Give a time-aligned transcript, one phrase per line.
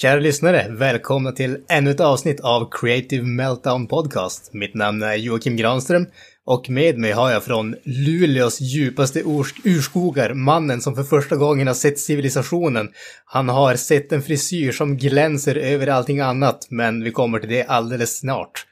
[0.00, 4.52] Kära lyssnare, välkomna till ännu ett avsnitt av Creative Meltdown Podcast.
[4.52, 6.06] Mitt namn är Joakim Granström
[6.44, 9.22] och med mig har jag från Luleås djupaste
[9.64, 12.88] urskogar mannen som för första gången har sett civilisationen.
[13.24, 17.64] Han har sett en frisyr som glänser över allting annat, men vi kommer till det
[17.64, 18.66] alldeles snart.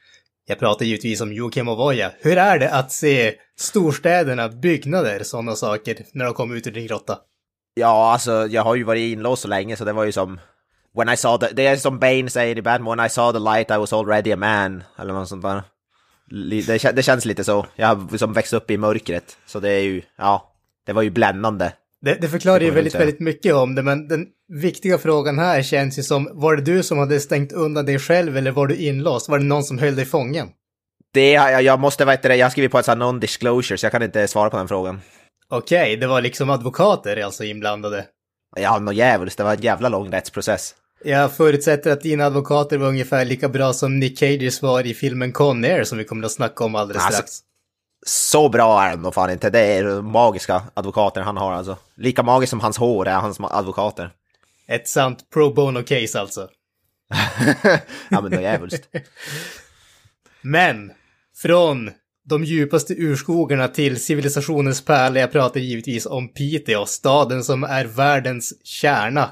[0.47, 2.11] Jag pratar givetvis om Joakim Ovoja.
[2.21, 6.87] Hur är det att se storstäderna, byggnader, sådana saker, när de kommer ut ur din
[6.87, 7.17] grotta?
[7.73, 10.39] Ja, alltså jag har ju varit inlåst så länge så det var ju som
[10.95, 13.43] When I saw the, det är som Bane säger i Batman, when I saw the
[13.43, 15.63] light I was already a man, eller något sånt där.
[16.67, 17.65] Det, det känns lite så.
[17.75, 20.53] Jag har liksom växt upp i mörkret, så det är ju, ja,
[20.85, 21.71] det var ju bländande.
[22.01, 24.25] Det, det förklarar ju väldigt, väldigt mycket om det, men den
[24.61, 28.37] viktiga frågan här känns ju som, var det du som hade stängt undan dig själv
[28.37, 29.29] eller var du inlåst?
[29.29, 30.47] Var det någon som höll dig fången?
[31.13, 33.91] Det, jag, jag måste, heter det, jag har skrivit på ett sånt non-disclosure, så jag
[33.91, 35.01] kan inte svara på den frågan.
[35.49, 38.05] Okej, okay, det var liksom advokater alltså inblandade?
[38.61, 40.75] Ja, något djävulskt, det var en jävla lång rättsprocess.
[41.03, 45.31] Jag förutsätter att dina advokater var ungefär lika bra som Nick Cages var i filmen
[45.31, 47.39] Con Air som vi kommer att snacka om alldeles alltså, strax.
[48.05, 49.49] Så bra är de nog fan inte.
[49.49, 51.77] Det är magiska advokater han har alltså.
[51.95, 54.11] Lika magiskt som hans hår är hans advokater.
[54.67, 56.49] Ett sant pro bono case alltså.
[58.09, 58.89] ja men är djävulskt.
[60.41, 60.91] men,
[61.37, 61.91] från
[62.29, 65.19] de djupaste urskogarna till civilisationens pärla.
[65.19, 69.29] Jag pratar givetvis om Piteå, staden som är världens kärna.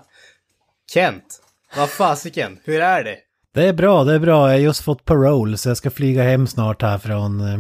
[0.93, 1.41] Kent,
[1.75, 3.17] vad fasiken, hur är det?
[3.53, 4.47] Det är bra, det är bra.
[4.47, 7.59] Jag har just fått parole så jag ska flyga hem snart här från eh,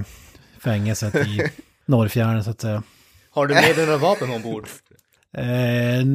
[0.63, 1.41] fängelset i
[1.85, 2.83] Norrfjärden så att säga.
[3.29, 4.67] Har du med dig några vapen ombord?
[5.37, 6.05] Eh,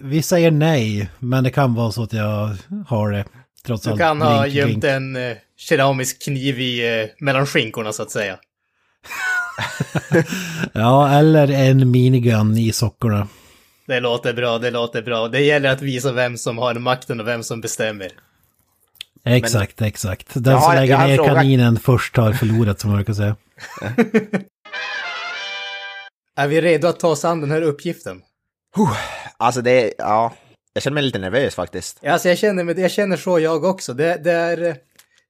[0.00, 2.56] vi säger nej, men det kan vara så att jag
[2.86, 3.24] har det.
[3.64, 4.00] Trots du allt.
[4.00, 8.38] kan ha gömt en eh, keramisk kniv i, eh, mellan skinkorna så att säga.
[10.72, 13.28] ja, eller en minigun i sockorna.
[13.86, 15.28] Det låter bra, det låter bra.
[15.28, 18.12] Det gäller att visa vem som har makten och vem som bestämmer.
[19.24, 20.28] Exakt, Men, exakt.
[20.34, 21.34] Den har, som lägger ner fråga...
[21.34, 23.36] kaninen först har förlorat, som man brukar säga.
[26.36, 28.22] är vi redo att ta oss an den här uppgiften?
[29.36, 30.34] Alltså det, ja.
[30.72, 32.04] Jag känner mig lite nervös faktiskt.
[32.04, 33.94] Alltså jag känner, jag känner så jag också.
[33.94, 34.76] Det, det är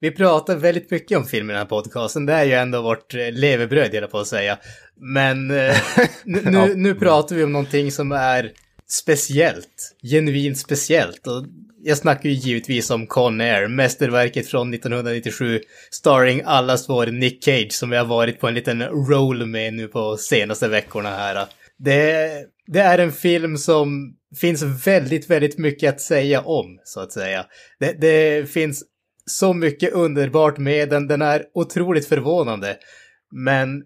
[0.00, 2.26] vi pratar väldigt mycket om film i den här podcasten.
[2.26, 4.58] Det är ju ändå vårt eh, levebröd, jag på att säga.
[4.96, 5.76] Men eh,
[6.24, 6.66] nu, ja.
[6.76, 8.52] nu, pratar vi om någonting som är
[8.88, 9.96] speciellt.
[10.02, 11.26] Genuint speciellt.
[11.26, 11.44] Och
[11.82, 17.72] jag snackar ju givetvis om Con Air, mästerverket från 1997, starring allas vår Nick Cage
[17.72, 21.46] som vi har varit på en liten roll med nu på senaste veckorna här.
[21.78, 22.30] Det,
[22.66, 27.46] det är en film som finns väldigt, väldigt mycket att säga om, så att säga.
[27.80, 28.84] Det, det finns
[29.30, 31.08] så mycket underbart med den.
[31.08, 32.76] Den är otroligt förvånande.
[33.30, 33.82] Men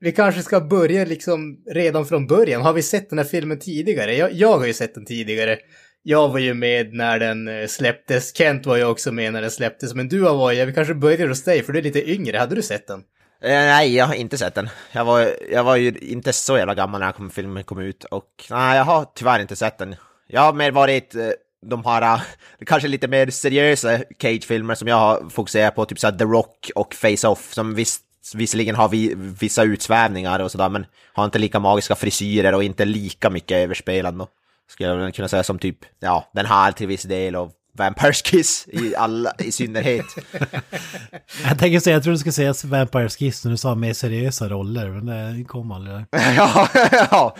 [0.00, 2.62] vi kanske ska börja liksom redan från början.
[2.62, 4.16] Har vi sett den här filmen tidigare?
[4.16, 5.58] Jag, jag har ju sett den tidigare.
[6.02, 8.36] Jag var ju med när den eh, släpptes.
[8.36, 9.94] Kent var ju också med när den släpptes.
[9.94, 12.38] Men du har varit, vi kanske börjar hos dig för du är lite yngre.
[12.38, 13.00] Hade du sett den?
[13.42, 14.68] Eh, nej, jag har inte sett den.
[14.92, 18.76] Jag var, jag var ju inte så jävla gammal när filmen kom ut och nej,
[18.76, 19.94] jag har tyvärr inte sett den.
[20.26, 21.28] Jag har mer varit eh,
[21.66, 22.20] de har äh,
[22.66, 26.94] kanske lite mer seriösa Cage-filmer som jag har fokuserat på, typ såhär The Rock och
[26.94, 28.02] Face-Off, som visst,
[28.34, 32.84] visserligen har vi, vissa utsvävningar och sådär, men har inte lika magiska frisyrer och inte
[32.84, 34.26] lika mycket överspelande.
[34.68, 38.68] Skulle jag kunna säga som typ, ja, den här till viss del och Vampires Kiss
[38.68, 40.06] i, alla, i synnerhet.
[41.44, 44.48] jag tänker säga, jag tror du skulle säga Vampires Kiss när du sa mer seriösa
[44.48, 45.96] roller, men det kom aldrig.
[46.10, 47.36] ja, ja,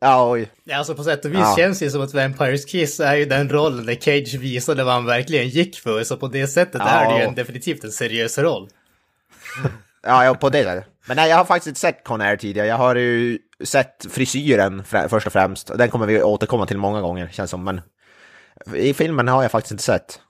[0.00, 0.50] Ja, oj.
[0.72, 1.54] Alltså på sätt och vis ja.
[1.58, 5.06] känns det som att Vampires Kiss är ju den rollen där Cage visade vad han
[5.06, 6.04] verkligen gick för.
[6.04, 6.88] Så på det sättet ja.
[6.88, 8.68] är det ju en, definitivt en seriös roll.
[10.02, 10.84] ja, ja, på det sättet.
[11.06, 12.66] Men nej, jag har faktiskt inte sett Conair tidigare.
[12.66, 15.78] Jag har ju sett frisyren först och främst.
[15.78, 17.64] Den kommer vi återkomma till många gånger, känns som.
[17.64, 17.80] Men
[18.74, 20.20] i filmen har jag faktiskt inte sett.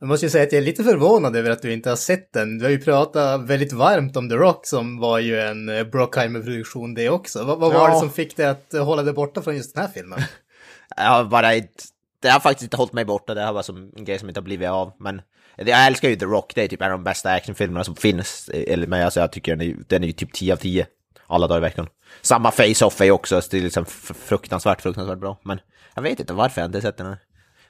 [0.00, 2.32] Jag måste ju säga att jag är lite förvånad över att du inte har sett
[2.32, 2.58] den.
[2.58, 6.94] Du har ju pratat väldigt varmt om The Rock som var ju en eh, Brockheimer-produktion
[6.94, 7.44] det också.
[7.44, 9.84] vad, vad var det som fick dig att eh, hålla dig borta från just den
[9.84, 10.20] här filmen?
[10.96, 11.84] jag har bara inte,
[12.22, 14.40] det har faktiskt inte hållit mig borta, det har varit som en grej som inte
[14.40, 14.92] har blivit av.
[14.98, 15.20] Men
[15.56, 18.50] jag älskar ju The Rock, det är typ en av de bästa actionfilmerna som finns.
[18.86, 20.86] Men alltså jag tycker den är, den är ju typ 10 av 10
[21.26, 21.86] alla dagar i veckan.
[22.22, 23.84] Samma Face-Off är ju också det är liksom
[24.14, 25.40] fruktansvärt, fruktansvärt bra.
[25.42, 25.60] Men
[25.94, 27.18] jag vet inte varför jag inte sett den här.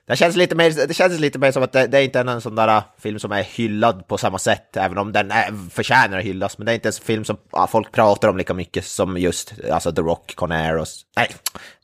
[0.09, 2.41] Det känns lite mer, det känns lite mer som att det, det är inte en
[2.41, 6.19] sån där äh, film som är hyllad på samma sätt, även om den är, förtjänar
[6.19, 6.59] att hyllas.
[6.59, 9.55] Men det är inte en film som ja, folk pratar om lika mycket som just
[9.71, 10.87] alltså The Rock, Conair och...
[11.17, 11.29] Nej,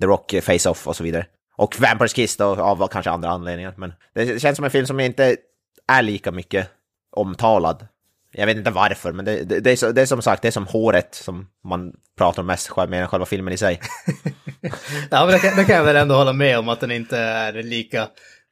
[0.01, 1.27] The Rock, Face-Off och så vidare.
[1.57, 3.75] Och Vampires Kiss då, av kanske andra anledningar.
[3.77, 5.37] Men det känns som en film som inte
[5.93, 6.69] är lika mycket
[7.17, 7.87] omtalad.
[8.35, 10.53] Jag vet inte varför, men det, det, det, är, det är som sagt, det är
[10.53, 13.81] som håret som man pratar om mest mer än själva filmen i sig.
[15.11, 17.19] ja, men det kan, det kan jag väl ändå hålla med om att den inte
[17.19, 18.01] är lika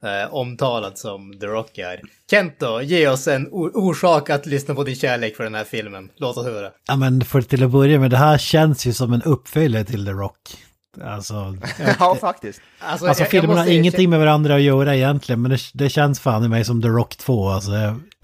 [0.04, 2.00] eh, omtalad som The Rock är.
[2.30, 6.10] Kent då, ge oss en orsak att lyssna på din kärlek för den här filmen.
[6.16, 6.70] Låt oss höra.
[6.88, 10.04] Ja, men för till att börja med, det här känns ju som en uppföljare till
[10.04, 10.38] The Rock.
[11.00, 11.56] Alltså,
[11.98, 12.60] ja, faktiskt.
[12.78, 16.44] Alltså, alltså filmerna har ingenting med varandra att göra egentligen, men det, det känns fan
[16.44, 17.48] i mig som The Rock 2.
[17.48, 17.70] Alltså,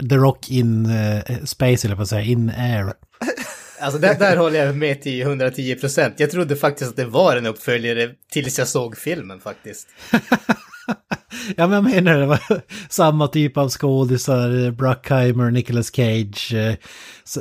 [0.09, 2.93] The Rock in uh, space, eller på att säga, in air.
[3.81, 6.15] Alltså där, där håller jag med till 110 procent.
[6.17, 9.87] Jag trodde faktiskt att det var en uppföljare tills jag såg filmen faktiskt.
[11.57, 12.41] ja, men jag menar det var
[12.89, 16.75] samma typ av skådisar, Bruckheimer, Nicolas Cage, eh,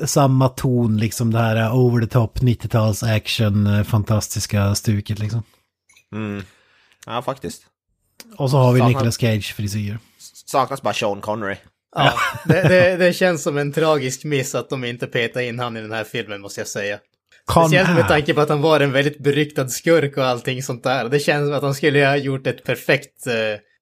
[0.07, 5.43] samma ton liksom det här eh, over the top 90-tals action, eh, fantastiska stuket liksom.
[6.13, 6.43] Mm.
[7.07, 7.63] Ja, faktiskt.
[8.37, 8.95] Och så har vi Saknas...
[8.95, 9.99] Nicolas Cage frisyr.
[10.47, 11.57] Saknas bara Sean Connery.
[11.97, 15.77] Ja, det, det, det, känns som en tragisk miss att de inte petar in han
[15.77, 16.99] i den här filmen måste jag säga.
[17.51, 21.09] Speciellt med tanke på att han var en väldigt beryktad skurk och allting sånt där.
[21.09, 23.35] Det känns som att han skulle ha gjort ett perfekt uh,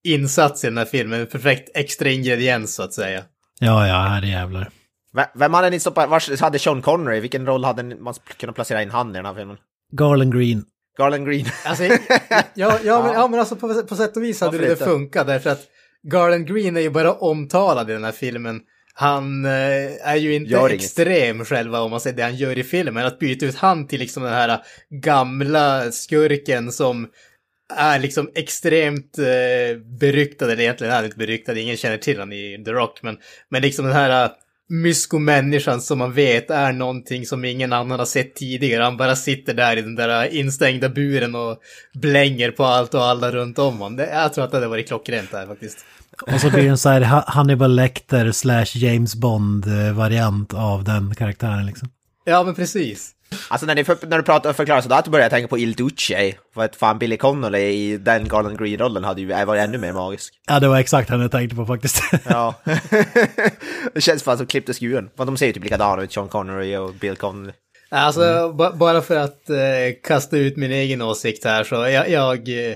[0.04, 3.22] insats i den här filmen, en perfekt extra ingrediens så att säga.
[3.60, 4.70] Ja, ja, herrejävlar.
[5.34, 8.90] Vem hade ni stoppat, var hade Sean Connery, vilken roll hade man kunnat placera in
[8.90, 9.56] han i den här filmen?
[9.92, 10.64] Garland Green.
[10.98, 11.46] Garland Green.
[11.64, 11.98] Alltså, ja,
[12.54, 15.50] ja, ja, men, ja, men alltså på, på sätt och vis hade det funkat därför
[15.50, 15.62] att
[16.02, 18.60] Garland Green är ju bara omtalad i den här filmen.
[18.98, 21.48] Han eh, är ju inte gör extrem inget.
[21.48, 23.06] själva om man säger det han gör i filmen.
[23.06, 24.60] Att byta ut han till liksom den här
[24.90, 27.08] gamla skurken som
[27.75, 32.32] är liksom extremt eh, beryktad, eller egentligen är han inte beryktad, ingen känner till honom
[32.32, 34.31] i The Rock, men, men liksom den här uh,
[34.69, 38.82] myskomänniskan som man vet är någonting som ingen annan har sett tidigare.
[38.82, 41.58] Han bara sitter där i den där instängda buren och
[41.94, 44.06] blänger på allt och alla runt om honom.
[44.12, 45.84] Jag tror att det hade varit klockrent där faktiskt.
[46.22, 51.66] Och så blir det en så här Hannibal Lecter slash James Bond-variant av den karaktären
[51.66, 51.88] liksom.
[52.24, 53.12] Ja, men precis.
[53.48, 55.72] Alltså när, ni, när du pratar och förklarar sådär, då börjar jag tänka på Il
[55.72, 56.34] Duce.
[56.54, 60.34] För att fan Billy Connolly i den Garland Green-rollen hade ju varit ännu mer magisk.
[60.46, 62.02] Ja, det var exakt han jag tänkte på faktiskt.
[62.28, 62.54] ja.
[63.94, 65.10] det känns fan som klippt och skuren.
[65.16, 67.52] För de ser ju typ likadana ut, Sean Connery och Bill Connolly.
[67.88, 68.78] Alltså, mm.
[68.78, 69.56] bara för att eh,
[70.02, 72.74] kasta ut min egen åsikt här så jag, jag eh,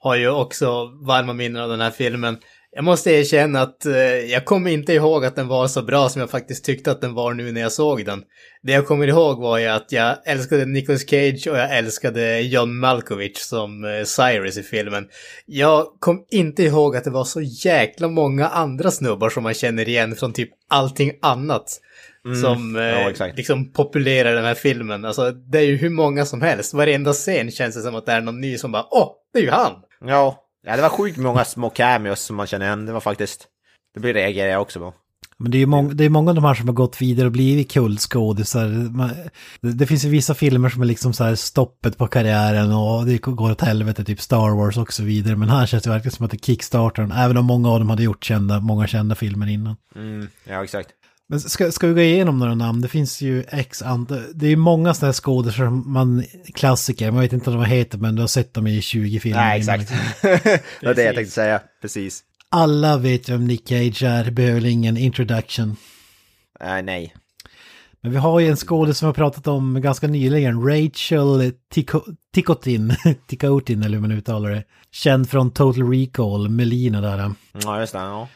[0.00, 2.38] har ju också varma minnen av den här filmen.
[2.70, 6.20] Jag måste erkänna att eh, jag kommer inte ihåg att den var så bra som
[6.20, 8.22] jag faktiskt tyckte att den var nu när jag såg den.
[8.62, 12.78] Det jag kommer ihåg var ju att jag älskade Nicolas Cage och jag älskade John
[12.78, 15.08] Malkovich som eh, Cyrus i filmen.
[15.46, 19.88] Jag kom inte ihåg att det var så jäkla många andra snubbar som man känner
[19.88, 21.80] igen från typ allting annat.
[22.24, 25.04] Mm, som eh, ja, liksom populerar den här filmen.
[25.04, 26.74] Alltså det är ju hur många som helst.
[26.74, 29.42] Varenda scen känns det som att det är någon ny som bara åh, det är
[29.42, 29.72] ju han!
[30.00, 32.86] Ja, Ja, det var sjukt många små cameos som man känner igen.
[32.86, 33.48] Det var faktiskt...
[33.94, 34.94] Det blir reagerar jag också på.
[35.40, 37.26] Men det är ju många, det är många av de här som har gått vidare
[37.26, 38.66] och blivit kultskådisar.
[39.60, 43.06] Det, det finns ju vissa filmer som är liksom så här stoppet på karriären och
[43.06, 45.36] det går åt helvete, typ Star Wars och så vidare.
[45.36, 47.90] Men här känns det verkligen som att det kickstartar den, även om många av dem
[47.90, 49.76] hade gjort kända, många kända filmer innan.
[49.94, 50.88] Mm, ja, exakt.
[51.30, 52.80] Men ska, ska vi gå igenom några namn?
[52.80, 54.16] Det finns ju x andra.
[54.34, 57.64] Det är ju många sådana här skådespelare som man, klassiker, man vet inte vad de
[57.64, 59.38] heter men du har sett dem i 20 filmer.
[59.38, 59.92] Nej, exakt.
[60.22, 62.22] det var det jag tänkte säga, precis.
[62.48, 65.76] Alla vet vem Nick Cage är, behöver ingen introduction.
[66.64, 67.14] Uh, nej.
[68.00, 71.52] Men vi har ju en skådespelare som vi har pratat om ganska nyligen, Rachel
[72.34, 74.64] Ticotin, Ticotin eller hur man uttalar det.
[74.90, 77.32] Känd från Total Recall, Melina där.
[77.64, 77.98] Ja, just det.
[77.98, 78.28] Ja.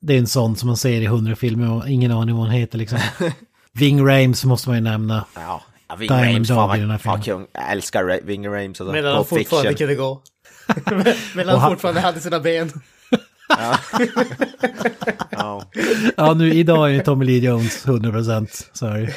[0.00, 2.54] Det är en sån som man ser i hundra filmer och ingen aning vad hon
[2.54, 2.98] heter liksom.
[3.72, 5.24] Ving Rames måste man ju nämna.
[5.34, 7.46] Ja, ja Ving Diamond Rames, fan, i den här filmen.
[7.52, 8.80] Jag älskar Ving Rames.
[8.80, 8.92] Alltså.
[8.92, 10.22] Medan han fortfarande kunde gå.
[11.34, 12.72] Medan han fortfarande hade sina ben.
[13.48, 13.78] ja.
[15.30, 15.62] ja.
[16.16, 19.08] ja, nu idag är Tommy Lee Jones 100%, sorry.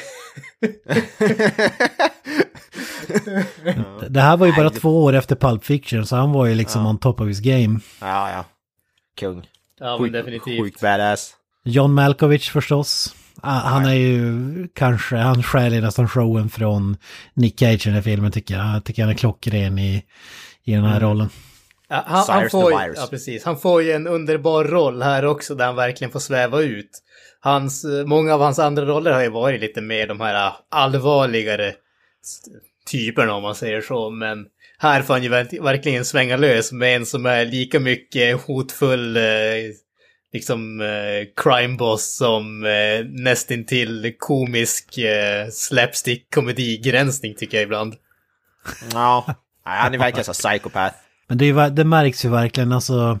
[4.08, 6.82] det här var ju bara två år efter Pulp Fiction, så han var ju liksom
[6.82, 6.88] ja.
[6.88, 7.80] on top of his game.
[8.00, 8.44] Ja, ja.
[9.20, 9.46] Kung.
[9.82, 10.60] Ja, men definitivt.
[10.60, 11.34] Sjukt badass.
[11.64, 13.14] John Malkovich förstås.
[13.40, 16.96] Ah, han är ju kanske, han stjäl nästan showen från
[17.34, 18.74] Nick Cage i den här filmen tycker jag.
[18.74, 20.04] Jag tycker han är klockren i,
[20.64, 21.08] i den här mm.
[21.08, 21.28] rollen.
[21.88, 23.44] Ja, han, han, får, ja, precis.
[23.44, 27.02] han får ju en underbar roll här också där han verkligen får sväva ut.
[27.40, 31.74] Hans, många av hans andra roller har ju varit lite mer de här allvarligare
[32.86, 34.10] typerna om man säger så.
[34.10, 34.46] Men
[34.78, 35.28] här får han ju
[35.62, 39.22] verkligen svänga lös med en som är lika mycket hotfull eh,
[40.32, 47.94] liksom eh, crime boss som eh, nästintill komisk eh, slapstick komedigränsning tycker jag ibland.
[48.92, 49.24] Ja,
[49.66, 50.94] Nej, han är verkligen så psykopat.
[51.28, 53.18] Men det, är, det märks ju verkligen alltså.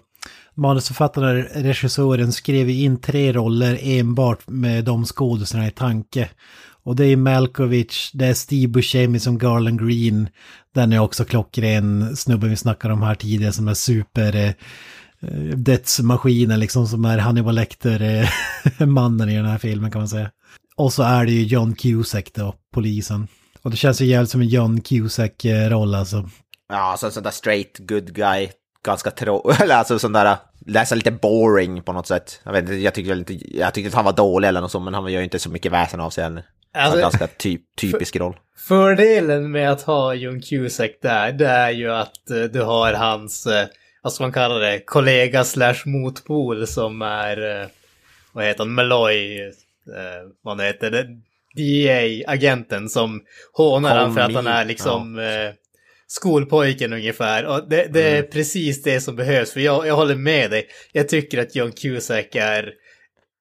[0.54, 6.28] Manusförfattaren, regissören skrev in tre roller enbart med de skådespelarna i tanke.
[6.84, 10.28] Och det är Malkovich, det är Steve Buscemi som Garland Green.
[10.74, 14.36] Den är också klockren, snubben vi snackade om här tidigare som är super...
[14.36, 14.52] Eh,
[15.56, 20.30] dödsmaskinen liksom som är Hannibal Lecter, eh, mannen i den här filmen kan man säga.
[20.76, 23.28] Och så är det ju John Cusack då, polisen.
[23.62, 26.28] Och det känns ju jävligt som en John Cusack-roll eh, alltså.
[26.68, 28.48] Ja, alltså en sån där straight good guy,
[28.84, 29.52] ganska trå...
[29.60, 30.36] Eller alltså sån där,
[30.66, 32.40] läsa lite boring på något sätt.
[32.44, 34.94] Jag vet inte, jag tyckte jag tyckte att han var dålig eller något sånt, men
[34.94, 36.44] han gör ju inte så mycket väsen av sig heller.
[36.74, 38.36] Alltså, ganska typ, typisk roll.
[38.56, 43.46] Fördelen med att ha John Cusack där, det är ju att uh, du har hans,
[43.46, 43.52] uh,
[44.02, 47.68] vad ska man kalla det, kollega slash motpol som är, uh,
[48.32, 49.52] vad heter han, Malloy,
[50.42, 51.06] vad han heter,
[51.56, 55.52] DEA-agenten som hånar han för att han är liksom ja.
[56.06, 57.44] skolpojken ungefär.
[57.44, 58.30] Och det, det är mm.
[58.30, 60.66] precis det som behövs, för jag, jag håller med dig.
[60.92, 62.72] Jag tycker att John Cusack är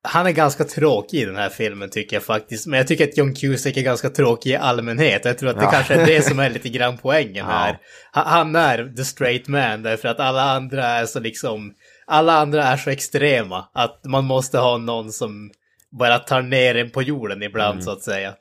[0.04, 2.68] han är ganska tråkig i den här filmen tycker jag faktiskt.
[2.68, 5.26] Men jag tycker att John Cusack är ganska tråkig i allmänhet.
[5.26, 5.72] Jag tror att det ja.
[5.72, 7.78] kanske är det som är lite grann poängen här.
[8.14, 8.24] Ja.
[8.26, 11.74] Han är the straight man därför att alla andra är så liksom...
[12.06, 15.52] Alla andra är så extrema att man måste ha någon som
[16.00, 17.82] bara tar ner en på jorden ibland mm.
[17.82, 18.34] så att säga.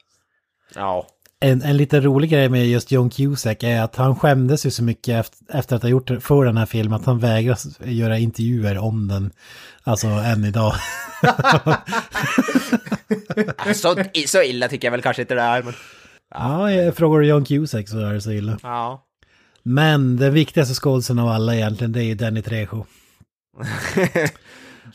[0.75, 1.07] Ja.
[1.43, 4.85] En, en lite rolig grej med just John Cusack är att han skämdes ju så
[4.85, 8.79] mycket efter, efter att ha gjort för den här filmen att han vägrar göra intervjuer
[8.79, 9.31] om den.
[9.83, 10.75] Alltså än idag.
[13.75, 15.63] så, så illa tycker jag väl kanske inte det är.
[15.63, 15.75] Men...
[16.35, 18.59] Ja, jag frågar John Cusack så är det så illa.
[18.63, 19.05] Ja.
[19.63, 22.87] Men den viktigaste skådisen av alla egentligen, det är ju Danny Trejo.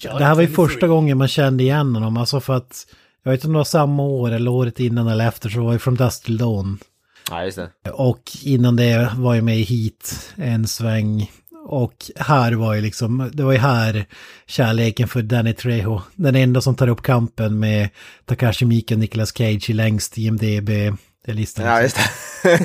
[0.02, 2.86] det här var ju första gången man kände igen honom, alltså för att
[3.26, 5.72] jag vet inte om det var samma år eller året innan eller efter så var
[5.72, 6.78] jag från Dust till Dawn.
[7.30, 7.92] Ja, just det.
[7.92, 11.32] Och innan det var jag med i Heat en sväng.
[11.68, 14.06] Och här var ju liksom, det var ju här
[14.46, 16.02] kärleken för Danny Trejo.
[16.16, 17.90] Den enda som tar upp kampen med
[18.26, 21.66] Takashi Miike och Nicolas Cage i längst IMDB-listan.
[21.66, 21.98] Ja, just
[22.44, 22.58] det.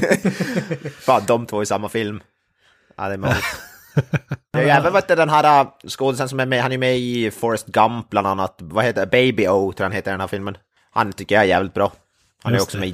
[1.00, 2.20] Fan, de två i samma film.
[2.96, 3.69] Ja, det är.
[4.52, 7.30] Jag har även varit den här äh, skådisen som är med, han är med i
[7.30, 8.56] Forrest Gump bland annat.
[8.58, 9.06] Vad heter det?
[9.06, 10.56] Baby O tror han heter den här filmen.
[10.90, 11.92] Han tycker jag är jävligt bra.
[12.42, 12.88] Han är också med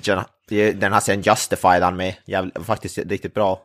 [0.50, 2.14] i den här serien Justified han med.
[2.24, 3.60] Jävligt, faktiskt riktigt bra.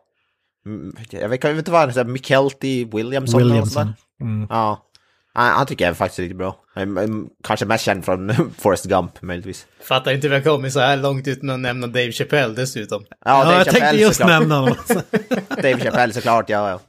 [0.65, 3.43] Mm, jag vet, jag vet inte vad han heter, Mikelty Williamson.
[3.43, 3.93] Williamson.
[4.21, 4.47] Mm.
[4.49, 4.87] Ja.
[5.33, 6.55] Han, han, tycker jag är faktiskt riktigt bra.
[7.43, 9.65] Kanske mest känd från Forrest Gump möjligtvis.
[9.81, 13.05] Fattar inte vi har kommit så här långt utan att nämna Dave Chappelle dessutom.
[13.09, 14.39] Ja, ja Dave jag Chappelle, tänkte just såklart.
[14.39, 14.77] nämna honom.
[15.49, 16.69] Dave Chappelle såklart, ja.
[16.69, 16.79] ja.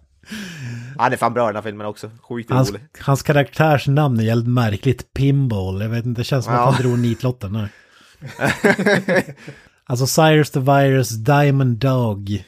[0.98, 2.10] Han är fan bra i den här filmen också.
[2.22, 2.82] Sjukt hans, rolig.
[3.00, 5.12] Hans karaktärsnamn är jävligt märkligt.
[5.12, 5.82] Pinball.
[5.82, 6.60] Jag vet inte, det känns som ja.
[6.60, 7.68] att han drog nitlotten
[9.84, 12.44] alltså Cyrus the Virus, Diamond Dog,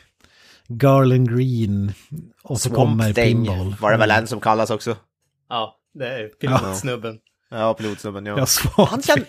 [0.69, 1.93] Garland Green
[2.43, 3.77] och så Swamp kommer Thing Pinball.
[3.81, 4.97] var det väl en som kallas också?
[5.49, 7.19] Ja, det är pilotsnubben.
[7.51, 8.47] Ja, pilotsnubben, ja.
[8.77, 9.27] han, kände,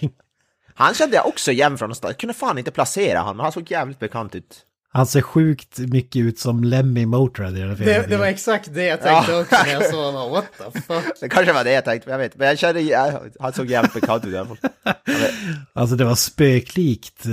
[0.76, 2.12] han kände jag också igen från någonstans.
[2.12, 4.66] Jag kunde fan inte placera honom, men han såg jävligt bekant ut.
[4.96, 8.02] Han ser sjukt mycket ut som Lemmy Motörhead i den filmen.
[8.02, 9.42] Det, det, var exakt det jag tänkte ja.
[9.42, 10.32] också när jag såg honom.
[10.32, 11.04] What the fuck?
[11.22, 12.36] Det kanske var det jag tänkte, jag vet.
[12.36, 14.58] Men jag kände, ja, han såg jävligt bekant ut i alla fall.
[15.74, 17.25] Alltså det var spöklikt.
[17.25, 17.32] Eh,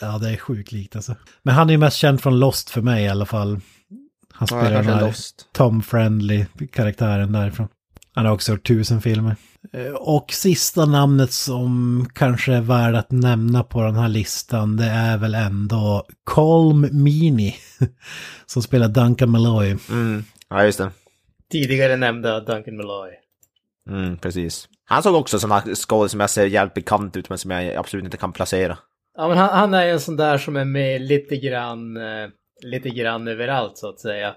[0.00, 1.14] ja, det är sjukt likt alltså.
[1.42, 3.60] Men han är ju mest känd från Lost för mig i alla fall.
[4.32, 5.14] Han spelar ja, den här
[5.52, 7.68] Tom Friendly karaktären därifrån.
[8.14, 9.36] Han har också gjort tusen filmer.
[9.72, 14.84] Eh, och sista namnet som kanske är värd att nämna på den här listan det
[14.84, 17.54] är väl ändå Colm Meany.
[18.46, 19.76] Som spelar Duncan Malloy.
[19.90, 20.24] Mm.
[20.48, 20.90] Ja, just det.
[21.52, 23.10] Tidigare nämnda Duncan Malloy.
[23.90, 24.68] Mm, precis.
[24.84, 28.04] Han såg också sådana skådespelare som jag ser jävligt bekant ut men som jag absolut
[28.04, 28.78] inte kan placera.
[29.16, 32.28] Ja, men han, han är en sån där som är med lite grann, eh,
[32.62, 34.34] lite grann överallt så att säga.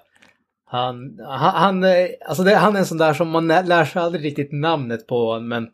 [0.73, 1.85] Han, han, han,
[2.27, 5.39] alltså det, han är en sån där som man lär sig aldrig riktigt namnet på
[5.39, 5.67] men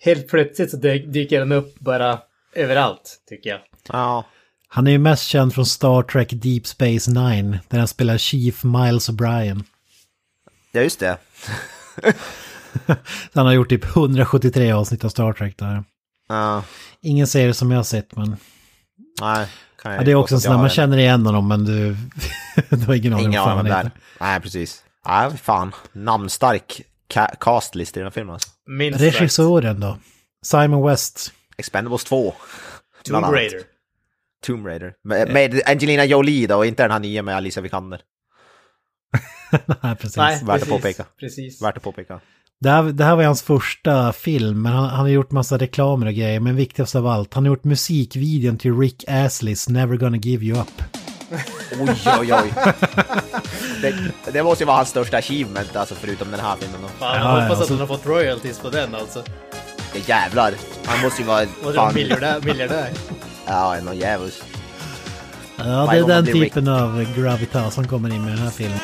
[0.00, 2.18] helt plötsligt så dyker han upp bara
[2.54, 3.60] överallt tycker jag.
[3.88, 4.24] Ja.
[4.68, 8.64] Han är ju mest känd från Star Trek Deep Space Nine där han spelar Chief
[8.64, 9.64] Miles O'Brien.
[10.72, 11.18] Ja, just det.
[13.32, 15.84] han har gjort typ 173 avsnitt av Star Trek där.
[16.28, 16.64] Ja.
[17.00, 18.36] Ingen serie som jag har sett men...
[19.20, 19.46] Nej.
[19.84, 21.96] Ja, det är också en sån där man känner igen honom men du,
[22.68, 23.90] du har ingen aning om vad han heter.
[24.20, 24.82] Nej, precis.
[25.08, 25.74] Nej, fan.
[25.92, 28.48] Namnstark ca castlist i den här filmen alltså.
[28.66, 29.98] Minst Regissören då?
[30.42, 31.32] Simon West.
[31.58, 32.34] Expendables 2.
[33.04, 33.60] Tomb Raider.
[34.46, 34.94] Tomb Raider.
[35.04, 38.00] Med, med Angelina Jolie då, och inte den här nya med Alicia Vikander.
[39.82, 40.16] Nej, precis.
[40.16, 41.04] Nej, värt att precis, påpeka.
[41.20, 41.62] Precis.
[41.62, 42.20] Värt att påpeka.
[42.60, 46.06] Det här, det här var hans första film, men han, han har gjort massa reklamer
[46.06, 46.40] och grejer.
[46.40, 50.60] Men viktigast av allt, han har gjort musikvideon till Rick Astley's Never Gonna Give You
[50.60, 50.82] Up.
[51.80, 52.52] Oj, oj, oj.
[53.82, 53.94] det,
[54.32, 56.80] det måste ju vara hans största achievement, alltså förutom den här filmen.
[56.82, 56.88] Då.
[56.88, 59.22] Fan, Ja, jag hoppas ja, att så- han har fått royalties på den alltså.
[59.94, 60.54] Ja, jävlar.
[60.84, 61.44] Han måste ju vara...
[61.64, 62.40] Var Fan, miljardär.
[62.40, 62.88] miljardär.
[63.46, 64.42] ja, någon djävulsk.
[65.56, 66.42] Ja, det är den blir Rick.
[66.54, 68.78] typen av gravitas som kommer in med den här filmen.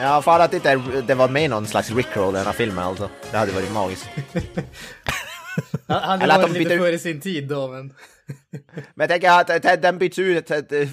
[0.00, 0.76] Ja, fan att inte
[1.06, 3.08] det var med någon slags Rickroll i den här filmen alltså.
[3.30, 4.08] Det hade varit magiskt.
[5.88, 7.86] Han han Eller att var de lite byter- före sin tid då, men...
[8.94, 10.46] Men jag tänker att den byts ut,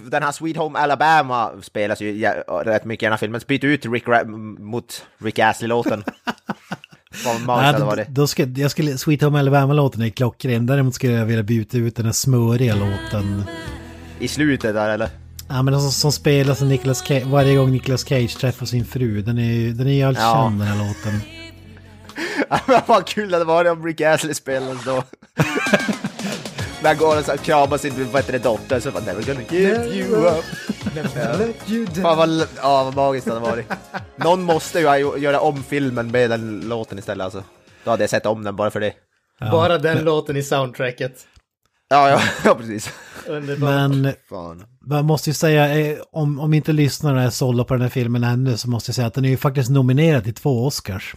[0.03, 2.21] den här Sweet Home Alabama spelas ju
[2.65, 3.41] rätt mycket i den här filmen.
[3.47, 4.25] Byt ut Rick Ra-
[4.61, 6.03] mot Rick Astley-låten.
[7.47, 10.65] Nej, då, då ska, jag skulle, Sweet Home Alabama-låten är klockren.
[10.65, 13.43] Däremot skulle jag vilja byta ut den här smöriga låten.
[14.19, 15.09] I slutet där eller?
[15.47, 18.85] Ja men den som, som spelas av Nicolas Cage, varje gång Nicolas Cage träffar sin
[18.85, 19.21] fru.
[19.21, 20.33] Den är ju den är allt Ja.
[20.33, 21.21] känd den här låten.
[22.67, 24.91] Men Vad kul det hade varit om Rick Astley spelades då.
[26.81, 29.41] När han går och så kramar sin vad heter det, dotter så bara never gonna
[29.49, 30.45] give you up.
[32.01, 33.65] Fan vad, ja, vad magiskt det hade varit.
[34.15, 34.85] Någon måste ju
[35.17, 37.43] göra om filmen med den låten istället alltså.
[37.83, 38.93] Då hade jag sett om den bara för det.
[39.51, 41.25] Bara den låten i soundtracket.
[41.89, 42.89] Ja, ja, ja precis.
[43.27, 43.69] Underbart.
[43.69, 44.63] Men Fan.
[44.85, 48.23] man måste ju säga, eh, om, om inte lyssnarna är sålda på den här filmen
[48.23, 51.15] ännu så måste jag säga att den är ju faktiskt nominerad till två Oscars.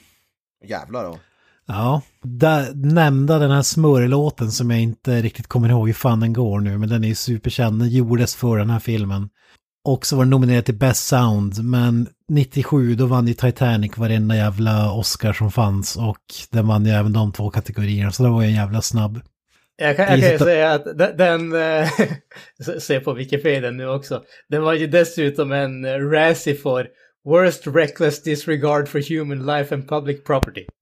[0.64, 1.18] Jävlar då.
[1.66, 6.32] Ja, där nämnda den här smörlåten som jag inte riktigt kommer ihåg hur fan den
[6.32, 9.28] går nu, men den är ju superkänd, den gjordes för den här filmen.
[9.84, 14.36] Och så var den nominerad till Best Sound, men 97 då vann ju Titanic varenda
[14.36, 16.18] jävla Oscar som fanns och
[16.50, 19.20] den vann ju även de två kategorierna, så det var ju en jävla snabb.
[19.80, 21.88] Jag kan, jag kan ju säga att den, den eh,
[22.78, 26.88] se på Wikipedia nu också, den var ju dessutom en eh, Razzie för
[27.24, 30.66] Worst Reckless Disregard for Human Life and Public Property.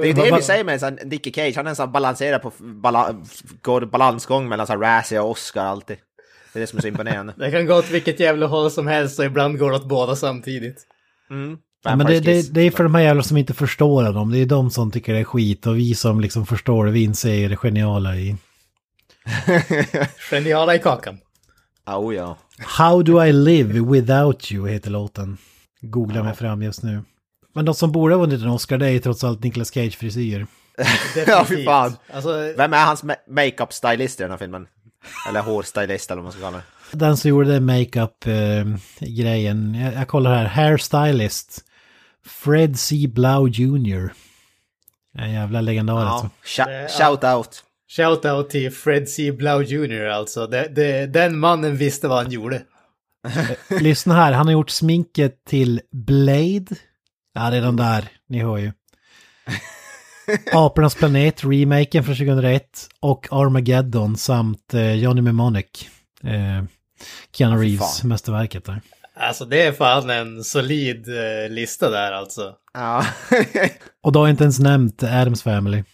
[0.00, 2.38] Det är det vi säger med en sån Nicky Cage, han är en sån balanserar
[2.38, 3.24] på, bala,
[3.62, 5.96] går balansgång mellan så Razzie och Oscar alltid.
[6.52, 7.34] Det är det som är så imponerande.
[7.36, 10.16] Det kan gå åt vilket jävla håll som helst och ibland går det åt båda
[10.16, 10.86] samtidigt.
[11.30, 11.58] Mm.
[11.84, 14.38] Ja, men det, det, det är för de här jävla som inte förstår dem, det
[14.38, 17.48] är de som tycker det är skit och vi som liksom förstår det, vi inser
[17.48, 18.36] det geniala i.
[20.30, 21.18] Geniala i kakan.
[21.86, 22.36] Oh, ja.
[22.58, 25.38] How do I live without you heter låten.
[25.80, 27.02] Googla mig fram just nu.
[27.54, 29.96] Men de som borde ha vunnit en Oscar det är ju trots allt Nicolas Cage
[29.96, 30.46] frisyr.
[31.26, 31.96] Ja, fy fan.
[32.12, 34.66] Alltså, Vem är hans ma- makeup-stylist i den här filmen?
[35.28, 36.62] Eller hårstylist eller vad man ska kalla det.
[36.92, 41.64] Den som gjorde makeup-grejen, jag, jag kollar här, hairstylist.
[42.28, 43.06] Fred C.
[43.08, 44.08] Blau Jr.
[45.18, 46.30] En jävla legendar alltså.
[46.58, 46.64] Ja.
[46.66, 47.64] Det- Sh- shout out.
[47.96, 49.32] Shoutout till Fred C.
[49.32, 50.04] Blau Jr.
[50.04, 50.46] alltså.
[50.46, 52.62] Det, det, den mannen visste vad han gjorde.
[53.80, 56.66] Lyssna här, han har gjort sminket till Blade.
[57.34, 58.72] Ja, redan där, ni hör ju.
[60.52, 62.62] Apornas planet, remaken från 2001.
[63.00, 65.66] Och Armageddon samt eh, Johnny Mnemonic.
[66.24, 66.64] Eh,
[67.32, 68.80] Keanu Reeves, mästerverket där.
[69.20, 72.54] Alltså det är fan en solid eh, lista där alltså.
[72.74, 73.06] Ja.
[74.02, 75.84] Och då har jag inte ens nämnt Adams Family.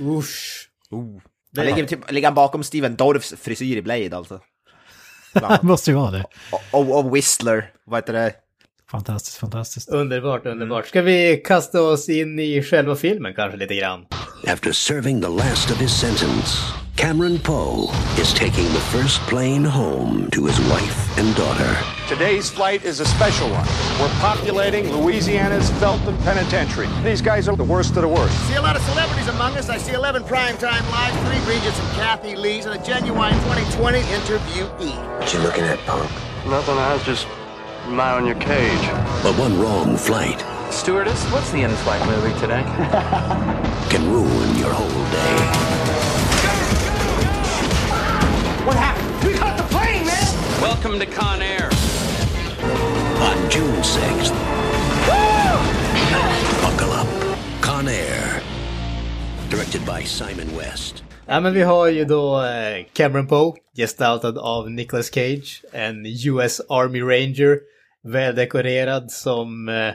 [0.00, 0.68] Usch.
[0.90, 1.20] oh.
[1.56, 4.40] Han ligger, typ, ligger han bakom Steven Dorffs frisyr i Blade alltså?
[5.32, 6.24] Det måste ju vara det.
[6.52, 8.34] Och, och, och Whistler, vad heter det?
[8.92, 9.88] Fantastiskt, fantastiskt.
[9.88, 10.52] Underbart, mm.
[10.52, 10.86] underbart.
[10.86, 14.06] Ska vi kasta oss in i själva filmen kanske lite grann?
[14.46, 16.58] After serving the last of his sentence,
[16.96, 21.76] Cameron Poe is taking the first plane home to his wife and daughter.
[22.08, 23.66] Today's flight is a special one.
[23.98, 26.88] We're populating Louisiana's Felton Penitentiary.
[27.02, 28.36] These guys are the worst of the worst.
[28.44, 29.70] I see a lot of celebrities among us.
[29.70, 35.18] I see 11 primetime lives, three Regents and Kathy Lees, and a genuine 2020 interviewee.
[35.18, 36.10] What you looking at, punk?
[36.46, 37.26] Nothing, I was just
[37.92, 38.86] admiring your cage.
[39.22, 42.62] But one wrong flight Stewardess, what's the in-flight movie today?
[43.92, 45.36] can ruin your whole day.
[48.64, 49.28] What happened?
[49.28, 50.62] We caught the plane, man!
[50.62, 51.68] Welcome to Con Air.
[53.28, 54.32] On June 6th,
[56.62, 57.06] buckle up.
[57.60, 58.40] Con Air.
[59.50, 61.02] Directed by Simon West.
[61.26, 66.60] Ja, men vi har ju då eh, Cameron Poe, gestaltad av Nicolas Cage, en US
[66.68, 67.58] Army Ranger,
[68.04, 69.94] väldekorerad som eh,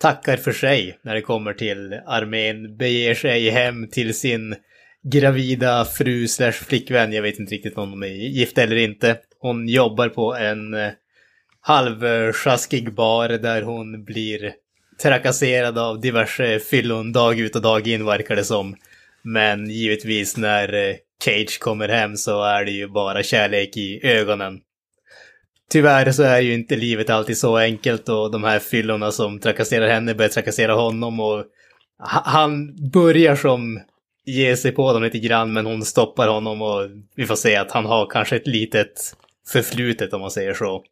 [0.00, 4.56] tackar för sig när det kommer till armén, beger sig hem till sin
[5.12, 9.18] gravida fru slash flickvän, jag vet inte riktigt om de är gifta eller inte.
[9.38, 10.90] Hon jobbar på en eh,
[11.60, 14.52] halvsjaskig bar där hon blir
[15.02, 18.76] trakasserad av diverse fyllon dag ut och dag in verkar det som.
[19.22, 24.60] Men givetvis när eh, Cage kommer hem så är det ju bara kärlek i ögonen.
[25.70, 29.88] Tyvärr så är ju inte livet alltid så enkelt och de här fyllorna som trakasserar
[29.88, 31.44] henne börjar trakassera honom och
[32.24, 33.80] han börjar som
[34.24, 37.72] ge sig på dem lite grann men hon stoppar honom och vi får se att
[37.72, 39.16] han har kanske ett litet
[39.48, 40.84] förflutet om man säger så.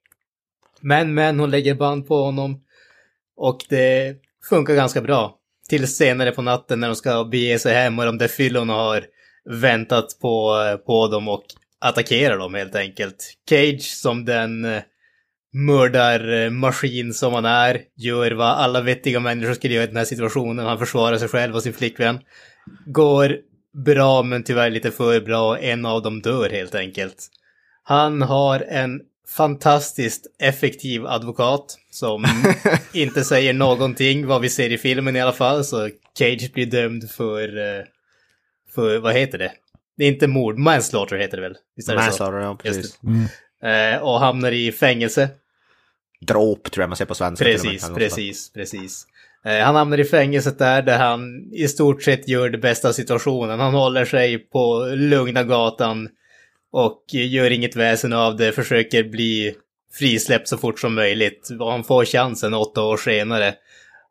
[0.81, 2.61] Men, men hon lägger band på honom
[3.37, 4.17] och det
[4.49, 5.39] funkar ganska bra.
[5.69, 9.05] Till senare på natten när de ska bege sig hem och de där fyllorna har
[9.51, 10.57] väntat på,
[10.87, 11.45] på dem och
[11.85, 13.35] attackerar dem helt enkelt.
[13.49, 14.83] Cage som den eh,
[15.53, 20.67] mördarmaskin som han är, gör vad alla vettiga människor skulle göra i den här situationen.
[20.67, 22.21] Han försvarar sig själv och sin flickvän.
[22.87, 23.37] Går
[23.85, 25.59] bra men tyvärr lite för bra.
[25.59, 27.29] En av dem dör helt enkelt.
[27.83, 29.01] Han har en
[29.37, 32.25] fantastiskt effektiv advokat som
[32.93, 35.65] inte säger någonting vad vi ser i filmen i alla fall.
[35.65, 37.85] Så Cage blir dömd för, eh,
[38.75, 39.53] för vad heter det?
[39.97, 41.57] Det är inte mord, manslaughter heter det väl?
[41.77, 42.25] Visst är det så?
[42.25, 42.99] Ja precis.
[43.61, 43.95] det.
[43.95, 45.29] Eh, och hamnar i fängelse.
[46.21, 47.45] Dråp tror jag man säger på svenska.
[47.45, 49.07] Precis, precis, precis.
[49.45, 52.93] Eh, han hamnar i fängelset där, där han i stort sett gör det bästa av
[52.93, 53.61] situationen.
[53.61, 56.09] Han håller sig på lugna gatan
[56.73, 59.55] och gör inget väsen av det, försöker bli
[59.93, 61.51] frisläppt så fort som möjligt.
[61.61, 63.55] Och han får chansen åtta år senare.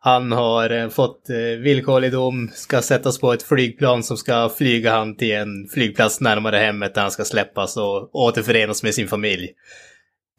[0.06, 4.92] Han har eh, fått eh, villkorlig dom, ska sättas på ett flygplan som ska flyga
[4.92, 9.50] han till en flygplats närmare hemmet där han ska släppas och återförenas med sin familj.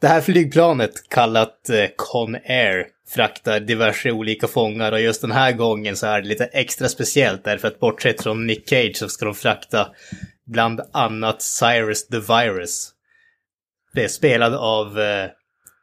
[0.01, 5.95] Det här flygplanet, kallat eh, Conair, fraktar diverse olika fångar och just den här gången
[5.95, 9.35] så är det lite extra speciellt därför att bortsett från Nick Cage så ska de
[9.35, 9.87] frakta
[10.45, 12.91] bland annat Cyrus the Virus.
[13.93, 14.99] Det är spelad av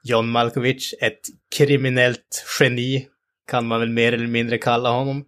[0.05, 1.21] John Malkovich, ett
[1.57, 3.09] kriminellt geni
[3.51, 5.25] kan man väl mer eller mindre kalla honom.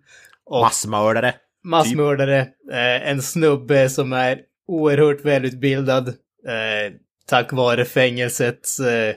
[0.47, 1.35] Och Massmördare.
[1.65, 2.39] massmördare,
[2.73, 6.93] eh, en snubbe som är oerhört välutbildad eh,
[7.27, 9.15] tack vare fängelsets eh,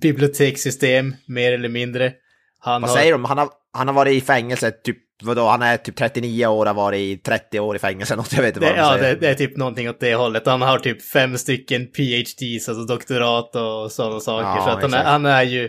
[0.00, 2.12] bibliotekssystem, mer eller mindre.
[2.58, 3.24] Han Vad har, säger de?
[3.24, 6.66] Han har, han har varit i fängelse typ, vadå, han är typ 39 år och
[6.66, 8.96] har varit i 30 år i fängelse, något jag vet inte vad det, de ja,
[8.96, 10.46] det, det är typ någonting åt det hållet.
[10.46, 14.48] Han har typ fem stycken PhDs, alltså doktorat och sådana saker.
[14.48, 15.68] Ja, så att han, är, han är ju,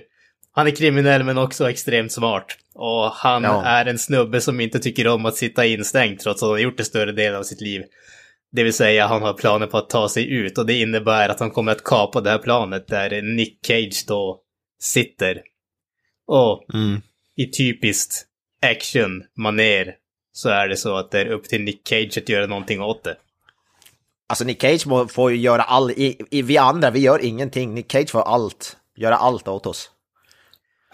[0.52, 2.46] han är kriminell men också extremt smart.
[2.74, 3.64] Och han Ja.
[3.66, 6.78] är en snubbe som inte tycker om att sitta instängd trots att han har gjort
[6.78, 7.84] det större delen av sitt liv.
[8.52, 11.40] Det vill säga han har planer på att ta sig ut och det innebär att
[11.40, 14.40] han kommer att kapa det här planet där Nick Cage då
[14.82, 15.42] sitter.
[16.28, 17.02] Och Mm.
[17.36, 18.26] i typiskt
[18.66, 19.96] action-maner
[20.34, 23.04] så är det så att det är upp till Nick Cage att göra någonting åt
[23.04, 23.18] det.
[24.30, 27.74] Alltså Nick Cage får ju göra all, i, i, vi andra, vi gör ingenting.
[27.74, 29.90] Nick Cage får allt, göra allt åt oss.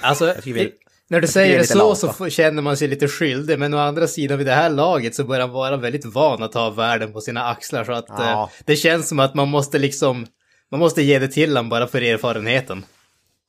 [0.01, 0.73] Alltså, vi-
[1.09, 2.13] när du säger det så lata.
[2.13, 5.23] så känner man sig lite skyldig, men å andra sidan vid det här laget så
[5.23, 8.43] börjar han vara väldigt van att ha världen på sina axlar, så att Ja.
[8.43, 10.27] eh, det känns som att man måste liksom,
[10.71, 12.85] man måste ge det till honom bara för erfarenheten.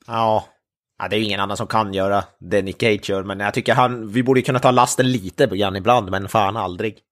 [0.07, 0.49] Ja.
[0.99, 3.55] ja, det är ju ingen annan som kan göra det Nick Cage gör, men jag
[3.55, 6.99] tycker han, vi borde ju kunna ta lasten lite på Jan ibland, men fan aldrig.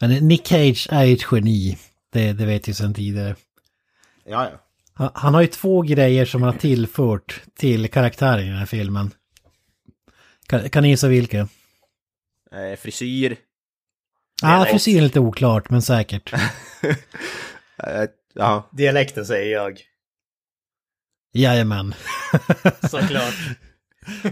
[0.00, 1.78] Men Nick Cage är ju ett geni.
[2.12, 3.36] Det, det vet jag sedan tidigare.
[4.24, 4.60] Ja, ja.
[4.98, 8.66] Han, han har ju två grejer som han har tillfört till karaktären i den här
[8.66, 9.10] filmen.
[10.46, 11.38] Kan, kan ni gissa vilka?
[12.52, 13.36] Eh, frisyr.
[14.42, 14.70] Ja, vet.
[14.70, 16.32] frisyren är lite oklart, men säkert.
[17.82, 18.70] Eh, ja.
[18.72, 19.80] Dialekten säger jag.
[21.32, 21.94] Jajamän.
[22.90, 23.34] Såklart.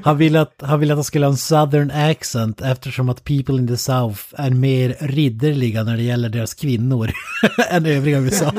[0.02, 3.54] Han ville att han, ville att han skulle ha en southern accent eftersom att people
[3.54, 7.10] in the south är mer ridderliga när det gäller deras kvinnor
[7.70, 8.52] än övriga USA.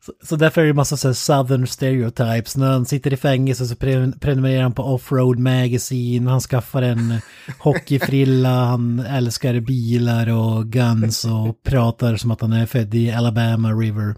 [0.00, 2.56] Så, så därför är det massa så southern stereotypes.
[2.56, 7.14] När han sitter i fängelse så pre- prenumererar han på Offroad Magazine, han skaffar en
[7.58, 13.72] hockeyfrilla, han älskar bilar och guns och pratar som att han är född i Alabama
[13.72, 14.14] River.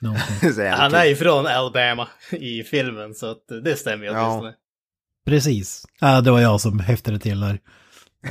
[0.42, 4.26] Jävla Han är ju från Alabama i filmen, så att det stämmer ju Ja.
[4.26, 4.54] åtminstone.
[5.26, 5.86] Precis.
[6.00, 7.60] Ja, det var jag som häftade till där.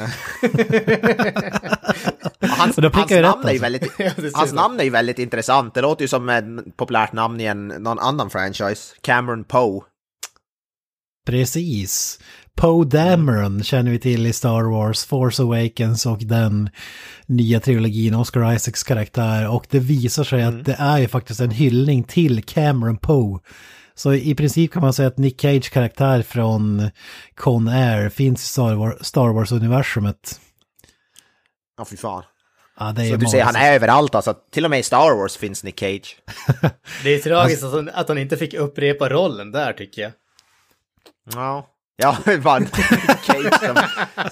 [2.39, 3.61] Hans, hans, namn är alltså.
[3.61, 5.73] väldigt, det ser hans namn är ju väldigt intressant.
[5.73, 8.95] Det låter ju som ett populärt namn i en, någon annan franchise.
[9.01, 9.81] Cameron Poe.
[11.25, 12.19] Precis.
[12.55, 16.69] Poe Dameron känner vi till i Star Wars, Force Awakens och den
[17.25, 19.49] nya trilogin, Oscar Isaacs karaktär.
[19.49, 23.39] Och det visar sig att det är ju faktiskt en hyllning till Cameron Poe.
[23.95, 26.89] Så i princip kan man säga att Nick Cage karaktär från
[27.35, 30.39] Con Air finns i Star Wars- Star Wars-universumet.
[31.77, 32.23] Ja, fy fan.
[32.79, 34.33] Ja, det är Så du ser, han är överallt alltså.
[34.51, 36.17] Till och med i Star Wars finns Nick Cage.
[37.03, 40.11] Det är tragiskt att, han, att han inte fick upprepa rollen där tycker jag.
[41.33, 41.67] Ja.
[41.97, 42.61] Ja, fan.
[42.61, 42.75] Nick
[43.23, 43.75] Cage som,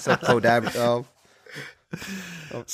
[0.00, 1.04] som Poe Dameron.
[2.52, 2.64] Ja.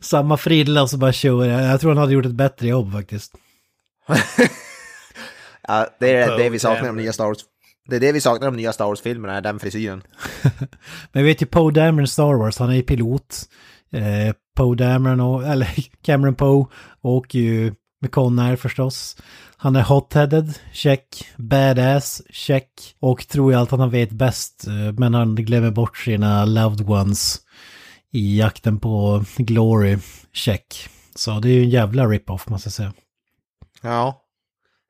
[0.00, 1.44] Samma frilla så bara kör.
[1.44, 3.34] Jag tror han hade gjort ett bättre jobb faktiskt.
[5.68, 6.96] ja, det är det vi saknar Dameron.
[6.96, 7.38] nya Star Wars.
[7.88, 10.02] Det är det vi saknar de nya Star Wars-filmerna, är den frisyren.
[11.12, 13.36] Men vet ju Poe Dameron i Star Wars, han är ju pilot.
[13.92, 15.68] Eh, Poe Dameron, och, eller
[16.02, 16.66] Cameron Poe,
[17.00, 19.16] åker ju med Conair förstås.
[19.64, 21.28] Han är hot-headed, check.
[21.36, 22.96] Badass, check.
[23.00, 27.36] Och tror ju allt han vet bäst, eh, men han glömmer bort sina loved ones
[28.12, 29.98] i jakten på glory,
[30.32, 30.88] check.
[31.14, 32.92] Så det är ju en jävla rip-off måste jag säga.
[33.82, 34.22] Ja.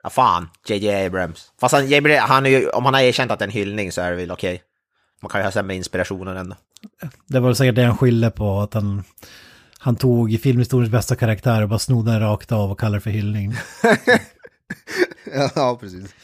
[0.02, 0.48] Ja, fan.
[0.68, 1.52] JJ Abrams.
[1.60, 3.92] Fast han, JJ, han är ju, om han har erkänt att det är en hyllning
[3.92, 4.62] så är det väl okej.
[5.22, 6.56] Man kan ju ha sämre inspirationer ändå.
[7.26, 9.04] Det var säkert det han skyllde på, att han,
[9.78, 13.10] han tog filmhistoriens bästa karaktär och bara snodde den rakt av och kallade det för
[13.10, 13.54] hyllning.
[15.54, 16.14] ja, precis.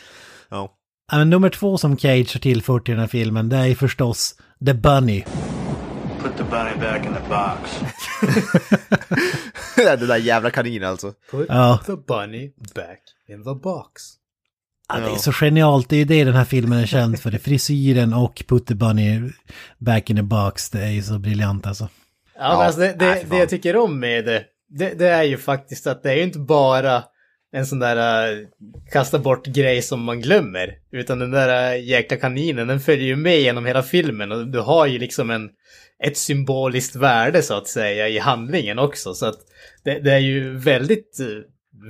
[0.49, 0.77] Ja.
[1.13, 4.35] Men nummer två som Cage har tillfört till den här filmen, det är förstås
[4.67, 5.25] The Bunny.
[6.23, 7.81] Put the bunny back in the box.
[9.77, 11.13] Den där jävla kaninen alltså.
[11.31, 11.81] Put Ja.
[11.87, 14.03] the bunny back in the box.
[14.89, 17.31] Ja, det är så genialt, det är ju det den här filmen är känd för.
[17.31, 19.31] Det frisyren och Put the Bunny
[19.79, 21.85] back in the box, det är ju så briljant alltså.
[21.85, 25.37] Ja, Ja, alltså det, det, det jag tycker om med det, det, det är ju
[25.39, 27.03] faktiskt att det är ju inte bara
[27.53, 28.47] en sån där uh,
[28.93, 30.79] kasta bort grej som man glömmer.
[30.93, 34.61] Utan den där uh, jäkla kaninen, den följer ju med genom hela filmen och du
[34.61, 35.51] har ju liksom en,
[36.05, 39.15] ett symboliskt värde så att säga i handlingen också.
[39.15, 39.39] Så att
[39.85, 41.43] det, det är ju väldigt uh,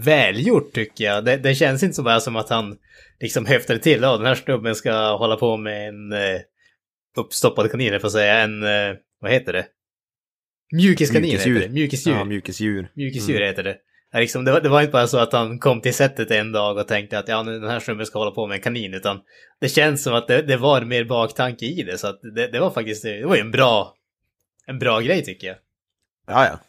[0.05, 1.25] välgjort tycker jag.
[1.25, 2.77] Det, det känns inte så bara som att han
[3.20, 6.40] liksom höftade till, ja den här snubben ska hålla på med en uh,
[7.16, 9.66] uppstoppad kanin, jag får säga, en, uh, vad heter det?
[10.73, 11.68] Mjukiskanin heter det.
[11.68, 12.14] Mjukisdjur.
[12.14, 12.88] Ja, mjukisdjur.
[12.94, 13.77] Mjukisdjur heter det.
[14.12, 16.53] Ja, liksom, det, var, det var inte bara så att han kom till sättet en
[16.53, 18.94] dag och tänkte att ja, nu den här snubben ska hålla på med en kanin,
[18.94, 19.20] utan
[19.61, 22.61] det känns som att det, det var mer baktanke i det, så att det, det
[22.61, 23.94] var faktiskt, det var ju en bra,
[24.66, 25.57] en bra grej tycker jag.
[26.27, 26.61] Ja, ja.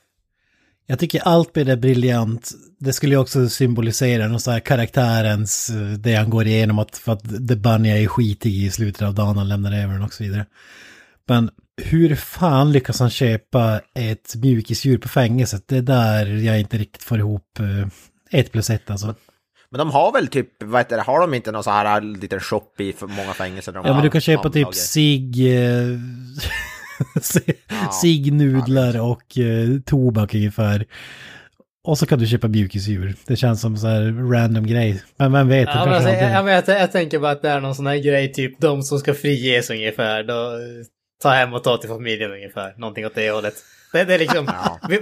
[0.86, 2.52] Jag tycker allt med det briljant.
[2.80, 6.98] Det skulle ju också symbolisera någon så här karaktärens, eh, det han går igenom, att,
[6.98, 10.14] för att The Bunny är skitig i slutet av dagen, han lämnar över den och
[10.14, 10.46] så vidare.
[11.28, 11.50] Men
[11.86, 15.68] hur fan lyckas han köpa ett mjukisdjur på fängelset?
[15.68, 19.16] Det är där jag inte riktigt får ihop eh, ett plus ett alltså.
[19.70, 22.40] Men de har väl typ, vad heter det, har de inte någon så här liten
[22.40, 23.74] shop i många fängelser?
[23.76, 25.56] Ja men du kan köpa typ sig...
[25.58, 26.00] Eh,
[28.02, 30.86] sig nudlar och eh, tobak ungefär.
[31.84, 33.16] Och så kan du köpa mjukisdjur.
[33.26, 35.04] Det känns som så här random grej.
[35.18, 35.70] Men vem vet?
[35.70, 37.98] Ja, men alltså, jag, jag, jag, jag tänker bara att det är någon sån här
[37.98, 40.52] grej, typ de som ska friges ungefär, då
[41.22, 43.56] ta hem och ta till familjen ungefär, någonting åt det hållet.
[43.92, 44.50] Det, det är liksom,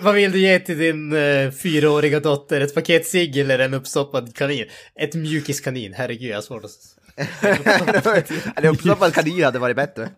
[0.02, 2.62] vad vill du ge till din uh, fyraåriga dotter?
[2.62, 4.66] Ett paket cigg eller en uppstoppad kanin?
[4.96, 6.72] Ett mjukiskanin, herregud jag har svårt att...
[8.58, 10.10] Eller uppstoppad kanin hade varit bättre.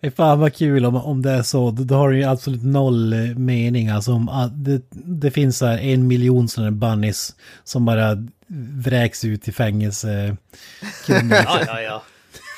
[0.00, 1.70] Men Fan vad kul om, om det är så.
[1.70, 3.88] Då, har det ju absolut noll eh, mening.
[3.88, 8.26] Alltså om ah, det, det finns så här en miljon sådana bunnies som bara
[8.84, 10.36] vräks ut i fängelse.
[11.08, 12.02] Ja, ja, ja.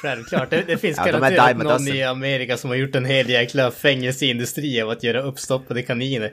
[0.03, 0.51] Självklart.
[0.51, 1.95] Det, det finns Ja, de garanterat a någon dozen.
[1.95, 6.33] i Amerika som har gjort en hel jäkla fängelseindustri av att göra uppstoppade kaniner.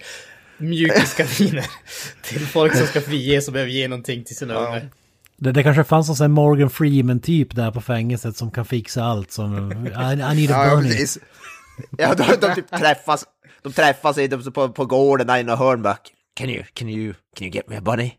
[0.57, 1.65] Mjukiskaniner.
[2.21, 4.89] till folk som ska friges och behöver ge någonting till sina ungar.
[5.37, 9.03] Det, det kanske fanns någon sån här Morgan Freeman-typ där på fängelset som kan fixa
[9.03, 9.31] allt.
[9.31, 11.05] Som, I, I need a Ja, bunny.
[11.97, 13.25] Ja, de, de typ träffas,
[13.63, 15.97] de träffas i, de, på, på gården där i någon hörn bara,
[16.35, 18.13] can you, can you, can you get me a bunny?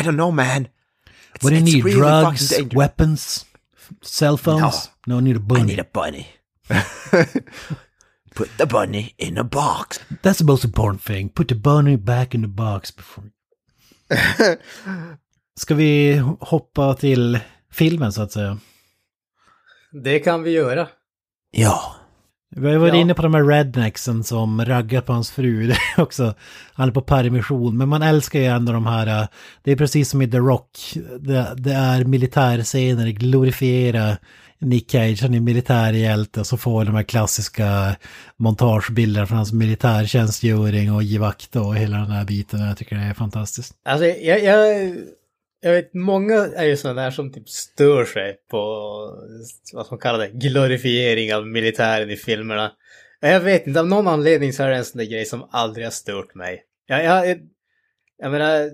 [0.00, 0.46] I don't know man.
[1.34, 1.84] It's, What do you need?
[1.84, 2.52] really Drugs?
[2.74, 3.46] Weapons?
[4.02, 4.90] Cell phones?
[5.06, 5.64] No, I need a I bunny.
[5.64, 6.26] need a bunny.
[8.34, 10.00] Put the bunny in a box.
[10.22, 11.28] That's the most important thing.
[11.30, 13.24] Put the bunny back in the box before...
[15.56, 17.38] Ska vi hoppa till
[17.72, 18.58] filmen så att säga?
[20.02, 20.88] Det kan vi göra.
[21.50, 21.96] Ja.
[22.60, 23.00] Vi har varit Ja.
[23.00, 25.66] inne på de här rednecksen som raggar på hans fru.
[25.68, 26.34] Det är också,
[26.72, 27.76] han är på permission.
[27.76, 29.28] Men man älskar ju ändå de här, äh,
[29.62, 30.70] det är precis som i The Rock.
[31.20, 34.16] Det, det är militärscener, glorifiera
[34.60, 37.96] Nick Cage, han är militärhjälte och så får de här klassiska
[38.36, 42.60] montagebilderna från hans militärtjänstgöring och givakt och hela den här biten.
[42.60, 43.74] Jag tycker det är fantastiskt.
[43.84, 44.90] Alltså, jag, jag,
[45.60, 48.58] jag vet, många är ju sådana där som typ stör sig på,
[49.72, 52.72] vad som kallas det, glorifiering av militären i filmerna.
[53.20, 55.86] Jag vet inte, av någon anledning så är det en sån där grej som aldrig
[55.86, 56.64] har stört mig.
[56.86, 57.38] Jag, jag,
[58.18, 58.70] jag menar,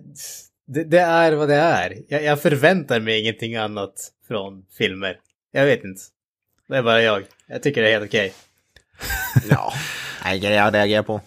[0.67, 1.97] det, det är vad det är.
[2.09, 3.95] Jag, jag förväntar mig ingenting annat
[4.29, 5.19] från filmer.
[5.53, 6.03] Jag vet inte.
[6.69, 7.25] Det är bara jag.
[7.47, 8.33] Jag tycker det är helt okej.
[9.51, 9.73] Ja.
[10.23, 11.21] det är grejer jag reagerar på.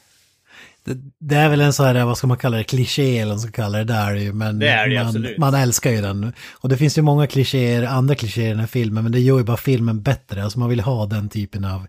[0.87, 3.35] Det, det är väl en så här, vad ska man kalla det, kliché eller vad
[3.35, 5.37] man ska kalla det där ju, men Det är det man, absolut.
[5.37, 6.33] man älskar ju den.
[6.53, 9.37] Och det finns ju många klichéer, andra klichéer i den här filmen, men det gör
[9.37, 10.43] ju bara filmen bättre.
[10.43, 11.87] Alltså man vill ha den typen av,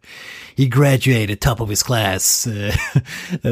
[0.57, 2.75] he graduated top of his class, eh,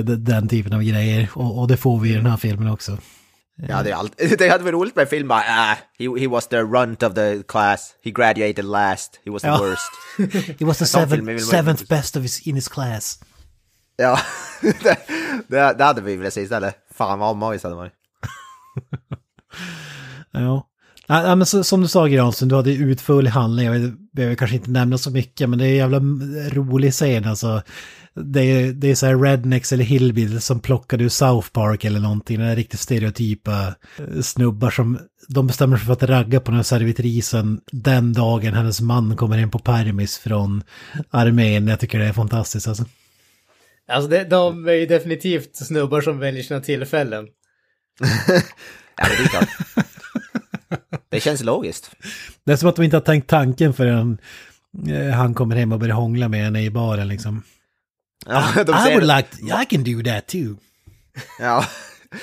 [0.04, 1.28] den typen av grejer.
[1.34, 2.98] Och, och det får vi i den här filmen också.
[3.68, 4.12] Ja, det, är allt.
[4.38, 7.42] det hade varit roligt med film bara, ah, he, he was the runt of the
[7.48, 9.58] class, he graduated last, he was the Ja.
[9.58, 9.90] worst.
[10.58, 13.18] He was the Sån seventh, man seventh best of his, in his class.
[13.96, 14.18] Ja,
[14.62, 14.98] det,
[15.48, 16.74] det, det hade vi velat se istället.
[16.94, 17.92] Fan vad omojs hade varit.
[20.30, 20.66] Ja.
[21.08, 23.66] Nej, men så, som du sa Granström, du hade utförlig handling.
[23.66, 25.98] Jag vet- behöver kanske inte nämna så mycket, men det är en jävla
[26.50, 27.62] rolig scen alltså.
[28.14, 32.00] Det är, det är så här rednecks eller hillbillies som plockade ur South Park eller
[32.00, 32.38] någonting.
[32.40, 33.66] Det är riktigt stereotypa
[33.98, 38.54] eh, snubbar som de bestämmer sig för att ragga på den här servitrisen den dagen
[38.54, 40.62] hennes man kommer in på permis från
[41.10, 41.68] armén.
[41.68, 42.84] Jag tycker det är fantastiskt alltså.
[43.88, 47.26] Alltså det, de är ju definitivt snubbar som väljer sina tillfällen.
[48.98, 49.48] Ja, det är klart.
[51.08, 51.90] Det känns logiskt.
[52.44, 54.18] Det är som att de inte har tänkt tanken förrän
[54.88, 57.42] eh, han kommer hem och börjar hångla med henne i baren liksom.
[58.26, 59.28] Ja, de I would like,
[59.62, 60.56] I can do that too.
[61.38, 61.64] ja,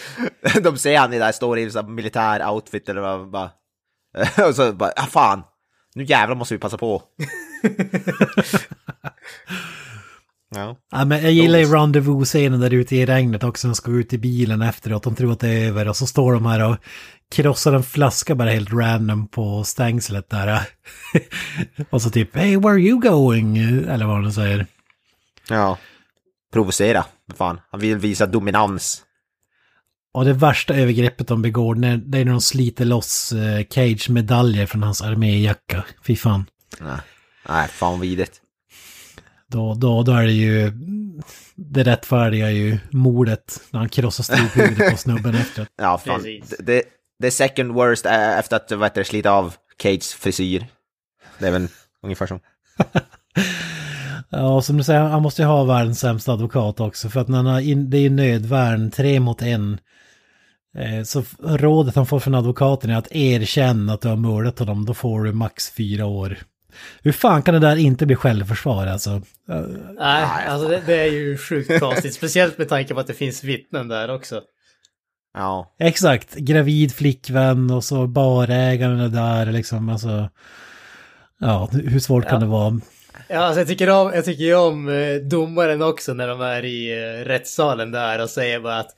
[0.61, 3.51] de ser han i där, står i en militär outfit eller vad, bara.
[4.47, 5.43] Och så bara, ah, fan,
[5.95, 7.03] nu jävlar måste vi passa på.
[10.53, 10.77] Ja.
[10.91, 13.67] Ja, men jag gillar ju rendezvous-scenen där ute i regnet också.
[13.67, 15.03] De ska ut i bilen efteråt.
[15.03, 16.77] De tror att det är över och så står de här och
[17.31, 20.61] krossar en flaska bara helt random på stängslet där.
[21.89, 23.57] och så typ, hey where are you going?
[23.57, 24.65] Eller vad de säger.
[25.49, 25.77] ja.
[26.53, 27.05] Provocera,
[27.37, 27.59] fan.
[27.71, 29.03] Han vill visa dominans.
[30.13, 34.09] Och det värsta övergreppet de begår, när, det är när de sliter loss eh, Cage
[34.09, 35.83] medaljer från hans arméjacka.
[36.03, 36.45] Fy fan.
[36.79, 36.97] Nej,
[37.49, 38.42] Nej fan vidrigt.
[39.53, 40.71] Då, då, då är det ju,
[41.55, 45.67] det rättfärdiga är ju mordet när han krossar strophuvudet på snubben efteråt.
[45.75, 46.15] Ja, fan.
[46.15, 46.49] Precis.
[46.49, 46.83] Det, det,
[47.19, 50.67] det är second worst efter att, vad heter slita av Cages frisyr.
[51.39, 51.67] Det är väl
[52.03, 52.39] ungefär som.
[54.29, 57.09] Ja, som du säger, han måste ju ha världens sämsta advokat också.
[57.09, 59.79] För att när han har in, det är ju nödvärn, tre mot en.
[60.77, 64.85] Eh, så rådet han får från advokaten är att erkänna att du har mördat honom,
[64.85, 66.37] då får du max fyra år.
[67.03, 69.21] Hur fan kan det där inte bli självförsvar alltså?
[69.99, 72.13] Nej, alltså det, det är ju sjukt konstigt.
[72.13, 74.41] Speciellt med tanke på att det finns vittnen där också.
[75.33, 75.75] Ja.
[75.79, 80.29] Exakt, gravid flickvän och så barägaren är där liksom, alltså.
[81.39, 82.39] Ja, hur svårt kan Ja.
[82.39, 82.79] det vara?
[83.27, 86.65] Ja, alltså jag tycker om, jag tycker ju om eh, domaren också när de är
[86.65, 88.89] i eh, rättssalen där och säger bara att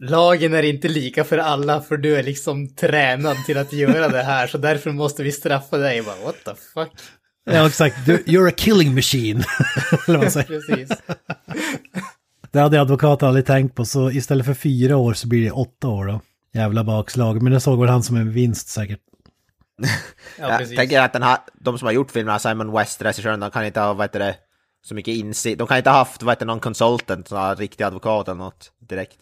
[0.00, 4.22] lagen är inte lika för alla för du är liksom tränad till att göra det
[4.22, 5.96] här så därför måste vi straffa dig.
[5.96, 6.90] Jag bara, what the fuck?
[7.44, 9.44] Ja, exakt, you're a killing machine.
[10.08, 10.46] Eller vad säger.
[10.46, 10.98] Precis.
[12.50, 15.88] Det hade advokaten aldrig tänkt på, så istället för fyra år så blir det åtta
[15.88, 16.20] år då.
[16.54, 19.00] Jävla bakslag, men det såg väl han som en vinst säkert.
[20.38, 23.50] Ja, Jag tänker att den här, de som har gjort filmerna, Simon West, regissören, de
[23.50, 24.34] kan inte ha, vad heter det,
[24.84, 25.58] så mycket insikt.
[25.58, 28.72] De kan inte ha haft, vad heter det, någon consultant, här riktig advokat eller något
[28.88, 29.18] direkt.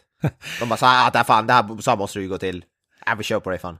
[0.61, 2.65] De bara det här fan, det här, så här måste ju gå till.
[3.07, 3.79] Ja, vi kör på det fan.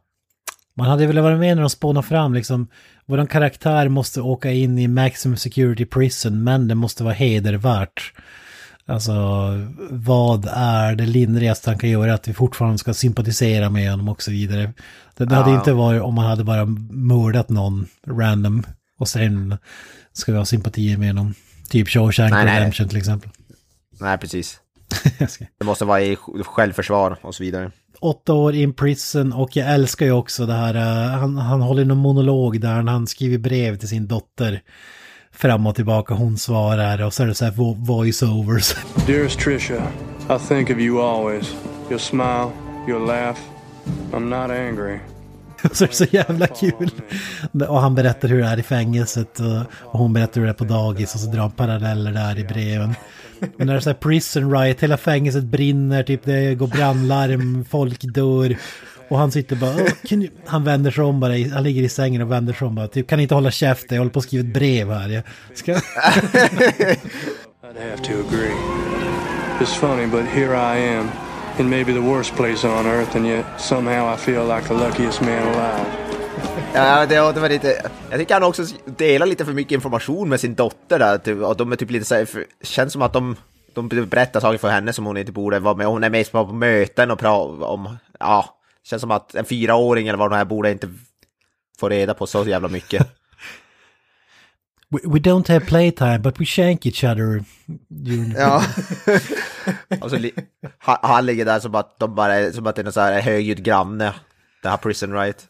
[0.75, 2.69] Man hade velat vara med när de spånar fram liksom,
[3.07, 8.13] våran karaktär måste åka in i maximum security prison, men det måste vara hedervärt.
[8.87, 9.13] Alltså,
[9.91, 12.15] vad är det lindrigaste han kan göra?
[12.15, 14.73] Att vi fortfarande ska sympatisera med honom och så vidare.
[15.17, 15.59] Det, det hade Ja.
[15.59, 18.63] inte varit om man hade bara mördat någon random
[18.99, 19.59] och sen
[20.13, 21.35] ska vi ha sympatier med honom.
[21.71, 22.47] Typ Shawshank nej.
[22.59, 23.31] Redemption till exempel.
[24.01, 24.61] Nej, precis.
[25.59, 27.71] Det måste vara i självförsvar och så vidare.
[28.01, 31.85] åtta år in prison och jag älskar ju också det här, eh, han, han håller
[31.85, 34.61] någon monolog där han skriver brev till sin dotter
[35.33, 38.77] fram och tillbaka, hon svarar och så är det så här vo- voice-overs.
[39.07, 39.83] Dearest Trisha,
[40.31, 41.55] I think of you always.
[41.91, 42.51] You'll smile,
[42.87, 43.39] you'll laugh.
[44.13, 44.99] I'm not angry.
[45.73, 46.91] så är det så jävla kul.
[47.69, 49.57] Och han berättar hur det är i fängelset och,
[49.93, 52.45] och hon berättar hur det är på dagis och så drar han paralleller där i
[52.45, 52.95] breven.
[53.41, 57.65] Men när det är så här prison riot, hela fängelset brinner, typ det går brandlarm,
[57.71, 58.57] folk dör.
[59.09, 62.33] Och han sitter bara, kan han vänder sig om bara, han ligger i sängen och
[62.33, 64.49] vänder sig om bara, typ kan ni inte hålla käften, jag håller på att skriva
[64.49, 65.11] ett brev här.
[65.11, 65.23] Jag
[65.55, 65.73] ska...
[67.69, 68.55] I'd have to agree.
[69.61, 71.11] It's funny, but here I am,
[71.59, 75.21] in maybe the worst place on earth, and yet somehow I feel like the luckiest
[75.21, 76.08] man alive.
[76.75, 77.91] Ja, det, det var lite...
[78.11, 81.19] Jag tycker han också delar lite för mycket information med sin dotter där.
[81.19, 82.29] Typ, och de är typ lite så här,
[82.63, 83.37] känns som att de,
[83.75, 85.87] de berättar saker för henne som hon inte borde vara med.
[85.87, 87.97] Hon är mest på möten och pratar om...
[88.21, 90.89] Ja, känns som att en fyraåring eller vad det här borde inte
[91.81, 93.07] få reda på så jävla mycket.
[94.91, 97.45] We, we don't have playtime but we shank each other.
[98.37, 98.63] Ja.
[100.01, 100.35] och så li-
[100.79, 103.21] han, han ligger där som att, de bara, som att det är någon så här
[103.21, 104.15] högljudd granne.
[104.63, 105.47] Det här prison right.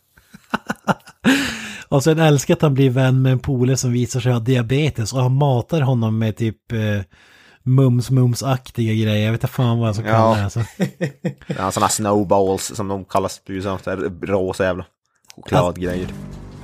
[1.89, 5.13] Och sen älskar att han blir vän med en polare som visar sig ha diabetes
[5.13, 7.01] och han matar honom med typ eh,
[7.63, 9.25] mums-mums-aktiga grejer.
[9.25, 10.37] Jag vet inte fan vad jag ska kalla Ja.
[10.37, 10.45] det.
[10.45, 10.61] Alltså.
[11.59, 13.79] Ja, sådana snowballs som de kallas i USA.
[14.23, 14.85] Rosa jävla
[15.37, 16.09] chokladgrejer.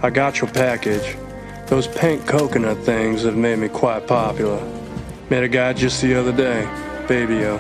[0.05, 1.17] I got your package.
[1.69, 4.59] Those pink coconut things have made me quite popular.
[5.29, 6.67] Met a guy just the other day.
[7.09, 7.59] Baby-o.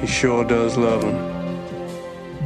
[0.00, 1.41] He sure does love them.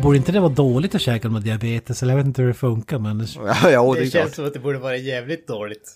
[0.02, 2.02] Borde inte det vara dåligt att käka med diabetes?
[2.02, 3.18] Eller jag vet inte hur det funkar men...
[3.18, 3.26] Det...
[3.36, 5.92] Ja, ja det Det känns som att det borde vara jävligt dåligt.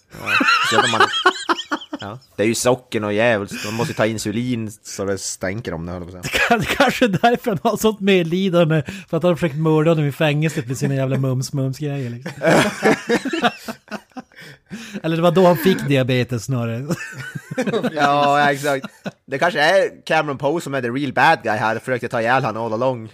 [0.76, 1.00] Att man,
[2.00, 2.18] ja.
[2.36, 3.64] Det är ju socken och djävulskt.
[3.64, 6.58] Man måste ta insulin så det stänker om det, höll jag på att säga.
[6.58, 8.82] Det kanske är därför han har sånt medlidande.
[9.08, 12.32] För att han har försökt mörda honom i fängelset med sina jävla mums-mums-grejer liksom.
[15.02, 16.86] Eller det var då han fick diabetes snarare.
[17.92, 18.86] Ja, exakt.
[19.26, 21.78] Det kanske är Cameron Poe som är the real bad guy här.
[21.78, 23.12] Försökte ta ihjäl han all along.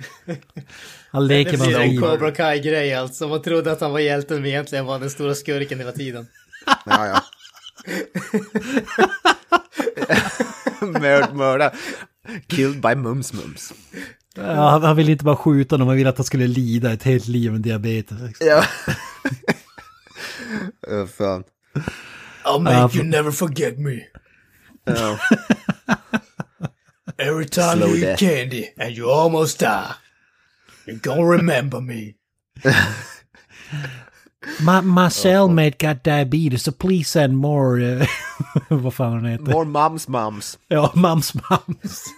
[1.11, 2.01] Han Det leker med blir en.
[2.01, 3.29] Cobra Kai-grej alltså.
[3.29, 6.27] Man trodde att han var hjälten men egentligen var den stora skurken hela tiden.
[6.87, 7.23] Ja, ja.
[10.81, 11.73] Mörd, mörda.
[12.47, 13.73] Killed by mums mums.
[14.37, 17.03] Ja, han, han ville inte bara skjuta honom, han ville att han skulle lida ett
[17.03, 18.19] helt liv med diabetes.
[18.21, 18.47] liksom.
[18.47, 18.65] Ja.
[21.07, 21.45] Fan.
[22.45, 24.07] I'll make you never forget me.
[24.87, 25.19] Ja.
[27.19, 29.95] Every time Slow you eat candy and you almost die.
[30.87, 32.17] You're gonna remember me.
[34.61, 37.81] My, my cellmate got diabetes, so please send more...
[37.81, 38.07] Uh,
[38.69, 39.51] vad fan han heter.
[39.51, 40.59] More mums mums.
[40.69, 42.13] Ja, mums mums.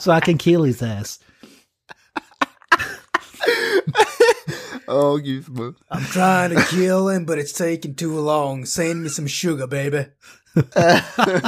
[0.00, 1.18] so I can kill his ass.
[4.94, 5.44] Åh gud.
[5.90, 8.66] I'm trying to kill him but it's taking too long.
[8.66, 10.04] Send me some sugar baby.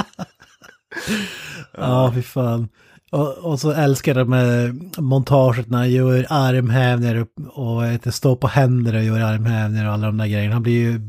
[1.77, 2.69] Ja, fy fan.
[3.11, 8.95] Och, och så älskar jag med montaget när han gör armhävningar och, står på händer
[8.95, 10.53] och gör armhävningar och alla de där grejerna.
[10.53, 11.01] Han blir ju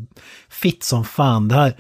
[0.49, 1.49] fit som fan.
[1.49, 1.75] Det här,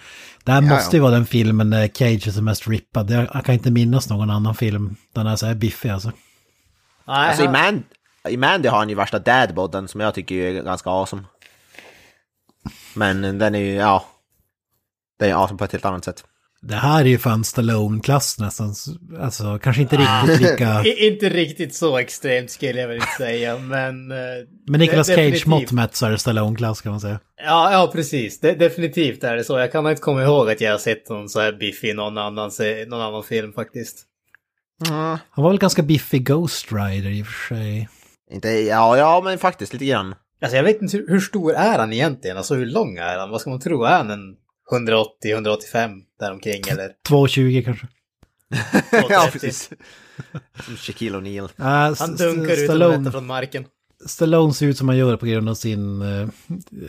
[0.44, 1.02] det här Ja, måste ju ja.
[1.02, 3.10] vara den filmen där Cage är som mest rippad.
[3.10, 6.12] Jag, jag kan inte minnas någon annan film där han är så här biffig alltså.
[7.06, 7.82] Nej, Alltså i, Man,
[8.30, 11.22] i Mandy har han ju värsta dadbodden som jag tycker är ganska awesome.
[12.94, 14.04] Men den är ju, ja.
[15.18, 16.24] Den är awesome på ett helt annat sätt.
[16.60, 18.74] Det här är ju fan Stallone-klass nästan.
[19.20, 20.84] Alltså kanske inte riktigt lika...
[20.96, 24.10] Inte riktigt så extremt skulle jag väl inte säga, men...
[24.10, 24.16] eh,
[24.66, 27.20] Men Nicolas Cage mått mätt så är det Stallone-klass kan man säga.
[27.44, 28.40] Ja, ja precis.
[28.40, 29.58] De, definitivt är det så.
[29.58, 32.18] Jag kan inte komma ihåg att jag har sett någon så här biffig i någon
[32.18, 32.50] annan,
[32.88, 34.04] någon annan film faktiskt.
[34.88, 37.88] Han var väl ganska biffig Ghost Rider i och för sig.
[38.30, 40.14] Inte, ja, ja men faktiskt lite grann.
[40.42, 42.36] Alltså jag vet inte hur, hur stor är han egentligen?
[42.36, 43.30] Alltså hur lång är han?
[43.30, 43.84] Vad ska man tro?
[43.84, 44.36] Är han en
[44.72, 46.88] 180-185 däromkring eller?
[47.08, 47.86] 2,20 kanske.
[48.90, 49.06] 230?
[49.10, 49.70] ja, precis.
[50.64, 51.48] Som Shaquille O'Neal.
[51.60, 53.64] Uh, Han dunkar ut meter från marken.
[54.06, 56.28] Stallone ser ut som han gör på grund av sin uh,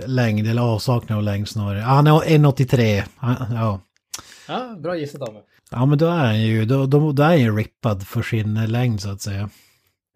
[0.06, 1.80] längd, eller avsaknad av längd snarare.
[1.80, 3.04] Ja, Han är 1,83.
[3.16, 3.82] Han- Ja.
[4.48, 5.44] Ja, bra gissat av mig.
[5.72, 8.58] ja, men då är han ju, då, då, då är han ju rippad för sin
[8.58, 9.50] eh, längd så att säga.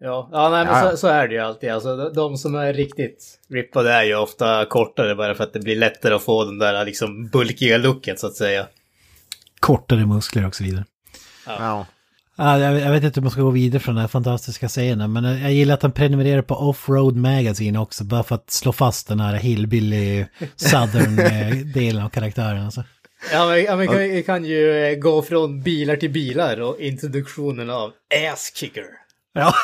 [0.00, 0.90] Ja, ja nej, men Ja.
[0.90, 1.70] Så, så är det ju alltid.
[1.70, 5.60] Alltså, de, de som är riktigt rippade är ju ofta kortare bara för att det
[5.60, 8.66] blir lättare att få den där liksom bulkiga looken så att säga.
[9.60, 10.84] Kortare muskler och så vidare.
[11.46, 11.86] Ja.
[12.36, 15.12] Ja, jag, jag vet inte hur man ska gå vidare från den här fantastiska scenen,
[15.12, 19.08] men jag gillar att han prenumererar på Offroad Magazine också, bara för att slå fast
[19.08, 20.26] den här hillbilly
[20.56, 22.64] southern-delen av karaktären.
[22.64, 22.84] Alltså.
[23.32, 27.70] Ja, men, ja, men kan, vi kan ju gå från bilar till bilar och introduktionen
[27.70, 27.92] av
[28.32, 28.84] Ass Kicker.
[29.34, 29.54] Ja.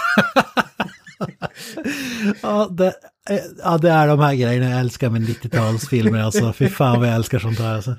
[2.42, 2.86] ja, det,
[3.30, 6.24] eh, ja, det är de här grejerna jag älskar med 90-talsfilmer.
[6.24, 7.74] Alltså, fy fan vad jag älskar sånt här.
[7.74, 7.96] Alltså.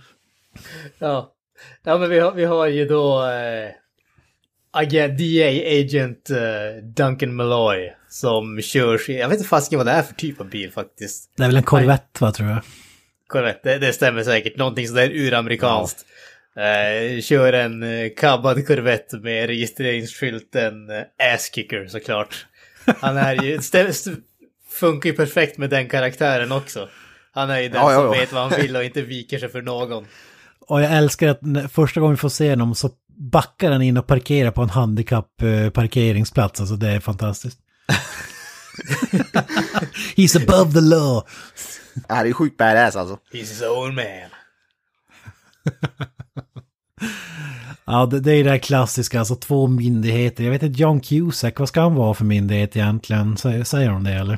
[0.99, 1.33] Ja,
[1.83, 3.69] ja men vi har, vi har ju då eh,
[4.71, 9.91] agent, DA Agent eh, Duncan Malloy som kör sin, jag vet inte fasiken vad det
[9.91, 11.31] är för typ av bil faktiskt.
[11.37, 12.61] Det är väl en Corvette, va, tror jag.
[13.27, 14.57] Korrekt, det, det stämmer säkert.
[14.57, 16.05] Någonting sådär uramerikanskt.
[16.55, 22.45] Eh, kör en eh, kabbad Corvette med registreringsskylten eh, Asskicker såklart.
[22.99, 23.59] Han är ju,
[24.69, 26.89] funkar ju perfekt med den karaktären också.
[27.31, 28.11] Han är ju den Ja, ja, som ja.
[28.11, 30.05] vet vad han vill och inte viker sig för någon.
[30.59, 33.97] Och jag älskar att när- första gången vi får se honom så backar han in
[33.97, 36.59] och parkerar på en handikapp-parkeringsplats.
[36.59, 37.59] Alltså det är fantastiskt.
[40.15, 41.23] He's above the law.
[42.07, 43.15] Det här är ju sjukt badass alltså.
[43.33, 44.05] He's his own man.
[47.85, 50.43] Ja, det, det är det där klassiska, alltså två myndigheter.
[50.43, 53.37] Jag vet inte, John Cusack, vad ska han vara för myndighet egentligen?
[53.37, 54.37] Säger, säger de det eller?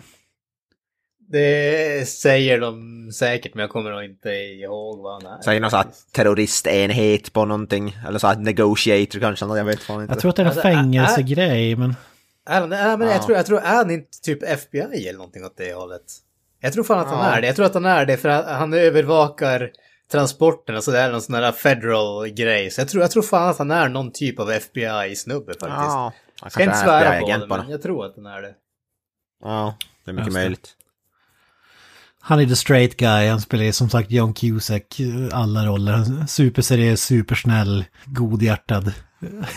[1.32, 5.42] Det säger de säkert, men jag kommer nog inte ihåg vad han är.
[5.42, 7.98] Säger någon sån här terroristenhet på någonting.
[8.08, 10.14] Eller så här negotiator kanske, jag vet fan inte.
[10.14, 11.96] Jag tror att det är en Alltså, fängelsegrej, men...
[12.50, 13.14] Är han, är, men Ja.
[13.14, 16.02] jag, tror, jag tror, är han inte typ FBI eller någonting åt det hållet?
[16.62, 17.38] Jag tror fan att han Ja.
[17.38, 17.48] är det.
[17.48, 19.72] Jag tror att han är det för att han övervakar
[20.12, 22.72] transporterna så det är någon sån här federal grej.
[22.72, 25.70] Så jag tror, jag tror fan att han är någon typ av FBI-snubbe faktiskt.
[25.70, 28.54] Ja, han Ska inte svära på det, men jag tror att han är det.
[29.44, 29.76] Ja,
[30.06, 30.42] det är mycket Just det.
[30.42, 30.76] möjligt.
[32.20, 34.98] Han är the straight guy, han spelar som sagt John Cusack,
[35.32, 36.28] alla roller.
[36.28, 38.94] Superseriös, supersnäll, godhjärtad.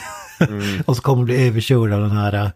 [0.87, 2.53] och så kommer bli överkörd av den här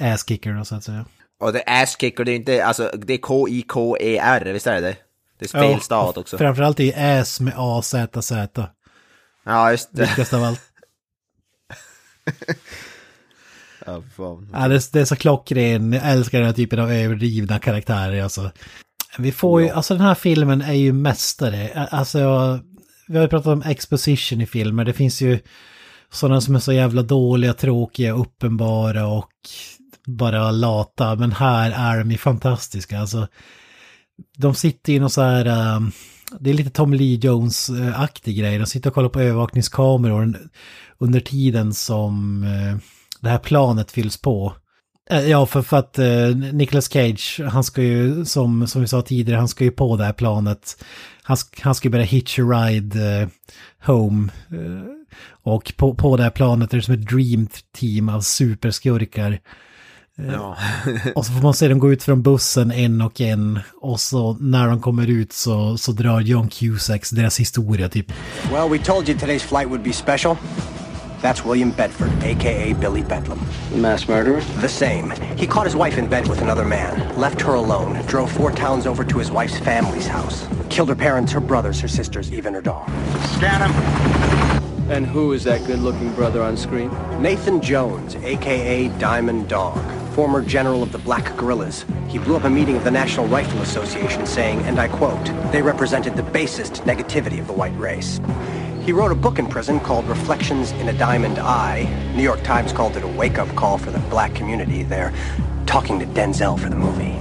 [0.00, 1.04] äh, ass-kickern så att säga.
[1.40, 4.96] Och det är ass-kicker, det är inte, alltså det är K-I-K-E-R, visst är det
[5.38, 5.54] det?
[5.54, 6.38] Är felstavat också.
[6.38, 8.68] Framförallt ju ass med A-Z-Z.
[9.44, 10.02] Ja, just det.
[10.02, 10.60] Viktigast av allt.
[13.86, 14.48] Ja, fan.
[14.52, 18.50] Ja, det, det är så klockren, jag älskar den här typen av överdrivna karaktärer alltså.
[19.18, 21.88] Vi får ju, alltså den här filmen är ju mästare.
[21.90, 22.18] Alltså,
[23.08, 25.38] vi har ju pratat om exposition i filmer, det finns ju
[26.12, 29.30] sådana som är så jävla dåliga, tråkiga, uppenbara och
[30.06, 31.14] bara lata.
[31.14, 33.28] Men här är de ju fantastiska, alltså.
[34.36, 35.92] De sitter i någon så här, um,
[36.40, 38.58] det är lite Tom Lee Jones-aktig grej.
[38.58, 40.38] De sitter och kollar på övervakningskameror
[40.98, 42.76] under tiden som uh,
[43.20, 44.54] det här planet fylls på.
[45.12, 49.02] Uh, Ja, för, för att uh, Nicolas Cage, han ska ju, som, som vi sa
[49.02, 50.84] tidigare, han ska ju på det här planet.
[51.22, 53.28] Han, han ska ju börja hitch a ride
[53.84, 54.28] home.
[55.28, 59.40] Och på, på det här planet är det som ett dream team av superskurkar.
[60.18, 60.56] Eh, ja.
[61.14, 63.60] Och så får man se dem gå ut från bussen en och en.
[63.80, 68.12] Och så när de kommer ut så, så drar John Cusacks deras historia typ.
[68.52, 70.36] Well, we told you today's flight would be special.
[71.22, 73.38] That's William Bedford, aka Billy Bedlam.
[73.72, 74.42] The mass murderer?
[74.60, 75.14] The same.
[75.36, 78.86] He caught his wife in bed with another man, left her alone, drove four towns
[78.86, 82.60] over to his wife's family's house, killed her parents, her brothers, her sisters, even her
[82.60, 82.90] dog.
[83.36, 83.72] Scan him.
[84.90, 86.90] And who is that good looking brother on screen?
[87.22, 89.78] Nathan Jones, aka Diamond Dog,
[90.14, 91.84] former general of the Black Guerrillas.
[92.08, 95.60] He blew up a meeting of the National Rifle Association saying, and I quote, they
[95.62, 98.20] represented the basest negativity of the white race.
[98.86, 101.86] He wrote a book in prison called Reflections in a Diamond Eye.
[102.16, 104.82] New York Times called it a wake up call for the black community.
[104.84, 105.12] They're
[105.66, 107.14] talking to Denzel for the movie.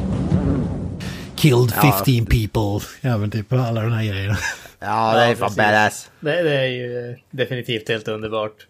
[1.35, 1.81] Killed Ja.
[1.81, 2.79] 15 people.
[3.01, 4.37] Ja men typ alla de här grejerna.
[4.79, 5.57] Ja, det är fan precis.
[5.57, 6.11] badass.
[6.19, 8.67] Det, det är ju eh, definitivt helt underbart.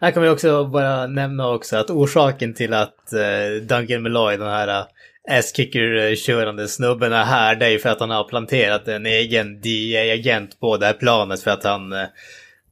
[0.00, 4.48] Här kan vi också bara nämna också att orsaken till att uh, Duncan Malloy, den
[4.48, 4.86] här uh,
[5.28, 10.60] ass-kicker-körande snubben är här, det är ju för att han har planterat en egen DEA-agent
[10.60, 12.06] på det här planet för att han eh,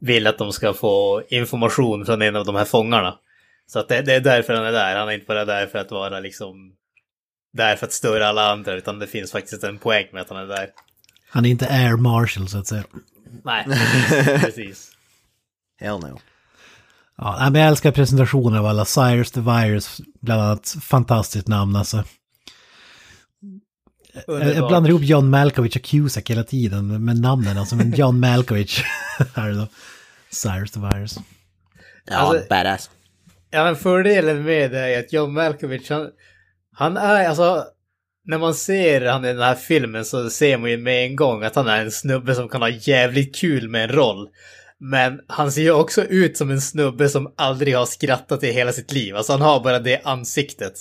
[0.00, 3.18] vill att de ska få information från en av de här fångarna.
[3.66, 5.78] Så att det, det är därför han är där, han är inte bara där för
[5.78, 6.72] att vara liksom
[7.52, 10.38] där för att störa alla andra, utan det finns faktiskt en poäng med att han
[10.38, 10.68] är där.
[11.28, 12.84] Han är inte air marshal så att säga.
[13.44, 14.44] Nej, precis.
[14.44, 14.90] precis.
[15.80, 16.20] Hell no.
[17.18, 18.84] Ja, men jag älskar presentationen av alla.
[18.84, 20.76] Cyrus the Virus, bland annat.
[20.82, 22.04] Fantastiskt namn alltså.
[24.12, 24.68] Jag, jag Underbart.
[24.70, 27.58] blandar ihop John Malkovich och Cusack hela tiden med namnen.
[27.58, 28.84] Alltså, men John Malkovich.
[29.34, 29.66] här då.
[30.30, 31.18] Cyrus the Virus.
[32.04, 32.90] Ja, Alltså- badass.
[33.50, 36.10] Ja, men fördelen med det är att John Malkovich, han,
[36.72, 37.64] han är alltså...
[38.24, 41.42] När man ser han i den här filmen så ser man ju med en gång
[41.42, 44.28] att han är en snubbe som kan ha jävligt kul med en roll.
[44.80, 48.72] Men han ser ju också ut som en snubbe som aldrig har skrattat i hela
[48.72, 49.16] sitt liv.
[49.16, 50.74] Alltså han har bara det ansiktet.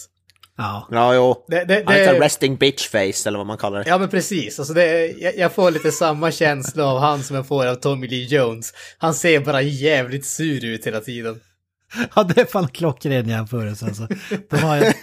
[0.58, 0.88] Ja.
[0.92, 1.46] Ja, jo.
[1.48, 3.90] Det, det, Han är det, resting bitch face eller vad man kallar det.
[3.90, 7.48] ja men precis, alltså det, jag, jag får lite samma känsla av han som jag
[7.48, 8.74] får av Tommy Lee Jones.
[8.98, 11.40] Han ser bara jävligt sur ut hela tiden.
[12.16, 14.08] Ja, det är fan klockren jämförelse alltså.
[14.50, 14.94] De har, en,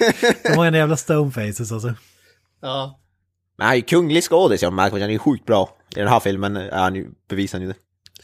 [0.42, 1.94] de har en jävla stonefaces alltså.
[2.62, 3.00] Ja.
[3.58, 5.02] Men han är ju kunglig skådis, John Malkovich.
[5.02, 5.76] Han är ju sjukt bra.
[5.96, 7.78] I den här filmen är han ju, bevisar han ju det.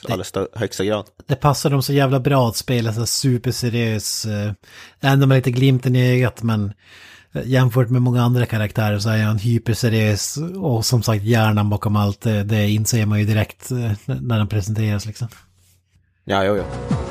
[0.07, 1.05] Så allra stö- högsta grad.
[1.27, 4.25] Det passar dem så jävla bra att spela så superseriös.
[4.27, 4.53] Eh,
[5.01, 6.73] ändå med lite glimten i ögat men
[7.33, 11.97] eh, jämfört med många andra karaktärer så är han hyperseriös och som sagt hjärnan bakom
[11.97, 12.21] allt.
[12.21, 15.29] Det, det inser man ju direkt eh, när den presenteras liksom.
[16.25, 16.65] Ja, jo, jo.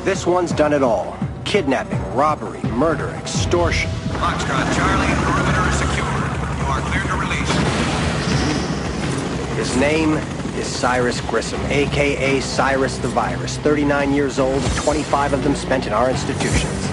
[0.06, 1.06] This one's done it all
[1.46, 3.92] kidnapping, robbery, murder, extortion.
[4.20, 6.20] Foxtrot Charlie, perimeter is secure.
[6.60, 7.54] You are clear to release.
[9.58, 10.20] His name
[10.58, 13.58] is Cyrus Grissom, aka Cyrus the Virus.
[13.58, 16.90] 39 years old, 25 of them spent in our institutions.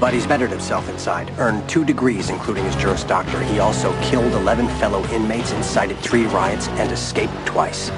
[0.00, 3.38] But he's bettered himself inside, earned two degrees, including his Juris Doctor.
[3.40, 7.92] He also killed 11 fellow inmates, incited three riots, and escaped twice.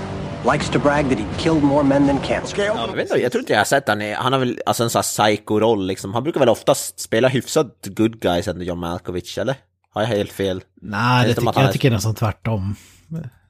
[0.52, 2.58] Likes to brag that he killed more men than cancer.
[2.64, 4.02] Ja, jag, vet inte, jag tror inte jag har sett han.
[4.02, 6.14] i- Han har väl alltså en sån här psycho-roll liksom.
[6.14, 9.54] Han brukar väl oftast spela hyfsat good guys ändå, John Malkovich, eller?
[9.94, 10.62] Har jag helt fel?
[10.80, 12.76] Nej, det tycker, jag är- tycker nästan tvärtom.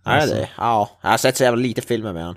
[0.03, 0.35] Alltså.
[0.35, 0.49] det det?
[0.57, 2.37] Ja, jag har sett så jävla lite filmer med honom.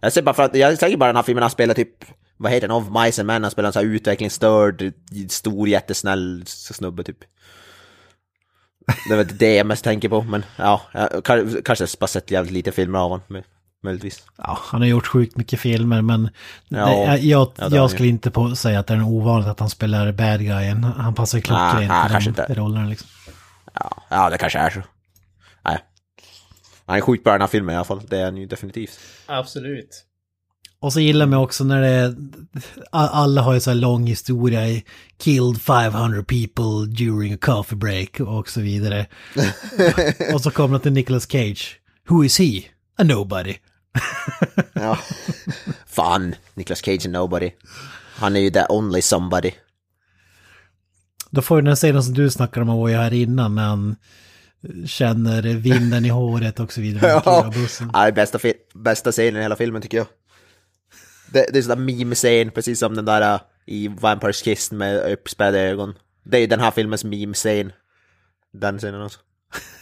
[0.00, 2.04] Jag ser bara för att, jag tänker bara den här filmen han spelar typ,
[2.36, 4.92] vad heter den, Of Mice and Men, han spelar en sån här utvecklingsstörd,
[5.28, 7.18] stor jättesnäll snubbe typ.
[9.08, 12.30] Det är väl det jag mest tänker på, men ja, jag kan- kanske bara sett
[12.30, 13.42] jävligt lite filmer av honom, mö-
[13.82, 14.22] möjligtvis.
[14.36, 16.30] Ja, han har gjort sjukt mycket filmer men
[16.68, 16.86] Ja.
[16.86, 19.70] det, jag, jag, Ja, jag skulle inte på, säga att det är ovanligt att han
[19.70, 20.84] spelar bad guyen.
[20.84, 22.54] Han passar ju klockrent Nej, nej, i kanske de inte.
[22.54, 23.08] rollerna liksom.
[23.74, 24.80] Ja, ja, det kanske är så.
[25.64, 25.78] Nej.
[26.88, 28.46] Han är sjukt bra i den här filmen i alla fall, det är han ju
[28.46, 28.98] definitivt.
[29.26, 30.04] Absolut.
[30.80, 32.14] Och så gillar man också när det är,
[32.90, 34.84] alla har ju så här lång historia i
[35.18, 39.06] killed 500 people during a coffee break och så vidare.
[40.34, 41.80] och så kommer det till Nicolas Cage.
[42.08, 42.62] Who is he?
[42.98, 43.54] A nobody.
[44.72, 44.98] Ja.
[45.86, 47.50] Fan, Nicolas Cage är nobody.
[48.14, 49.50] Han är ju the only somebody.
[51.30, 53.96] Då får du den scenen som du snackade om och jag här innan när han
[54.86, 57.06] känner vinden i håret och så vidare.
[57.24, 57.52] Ja,
[57.92, 58.38] ja bästa,
[58.74, 60.06] bästa scenen i hela filmen tycker jag.
[61.32, 65.60] Det, det är sådär meme-scen, precis som den där uh, i Vampires Kiss med uppspärrade
[65.60, 65.94] ögon.
[66.24, 67.72] Det är ju den här filmens meme-scen.
[68.52, 69.20] Den scenen också.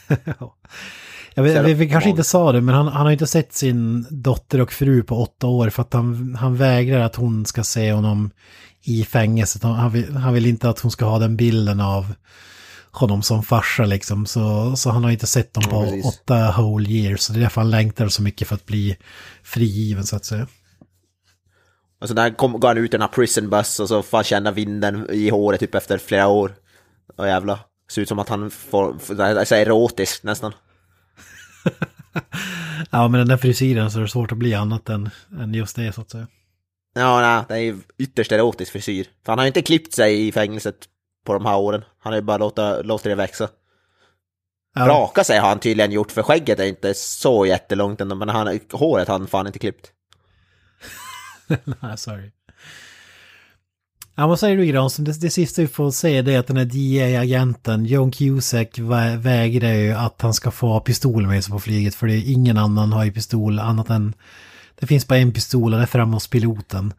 [1.35, 4.07] Jag vet, vi, vi kanske inte sa det, men han, han har inte sett sin
[4.11, 7.93] dotter och fru på åtta år för att han, han vägrar att hon ska se
[7.93, 8.31] honom
[8.83, 9.63] i fängelset.
[9.63, 12.15] Han, vill, han vill inte att hon ska ha den bilden av
[12.99, 14.27] honom som farsa liksom.
[14.27, 16.07] Så, så han har inte sett dem Ja, på precis.
[16.07, 17.21] åtta whole years.
[17.21, 18.97] Så det är därför han längtar så mycket för att bli
[19.43, 20.47] frigiven så att säga.
[22.01, 24.19] Och så där kom, går han ut i den här prison bus och så får
[24.19, 26.53] han känna vinden i håret typ efter flera år.
[27.17, 27.59] Och jävla
[27.91, 30.53] Ser ut som att han får, får det är så erotiskt nästan.
[32.91, 35.77] Ja, men den där frisyren så är det svårt att bli annat än, än just
[35.77, 36.27] det så att säga.
[36.95, 39.05] Ja, nej, det är ju ytterst erotisk frisyr.
[39.25, 40.77] För han har ju inte klippt sig i fängelset
[41.27, 41.85] på de här åren.
[41.99, 43.49] Han har ju bara låtit, låtit det växa.
[44.75, 44.89] Ja.
[44.89, 48.61] Raka sig har han tydligen gjort, för skägget är inte så jättelångt ändå, men han,
[48.73, 49.93] håret har han fan inte klippt.
[51.81, 52.31] Nej, sorry.
[54.19, 55.05] Ja, vad säger du Granström?
[55.05, 59.17] Det, det sista vi får se det är att den här DEA-agenten, John Cusack, vä
[59.17, 61.95] vägrar ju att han ska få ha pistol med sig på flyget.
[61.95, 64.15] För det är ingen annan har ju pistol annat än...
[64.79, 66.93] Det finns bara en pistol och det är hos piloten.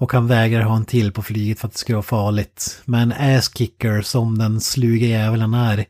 [0.00, 2.82] Och han vägrar ha en till på flyget för att det ska vara farligt.
[2.84, 5.86] Men ass-kicker som den sluga jäveln är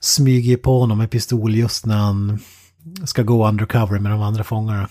[0.00, 2.38] smyger på honom med pistol just när han
[3.04, 4.88] ska gå undercover med de andra fångarna.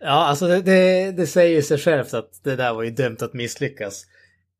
[0.00, 3.34] Ja, alltså det, det, det säger sig självt att det där var ju dömt att
[3.34, 4.04] misslyckas.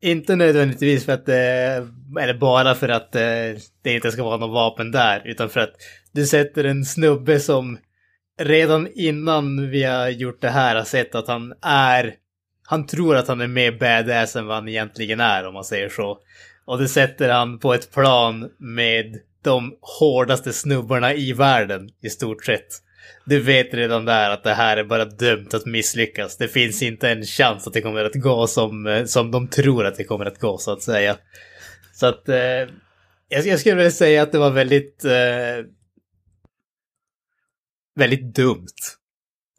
[0.02, 1.42] Inte nödvändigtvis för att det,
[2.20, 5.72] eller bara för att det, det inte ska vara något vapen där, utan för att
[6.12, 7.78] du sätter en snubbe som
[8.44, 12.14] redan innan vi har gjort det här har sett att han är,
[12.66, 15.88] han tror att han är mer badass än vad han egentligen är om man säger
[15.88, 16.18] så.
[16.64, 22.44] Och det sätter han på ett plan med de hårdaste snubbarna i världen i stort
[22.44, 22.68] sett.
[23.24, 26.36] Du vet redan där att det här är bara dömt att misslyckas.
[26.36, 29.86] Det finns inte en chans att det kommer att gå som, eh, som de tror
[29.86, 31.16] att det kommer att gå så att säga.
[31.94, 32.68] Så att eh,
[33.28, 35.64] jag, jag skulle vilja säga att det var väldigt eh,
[37.94, 38.66] väldigt dumt.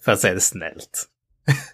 [0.06, 1.06] För att säga det snällt.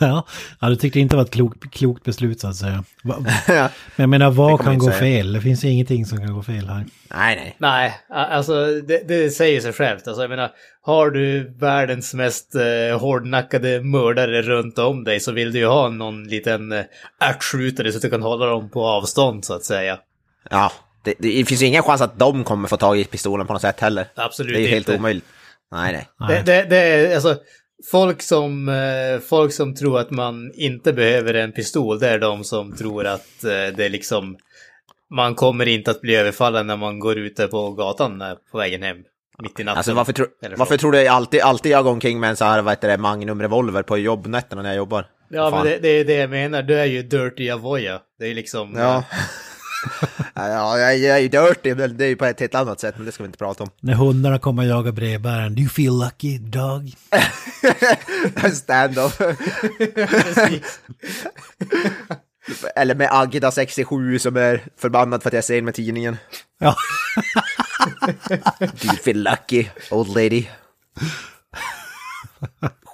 [0.00, 0.26] Ja,
[0.60, 2.84] ja du tyckte inte det var ett klokt, klokt beslut så att säga.
[3.02, 4.98] Men jag menar, vad kan gå säga.
[4.98, 5.32] fel?
[5.32, 6.84] Det finns ju ingenting som kan gå fel här.
[7.14, 7.56] Nej, nej.
[7.58, 10.08] Nej, alltså det, det säger sig självt.
[10.08, 10.50] Alltså jag menar,
[10.82, 15.88] har du världens mest eh, hårdnackade mördare runt om dig så vill du ju ha
[15.88, 16.84] någon liten eh,
[17.20, 19.98] ärtskjutare så att du kan hålla dem på avstånd så att säga.
[20.50, 20.72] Ja,
[21.04, 23.62] det, det finns ju ingen chans att de kommer få tag i pistolen på något
[23.62, 24.06] sätt heller.
[24.14, 24.98] Absolut Det är ju helt inte.
[24.98, 25.24] omöjligt.
[25.72, 26.28] Nej, nej.
[26.28, 27.36] Det, det, det är alltså
[27.90, 32.44] folk som, eh, folk som tror att man inte behöver en pistol, det är de
[32.44, 34.36] som tror att eh, det är liksom
[35.14, 38.82] man kommer inte att bli överfallen när man går ute på gatan eh, på vägen
[38.82, 38.96] hem.
[39.38, 39.78] Mitt i natten.
[39.78, 40.50] Alltså varför, tro, så.
[40.56, 42.96] varför tror du alltid, alltid jag går omkring med en sån här, vad heter det,
[42.96, 45.06] Magnum revolver på jobbnätterna när jag jobbar?
[45.28, 45.62] Ja, Fan.
[45.62, 46.62] men det, det är det jag menar.
[46.62, 48.00] Du är ju Dirty Avoya.
[48.18, 48.74] Det är liksom...
[48.76, 49.04] Ja.
[50.34, 52.94] ja, jag, jag är ju dirty, men det är ju på ett helt annat sätt,
[52.96, 53.70] men det ska vi inte prata om.
[53.80, 55.54] När hundarna kommer och jagar brevbäraren.
[55.54, 56.92] Do you feel lucky, dog?
[58.54, 59.12] Stand-up.
[62.76, 66.16] Eller med Agda 67 som är förbannad för att jag är sen med tidningen.
[66.58, 66.76] Ja.
[68.58, 70.46] Do you feel lucky, old lady?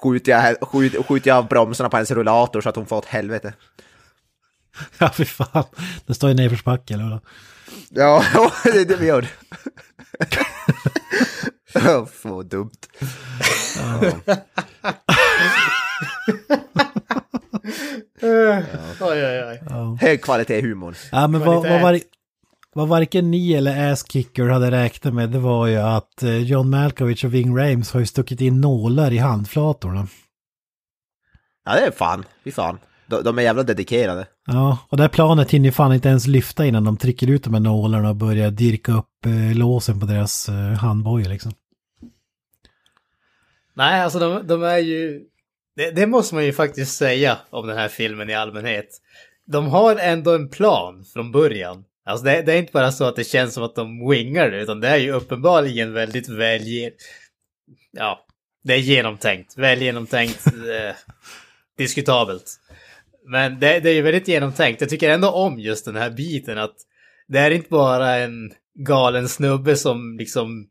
[0.03, 3.05] Skjuter jag, skjut, skjuter jag av bromsarna på hennes rullator så att hon får åt
[3.05, 3.53] helvete.
[4.99, 5.65] ja, fy fan.
[6.07, 7.21] Det står i nedförsbacke eller vadå?
[7.89, 8.25] Ja,
[8.65, 9.27] det är det vi gör.
[11.73, 12.71] Ja, Vad dumt.
[19.01, 19.63] Oj, oj, oj.
[19.69, 19.99] Ja.
[20.01, 20.95] Hög kvalitet i humorn.
[21.13, 22.03] Ja, men vad, vad, var det,
[22.75, 27.25] Vad varken ni eller Ass-Kicker hade räknat med det var ju att eh, John Malkovich
[27.25, 30.09] och Ving Rhames har ju stuckit in nålar i handflatorna.
[31.65, 32.25] Ja, det är fan.
[32.45, 32.79] Fy fan.
[33.11, 34.27] De, de är jävla dedikerade.
[34.47, 37.45] Ja, och det här planet hinner ju fan inte ens lyfta innan de trycker ut
[37.45, 41.53] de här nålarna och börjar dirka upp eh, låsen på deras eh, handbojor liksom.
[43.75, 45.23] Nej, alltså de, de är ju...
[45.77, 48.89] Det, det måste man ju faktiskt säga om den här filmen i allmänhet.
[49.47, 51.85] De har ändå en plan från början.
[52.05, 54.63] Alltså det, det är inte bara så att det känns som att de wingar det,
[54.63, 56.63] utan det är ju uppenbarligen väldigt väl...
[57.93, 58.27] Ja,
[58.65, 59.59] det är genomtänkt.
[59.59, 60.47] Väl genomtänkt.
[60.47, 60.95] eh,
[61.79, 62.60] diskutabelt.
[63.31, 64.81] Men det, det är ju väldigt genomtänkt.
[64.81, 66.75] Jag tycker ändå om just den här biten att
[67.29, 70.67] det är inte bara en galen snubbe som liksom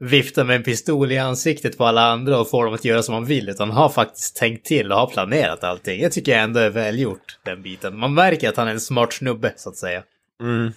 [0.00, 3.14] viftar med en pistol i ansiktet på alla andra och får dem att göra som
[3.14, 6.00] man vill, utan har faktiskt tänkt till och har planerat allting.
[6.00, 7.98] Jag tycker ändå är välgjort, den biten.
[7.98, 10.02] Man märker att han är en smart snubbe, så att säga.
[10.40, 10.72] Mm.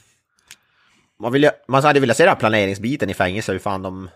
[1.20, 4.10] Man, vill, ju- man hade velat se den här planeringsbiten i fängelse, hur fan de...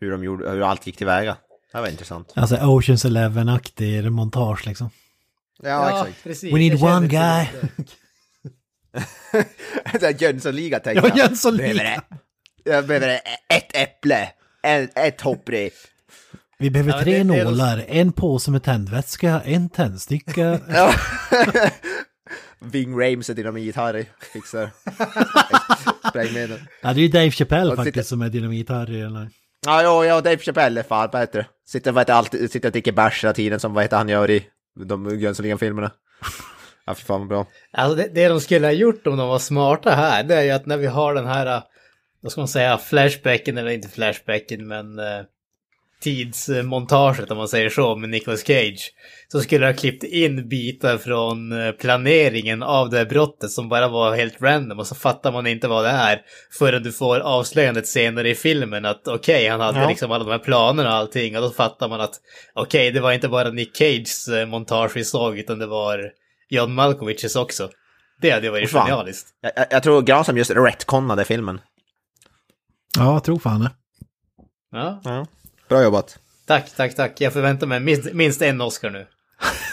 [0.00, 1.36] Hur de gjorde, hur allt gick tillväga.
[1.72, 2.32] Det var intressant.
[2.36, 4.90] Alltså Oceans Eleven-aktig montage liksom.
[5.62, 6.22] Ja, exakt.
[6.24, 6.54] precis.
[6.54, 7.46] We need Jag one guy.
[10.00, 11.66] Det är Jönssonliga tänker Ja, Jönssonliga.
[11.74, 12.02] Behöver det-
[12.70, 13.08] Jag behöver
[13.54, 14.28] ett äpple,
[14.62, 15.72] en, ett hopprep.
[16.58, 20.60] Vi behöver Ja, tre det- det är- nålar, en påse med tändvätska, en tändsticka.
[20.68, 20.94] Ja.
[22.60, 24.70] Ving Rames är dynamit-Harry, fixar
[26.08, 26.60] sprängmedel.
[26.82, 29.06] Ja, det är ju Dave Chappelle Och faktiskt sitter- som är dynamit-Harry.
[29.06, 29.30] eller?
[29.66, 31.46] Ja, jo, ja, Dave Chappelle är fan bättre.
[31.68, 34.30] Sitter, vad heter, alltid, sitter och dricker bärs hela tiden som vad heter han gör
[34.30, 34.44] i
[34.86, 35.90] de Jönssonligan-filmerna.
[36.86, 37.46] Ja, fy fan vad bra.
[37.70, 40.50] Alltså det, det de skulle ha gjort om de var smarta här, det är ju
[40.50, 41.62] att när vi har den här, eh,
[42.20, 45.20] vad ska man säga, flashbacken, eller inte flashbacken, men eh,
[46.00, 48.92] tidsmontaget om man säger så, med Nicolas Cage.
[49.32, 53.88] Så skulle ha klippt in bitar från eh, planeringen av det här brottet som bara
[53.88, 56.20] var helt random och så fattar man inte vad det är
[56.58, 59.88] förrän du får avslöjandet senare i filmen att okej, han hade Ja.
[59.88, 62.14] liksom alla de här planerna och allting och då fattar man att
[62.54, 66.10] okej, det var inte bara Nick Cages eh, montage vi såg utan det var
[66.50, 67.68] John Malkoviches också.
[68.20, 68.86] Det hade ju varit Fan.
[68.86, 69.28] genialiskt.
[69.40, 71.60] Jag, jag, jag tror Granström just retconnade filmen.
[72.98, 73.70] Ja, jag tror fan det.
[74.70, 75.00] Ja.
[75.04, 75.26] Ja.
[75.68, 76.18] Bra jobbat.
[76.46, 77.20] Tack, tack, tack.
[77.20, 79.06] Jag förväntar mig minst, minst en Oscar nu.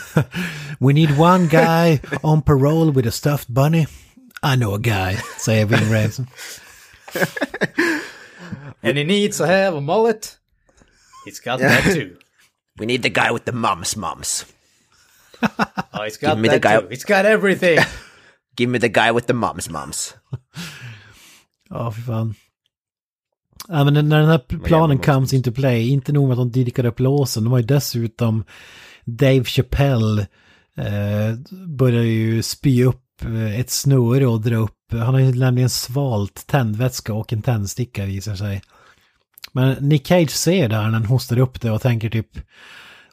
[0.80, 3.88] We need one guy on parole with a stuffed bunny.
[4.43, 6.20] I know a guy, säger Ving Rhames.
[8.84, 10.38] And he needs to have a mullet.
[11.26, 12.18] He's got that too.
[12.80, 14.46] We need the guy with the mums mums.
[15.93, 16.88] Oh, he's got Give me the that guy- too.
[16.89, 17.80] He's got everything.
[18.58, 20.14] Give me the guy with the mums mums.
[21.70, 22.36] Ja, för fan.
[23.68, 26.86] Ja, men när den här planen comes into play, inte nog med att de dyrkar
[26.86, 28.43] upp låsen, de har ju dessutom
[29.05, 30.28] Dave Chappelle
[30.78, 31.36] eh,
[31.68, 36.47] börjar ju spy upp eh, ett snöre och dra upp, han har ju nämligen svalt
[36.47, 38.61] tändvätska och en tändsticka visar sig.
[39.51, 42.38] Men Nick Cage ser det här när han hostar upp det och tänker typ,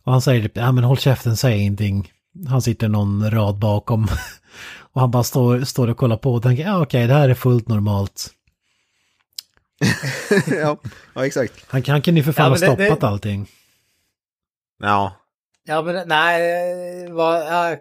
[0.03, 2.11] och han säger typ, ja men håll käften, säg ingenting.
[2.49, 4.09] Han sitter någon rad bakom.
[4.95, 7.35] Och han bara står, står och kollar på och tänker, ja okej, det här är
[7.35, 8.31] fullt normalt.
[10.61, 10.81] ja,
[11.15, 11.65] ja, exakt.
[11.69, 13.47] Han, han kunde ju för fan Ja, ha men det- stoppat det- allting.
[14.83, 15.17] Ja.
[15.65, 17.77] Ja, men nej, vad, ja,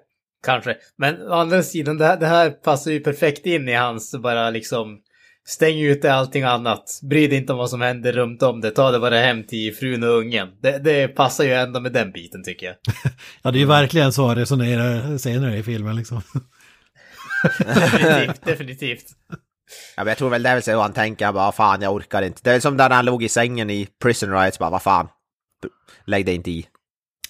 [0.45, 0.77] kanske.
[0.97, 4.49] Men å andra sidan, det här, det här passar ju perfekt in i hans bara
[4.49, 4.99] liksom
[5.47, 6.99] stäng ute allting annat.
[7.09, 8.71] Bry dig inte om vad som händer runt om det.
[8.71, 10.47] Ta det bara hem till frun och ungen.
[10.61, 12.75] Det, det passar ju ändå med den biten tycker jag.
[13.43, 16.21] Ja, det är ju verkligen så resonerar senare i filmen liksom.
[17.59, 19.05] definitivt, definitivt.
[19.95, 21.93] Ja, men jag tror väl det är väl så han tänker, jag bara fan jag
[21.93, 22.41] orkar inte.
[22.43, 25.07] Det är som där när han låg i sängen i Prison Riots, bara vad fan.
[26.05, 26.67] Lägg dig inte i.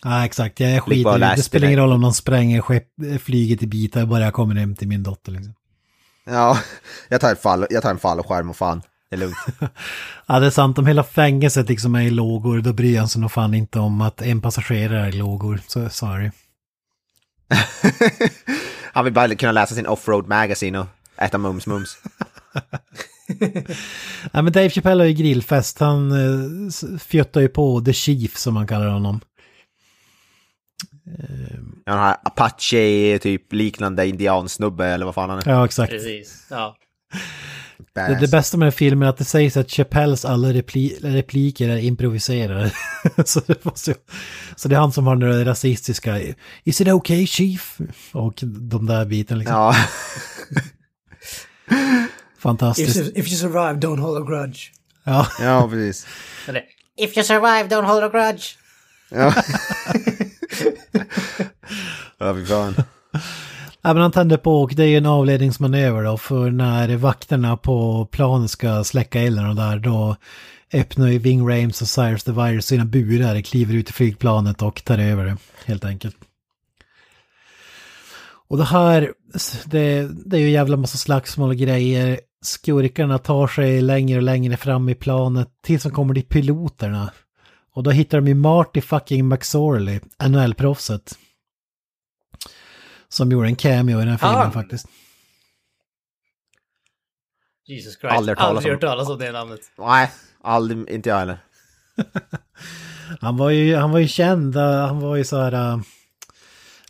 [0.04, 0.60] Ja, exakt.
[0.60, 1.44] Jag och i det.
[1.44, 2.88] spelar ingen roll om de spränger skepp,
[3.24, 5.54] flyget i bitar, bara jag kommer hem till min dotter liksom.
[6.26, 6.58] Ja,
[7.10, 9.38] jag tar, ett fall, jag tar en fallskärm och fan, det är lugnt.
[10.26, 10.78] Ja, det är sant.
[10.78, 14.02] Om hela fängelset liksom är i lågor, då bryr han sig nog fan inte om
[14.02, 15.62] att en passagerare är i lågor.
[15.68, 16.32] Så sorry.
[18.94, 20.88] Han vill bara kunna läsa sin offroad magazine och
[21.18, 21.98] äta mums mums.
[24.32, 25.80] Ja, men Dave Chappelle har ju grillfest.
[25.80, 29.22] Han eh, fjuttar ju på The Chief som man kallar honom.
[31.86, 35.50] Han har Apache, typ liknande indiansnubbe eller vad fan han är.
[35.52, 35.92] Ja, exakt.
[35.92, 36.48] Precis.
[36.50, 36.76] Ja.
[37.94, 41.70] Det, det bästa med den filmen är att det sägs att Chappelles alla repli repliker
[41.70, 42.72] är improviserade.
[43.26, 43.96] så, det måste,
[44.56, 46.20] så det är han som har den rasistiska
[46.64, 47.78] Is it okay chief?
[48.12, 49.56] Och de där biten liksom.
[49.56, 49.76] Ja.
[52.42, 52.98] Fantastiskt.
[52.98, 54.72] If, if you survive, don't hold a grudge.
[55.04, 55.28] Ja.
[55.40, 56.08] ja, precis.
[56.48, 56.64] Eller,
[56.98, 58.58] if you survive, don't hold a grudge.
[59.10, 59.34] Ja.
[62.18, 62.76] ja, fy fan.
[63.82, 67.58] Ja, men han tänder på och det är ju en avledningsmanöver då för när vakterna
[67.58, 70.16] på planet ska släcka elden och där då
[70.74, 74.84] öppnar ju Ving Rames och Cyrus the Virus sina burar, kliver ut i flygplanet och
[74.84, 76.16] tar över det helt enkelt.
[78.48, 79.14] Och det här,
[79.66, 82.20] det, det är ju jävla massa slagsmål och grejer.
[82.42, 87.12] Skurkarna tar sig längre och längre fram i planet tills de kommer till piloterna.
[87.74, 91.18] Och då hittar de ju Marty fucking McSorley, NHL-proffset.
[93.10, 94.52] Som gjorde en cameo i den här filmen Ah.
[94.52, 94.88] faktiskt.
[97.66, 99.60] Jesus Christ, Aldrig aldrig, hört talas om- hört talas om det namnet.
[99.78, 100.12] Nej,
[100.42, 101.38] aldrig, inte jag heller.
[103.22, 105.80] Han var ju, han var ju känd, eh, han var ju så här...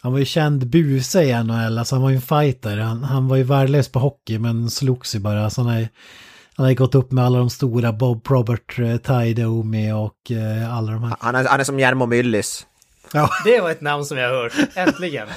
[0.04, 2.78] Han var ju känd buse i NHL, alltså han var ju en fighter.
[2.78, 5.50] Han, han var ju värdelös på hockey men slogs ju bara.
[5.50, 5.90] Så han, är,
[6.56, 10.32] han har ju gått upp med alla de stora, Bob Probert, eh, Ty Domi och
[10.32, 11.16] eh, alla de här.
[11.20, 12.68] Han är, han är som Jarmo Myllys.
[13.14, 15.28] Ja, Det var ett namn som jag har hört, äntligen.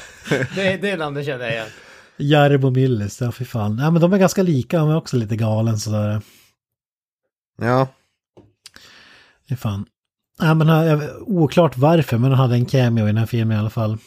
[0.55, 1.69] Det, det namnet känner jag igen.
[2.17, 3.79] Jarmo Millis, ja fy fan.
[3.79, 6.23] Ja men de är ganska lika, han är också lite galen sådär.
[7.61, 7.89] Ja.
[9.49, 9.87] Fy fan.
[10.39, 13.71] Ja men oklart varför, men han hade en cameo i den här filmen i alla
[13.71, 13.99] fall.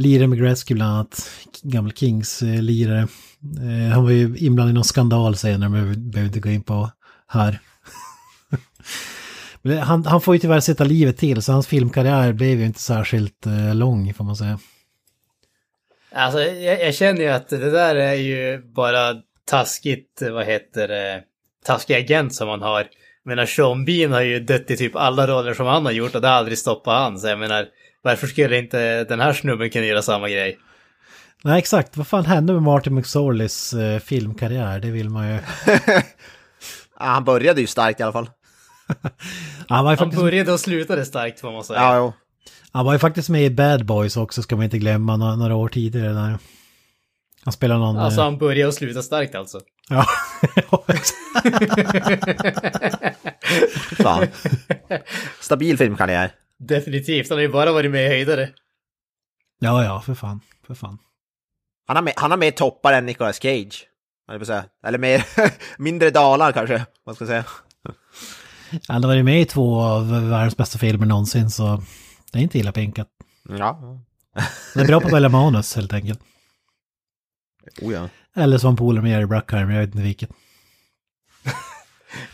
[0.00, 1.30] Lirare med Gretzky bland annat,
[1.62, 3.08] gammal Kings-lirare.
[3.60, 6.62] Eh, han var ju inblandad i någon skandal senare, men vi behöver inte gå in
[6.62, 6.90] på
[7.28, 7.58] här.
[9.62, 12.80] men han, han får ju tyvärr sätta livet till, så hans filmkarriär blev ju inte
[12.80, 14.58] särskilt eh, lång, får man säga.
[16.12, 20.88] Alltså, jag, jag känner ju att det där är ju bara taskigt, eh, vad heter
[20.88, 21.22] det,
[21.64, 22.80] taskig agent som han har.
[23.24, 26.14] Jag menar, Sean Bean har ju dött i typ alla roller som han har gjort
[26.14, 27.18] och det har aldrig stoppat han.
[27.18, 27.66] Så jag menar,
[28.02, 30.58] varför skulle inte den här snubben kunna göra samma grej?
[31.44, 31.96] Nej, exakt.
[31.96, 34.80] Vad fan hände med Martin McSorleys eh, filmkarriär?
[34.80, 35.38] Det vill man ju...
[36.98, 38.30] Ja, Han började ju starkt i alla fall.
[39.68, 41.80] Han var ju Han faktiskt, började och slutade starkt får man säga.
[41.80, 42.12] Ja, jo.
[42.72, 45.56] han var ju faktiskt med i Bad Boys också, ska man inte glömma, några, några
[45.56, 46.38] år tidigare där.
[47.44, 47.98] Han spelar någon...
[47.98, 49.60] Alltså eh, han började och slutade starkt alltså.
[49.88, 50.06] Ja.
[53.96, 54.26] Fan.
[55.40, 56.32] Stabil filmkarriär.
[56.60, 58.48] Definitivt, han har ju bara varit med i höjdare.
[59.58, 60.40] ja, ja, för fan.
[60.66, 60.98] För fan.
[61.86, 63.86] Han har, mer, han har mer toppar än Nicolas Cage.
[64.86, 65.24] Eller mer,
[65.78, 67.44] mindre dalar kanske, vad ska jag säga.
[68.88, 71.82] Han har varit med i två av världens bästa filmer någonsin, så
[72.32, 73.08] det är inte illa pinkat.
[73.48, 74.00] Ja.
[74.74, 76.20] Det är bra på att välja manus, helt enkelt.
[77.82, 78.08] Oh ja.
[78.36, 80.30] Eller som polare med Jerry Bruckheimer, jag vet inte vilket.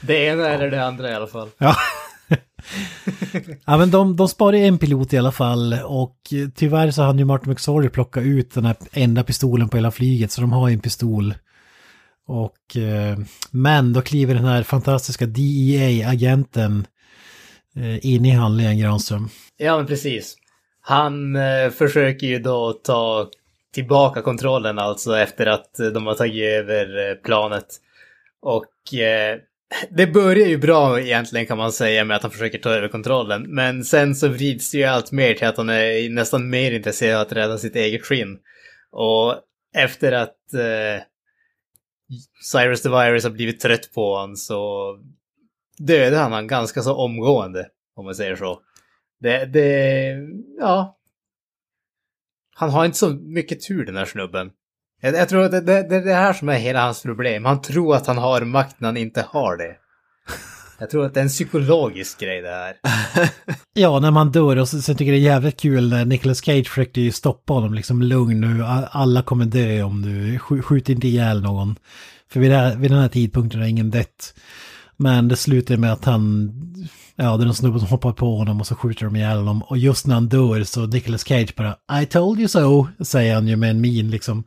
[0.01, 1.51] Det ena eller det andra i alla fall.
[1.59, 1.77] Ja
[3.65, 6.17] ja men de, de sparar en pilot i alla fall och
[6.55, 10.33] tyvärr så hann ju Martin McSorley plocka ut den här enda pistolen på hela flyget
[10.33, 11.35] så de har ju en pistol.
[12.29, 13.19] Och, eh,
[13.51, 16.87] men då kliver den här fantastiska DEA-agenten
[17.77, 19.29] eh, in i handlingen Granström.
[19.57, 20.37] Ja, men precis.
[20.81, 23.31] Han eh, försöker ju då ta
[23.75, 27.67] tillbaka kontrollen alltså efter att de har tagit över planet.
[28.43, 28.67] Och
[29.91, 33.43] det börjar ju bra egentligen kan man säga med att han försöker ta över kontrollen.
[33.55, 37.17] Men sen så vrids det ju allt mer till att han är nästan mer intresserad
[37.17, 38.39] av att rädda sitt eget skinn.
[38.91, 39.35] Och
[39.75, 41.03] efter att eh,
[42.53, 44.93] Cyrus the Virus har blivit trött på honom så
[45.79, 48.61] dödar han honom ganska så omgående, om man säger så.
[49.21, 50.17] Det, det,
[50.59, 50.99] ja.
[52.55, 54.51] Han har inte så mycket tur den här snubben.
[55.01, 57.45] Jag, jag tror att det, det, det är det här som är hela hans problem.
[57.45, 59.77] Han tror att han har makt när han inte har det.
[60.79, 62.77] Jag tror att det är en psykologisk grej det här.
[63.79, 67.01] Ja, när man dör och så, tycker det är jävligt kul när Nicolas Cage försökte
[67.01, 71.77] ju stoppa honom liksom lugn nu, alla kommer dö om du skjuter inte ihjäl någon.
[72.31, 74.35] För vid, här, vid den här tidpunkten har ingen dött.
[74.97, 76.53] Men det slutar med att han,
[77.17, 79.63] ja det är någon snubbe som hoppar på honom och så skjuter de ihjäl honom.
[79.63, 83.49] Och just när han dör så Nicolas Cage bara I told you so, säger han
[83.49, 84.45] ju med en min liksom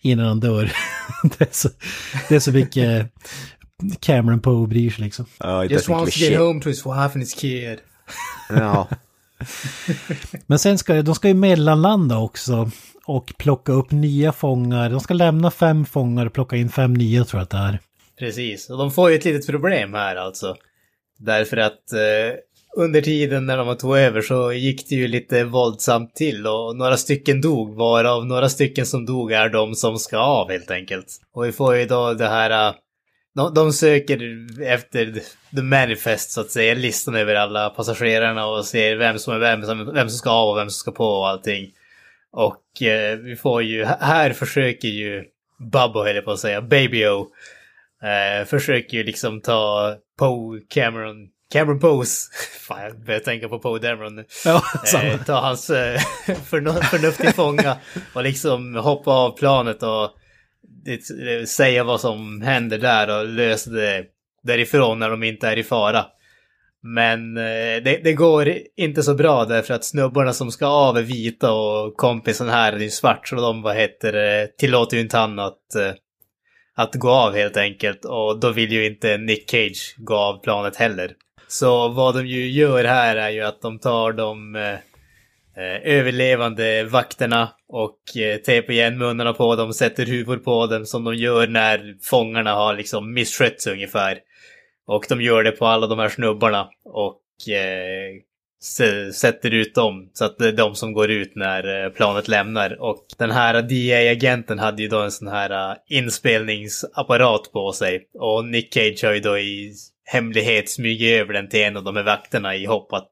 [0.00, 0.72] innan han dör.
[1.38, 1.68] det, är så,
[2.28, 3.12] det är så mycket
[4.00, 5.26] Cameron Poe bryr sig liksom.
[5.38, 7.78] Är Just wants to get home to his wife and his kid.
[8.48, 8.88] Ja.
[10.46, 12.70] Men sen ska de ska ju mellanlanda också
[13.04, 14.90] och plocka upp nya fångar.
[14.90, 17.78] De ska lämna fem fångar och plocka in fem nya tror jag att det är.
[18.18, 20.56] Precis, och de får ju ett litet problem här alltså.
[21.18, 22.36] Därför att eh,
[22.76, 26.96] under tiden när de tog över så gick det ju lite våldsamt till och några
[26.96, 31.06] stycken dog, varav några stycken som dog är de som ska av helt enkelt.
[31.34, 32.74] Och vi får ju då det här, äh,
[33.34, 34.18] de, de söker
[34.62, 35.20] efter
[35.56, 39.60] the manifest så att säga, listan över alla passagerarna och ser vem som är vem,
[39.94, 41.70] vem som ska av och vem som ska på och allting.
[42.32, 45.24] Och eh, vi får ju, här försöker ju
[45.58, 47.26] Bubbo höll jag på att säga, Baby-O,
[48.02, 52.30] eh, äh, försöker ju liksom ta Poe Cameron Cameron Bose,
[52.60, 54.24] fan jag börjar tänka på Poe Dameron nu.
[54.44, 54.62] Ja,
[55.02, 57.76] eh, ta hans eh, förnu- förnuft till fånga
[58.14, 60.10] och liksom hoppa av planet och
[60.84, 64.04] det, säga vad som händer där och lösa det
[64.42, 66.06] därifrån när de inte är i fara.
[66.82, 71.02] Men eh, det, det går inte så bra därför att snubbarna som ska av är
[71.02, 75.16] vita och kompisen här är ju svart så de vad heter det, tillåter ju inte
[75.16, 75.92] han att, eh,
[76.76, 78.04] att gå av helt enkelt.
[78.04, 81.12] Och då vill ju inte Nick Cage gå av planet heller.
[81.52, 84.72] Så vad de ju gör här är ju att de tar de eh,
[85.64, 91.04] eh överlevande vakterna och eh, tejpar igen munnarna på dem, sätter huvor på dem som
[91.04, 94.18] de gör när fångarna har liksom misskött sig ungefär.
[94.86, 100.24] Och de gör det på alla de här snubbarna och eh, sätter ut dem så
[100.24, 102.82] att det är de som går ut när eh, planet lämnar.
[102.82, 108.08] Och den här DA-agenten hade ju då en sån här eh, inspelningsapparat på sig.
[108.14, 109.74] Och Nick Cage har ju då i
[110.12, 113.10] hemlighet smyga över den till en av de här vakterna i hopp att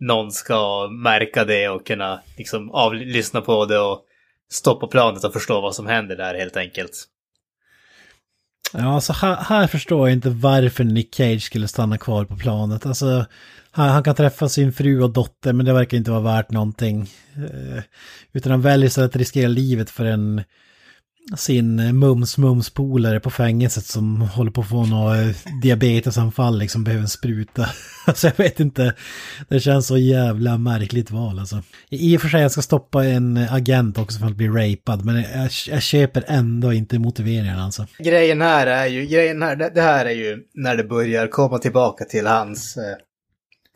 [0.00, 4.04] någon ska märka det och kunna liksom avlyssna på det och
[4.50, 7.04] stoppa planet och förstå vad som händer där helt enkelt.
[8.72, 12.86] Ja, alltså här, här förstår jag inte varför Nick Cage skulle stanna kvar på planet.
[12.86, 13.26] Alltså,
[13.70, 17.10] han, han kan träffa sin fru och dotter, men det verkar inte vara värt någonting.
[17.36, 17.82] Eh,
[18.32, 20.42] utan han väljer sig att riskera livet för en
[21.36, 27.02] sin eh, mums-mums-polare på fängelset som håller på att få något eh, diabetesanfall, liksom behöver
[27.02, 27.68] en spruta.
[28.06, 28.94] Alltså jag vet inte,
[29.48, 31.62] det känns så jävla märkligt val alltså.
[31.90, 35.04] I och för sig jag ska stoppa en eh, agent också för att bli rapad,
[35.04, 37.86] men jag, jag köper ändå inte motiveringen alltså.
[37.98, 42.04] Grejen här är ju, grejen här, det, här är ju när det börjar komma tillbaka
[42.04, 42.96] till hans eh,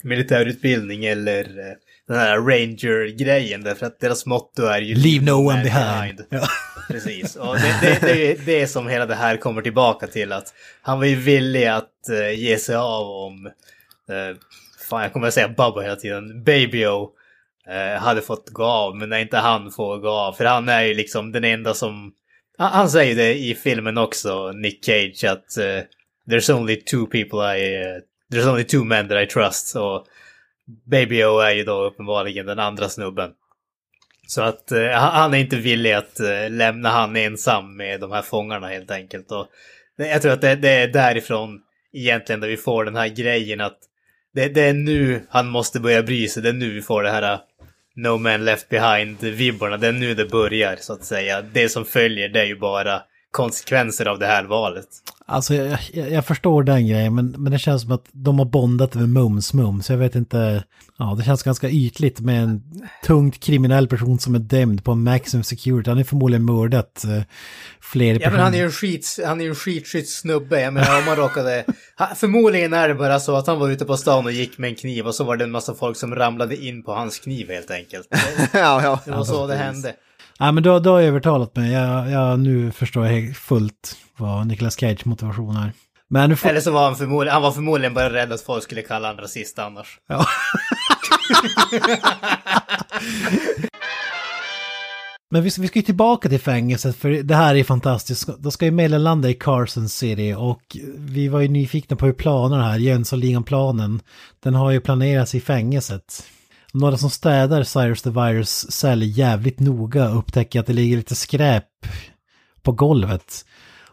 [0.02, 1.74] militärutbildning eller eh,
[2.08, 6.24] den här ranger-grejen därför att deras motto är ju Leave no one behind.
[6.28, 6.48] Ja.
[6.88, 10.54] Precis, och det, det, det är det som hela det här kommer tillbaka till att
[10.82, 13.46] han var ju villig att eh, ge sig av om,
[14.08, 14.36] eh,
[14.88, 17.10] fan jag kommer att säga Bubba hela tiden, Baby-O
[17.68, 20.82] eh, hade fått gå av, men när inte han får gå av, för han är
[20.82, 22.12] ju liksom den enda som,
[22.58, 25.82] han, han säger det i filmen också, Nick Cage, att eh,
[26.30, 27.84] there's only two people I,
[28.32, 30.06] there's only two men that I trust, och
[30.84, 33.30] Baby-O är ju då uppenbarligen den andra snubben.
[34.26, 38.22] Så att eh, han är inte villig att eh, lämna han ensam med de här
[38.22, 39.32] fångarna helt enkelt.
[39.32, 39.46] Och
[39.96, 41.60] jag tror att det, det är därifrån
[41.92, 43.78] egentligen där vi får den här grejen att
[44.34, 46.42] det, det är nu han måste börja bry sig.
[46.42, 47.40] Det är nu vi får det här eh,
[47.96, 49.76] No Man Left Behind-vibbarna.
[49.76, 51.42] Det är nu det börjar så att säga.
[51.42, 54.86] Det som följer det är ju bara konsekvenser av det här valet.
[55.26, 58.46] Alltså jag, jag, jag förstår den grejen, men, men det känns som att de har
[58.46, 59.90] bondat över mums-mums.
[59.90, 60.64] Jag vet inte,
[60.98, 62.62] ja det känns ganska ytligt med en
[63.04, 65.90] tungt kriminell person som är dömd på maximum security.
[65.90, 67.22] Han är förmodligen mördat eh,
[67.80, 68.30] fler Ja personer.
[68.30, 70.60] men han är ju en skit, han är ju en skitskytt snubbe.
[70.60, 71.64] Jag menar om man råkade...
[72.16, 74.76] Förmodligen är det bara så att han var ute på stan och gick med en
[74.76, 77.70] kniv och så var det en massa folk som ramlade in på hans kniv helt
[77.70, 78.08] enkelt.
[78.52, 79.00] ja, ja.
[79.04, 79.94] Det var så det hände.
[80.38, 81.72] Ja men då, då har jag övertalat mig.
[81.72, 85.72] Jag, jag, nu förstår jag fullt vad Nicolas Cage motivation är.
[86.10, 86.48] Men får...
[86.48, 89.20] Eller så var han förmodligen, han var förmodligen bara rädd att folk skulle kalla honom
[89.22, 89.98] rasist annars.
[90.08, 90.26] Ja.
[95.30, 98.28] Men vi ska, vi ska ju tillbaka till fängelset för det här är fantastiskt.
[98.38, 102.60] De ska ju mellanlanda i Carson City och vi var ju nyfikna på hur planen
[102.60, 104.00] här, Jönssonligan-planen,
[104.42, 106.24] den har ju planerats i fängelset.
[106.72, 111.64] Några som städar Cyrus the Virus cell jävligt noga upptäcker att det ligger lite skräp
[112.62, 113.44] på golvet.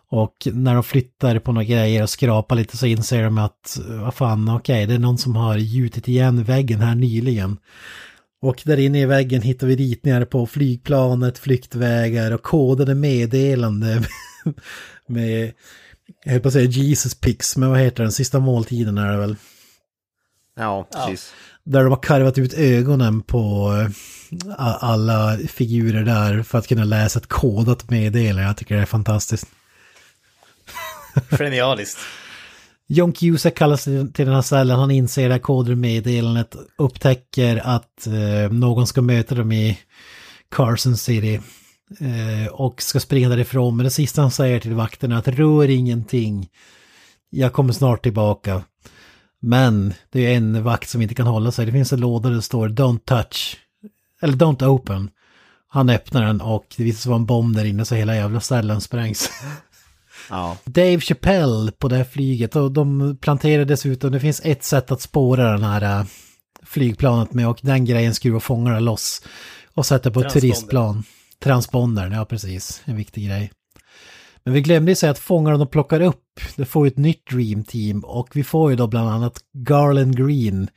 [0.09, 4.13] Och när de flyttar på några grejer och skrapar lite så inser de att, vad
[4.13, 7.57] fan, okej, det är någon som har gjutit igen väggen här nyligen.
[8.41, 14.03] Och där inne i väggen hittar vi ritningar på flygplanet, flyktvägar och kodade meddelande
[15.07, 15.53] med,
[16.23, 19.17] jag höll på att säga Jesus Pix, men vad heter den, sista måltiden är det
[19.17, 19.35] väl?
[20.55, 21.33] Ja, precis.
[21.65, 27.19] Där de har karvat ut ögonen på eh, alla figurer där för att kunna läsa
[27.19, 28.43] ett kodat meddelande.
[28.43, 29.47] Jag tycker det är fantastiskt.
[31.29, 31.97] Genialiskt.
[32.87, 38.07] John Cusack kallas till den här cellen, han inser det här kodade meddelandet, upptäcker att
[38.07, 39.79] eh, någon ska möta dem i
[40.51, 41.39] Carson City
[41.99, 43.77] eh, och ska springa därifrån.
[43.77, 46.49] Men det sista han säger till vakterna är att rör ingenting,
[47.29, 48.63] jag kommer snart tillbaka.
[49.45, 52.35] Men det är en vakt som inte kan hålla sig, det finns en låda där
[52.35, 53.57] det står Don't touch,
[54.21, 55.09] eller Don't open.
[55.67, 58.41] Han öppnar den och det visar sig vara en bomb där inne så hela jävla
[58.41, 59.29] cellen sprängs.
[60.29, 60.57] Ja.
[60.65, 65.01] Dave Chappelle på det här flyget och de planterar dessutom, det finns ett sätt att
[65.01, 66.05] spåra den här äh,
[66.63, 69.21] flygplanet med och den grejen skruvar fångarna loss
[69.73, 71.03] och sätter på ett turistplan.
[71.39, 73.51] Transpondern, ja precis, en viktig grej.
[74.45, 76.23] Men vi glömde ju säga att fångarna de plockar upp,
[76.55, 80.17] det får ju ett nytt Dream Team och vi får ju då bland annat Garland
[80.17, 80.69] Green.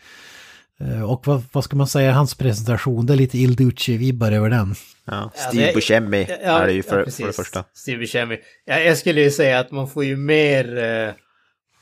[0.80, 4.50] Eh, Och vad, vad ska man säga, hans presentation, det är lite Il Duce-vibbar över
[4.50, 4.74] den.
[5.04, 7.20] Ja, Ja, Steve det- Buscemi Ja, är det ju ja, för, precis.
[7.20, 7.64] för det första.
[7.74, 8.38] Steve Buscemi.
[8.64, 11.12] Ja, jag skulle ju säga att man får ju mer, eh,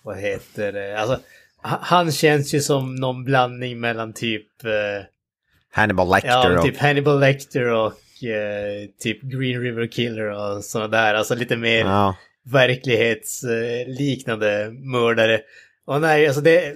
[0.02, 1.18] vad heter det, alltså
[1.62, 4.70] ha- han känns ju som någon blandning mellan typ, eh,
[5.72, 6.64] Hannibal Lecter ja, och...
[6.64, 7.92] typ Hannibal Lecter och
[8.24, 12.16] eh, typ Green River Killer och sådana där, alltså lite mer Ja.
[12.44, 15.40] verklighetsliknande mördare.
[15.86, 16.74] Och nej, alltså det,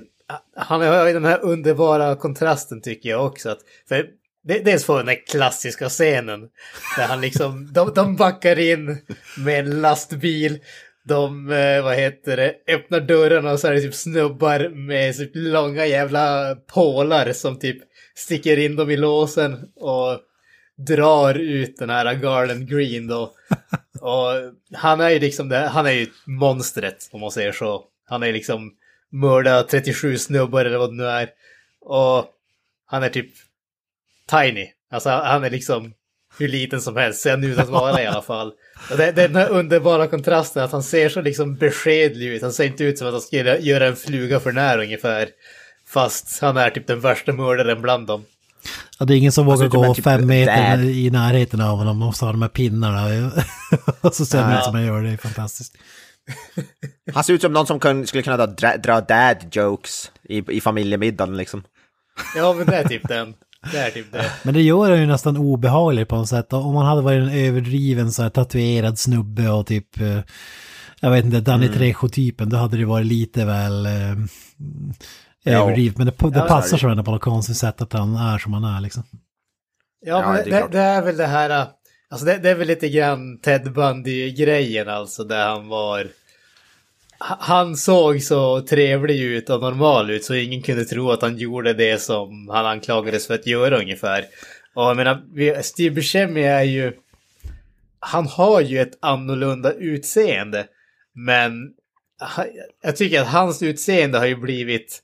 [0.57, 3.51] han har ju den här underbara kontrasten tycker jag också.
[3.51, 4.07] Att, för
[4.45, 6.41] det, dels får vi den här klassiska scenen
[6.97, 8.99] där han liksom, de, de backar in
[9.39, 10.59] med en lastbil.
[11.05, 15.31] De, eh, vad heter det, öppnar dörrarna och så är det typ snubbar med typ
[15.35, 17.77] långa jävla pålar som typ
[18.15, 20.19] sticker in dem i låsen och
[20.87, 23.35] drar ut den här Garland Green då.
[24.01, 24.33] Och
[24.75, 27.85] han är ju liksom det, han är ju monstret om man säger så.
[28.09, 28.73] Han är liksom
[29.11, 31.29] mördat 37 snubbar eller vad det nu är.
[31.81, 32.27] Och
[32.87, 33.31] han är typ
[34.27, 34.73] tiny.
[34.91, 35.93] Alltså han är liksom
[36.39, 38.53] hur liten som helst, ser han ut att vara i alla fall.
[38.91, 42.43] Och det, det är den här underbara kontrasten att han ser så liksom beskedlig ut.
[42.43, 45.29] Han ser inte ut som att han skulle göra en fluga för när ungefär.
[45.87, 48.25] Fast han är typ den värsta mördaren bland dem.
[48.99, 50.85] Ja, det är ingen som vågar typ en gå typ fem meter dad.
[50.85, 53.31] i närheten av honom, man måste ha de här pinnarna.
[54.01, 54.59] och så ser han Ja.
[54.59, 55.75] ut som han gör, det är fantastiskt.
[57.15, 60.61] Han ser ut som någon som kan, skulle kunna dra, dra dad jokes i, i
[60.61, 61.63] familjemiddagen liksom.
[62.37, 63.35] Ja men det är typ den.
[63.73, 64.31] Det är typ det.
[64.43, 66.53] Men det gör han ju nästan obehaglig på något sätt.
[66.53, 70.19] Om man hade varit en överdriven så här tatuerad snubbe och typ, eh,
[71.01, 71.79] jag vet inte, Danny Mm.
[71.79, 73.87] Trejo-typen, då hade det varit lite väl
[75.43, 75.63] Ja.
[75.63, 75.99] överdrivet.
[75.99, 78.53] Men det, det Ja, passar så ändå på något konstigt sätt att han är som
[78.53, 79.03] han är liksom.
[80.01, 81.67] Ja, Ja, men det är det, det är väl det här,
[82.11, 86.07] alltså det, det är väl lite grann Ted Bundy-grejen alltså, där han var...
[87.19, 91.37] ha- Han såg så trevlig ut och normal ut så ingen kunde tro att han
[91.39, 94.25] gjorde det som han anklagades för att göra ungefär.
[94.75, 96.93] Och jag menar, Steve Buscemi är ju...
[98.01, 100.67] Han har ju ett annorlunda utseende,
[101.15, 101.53] men
[102.83, 105.03] jag tycker att hans utseende har ju blivit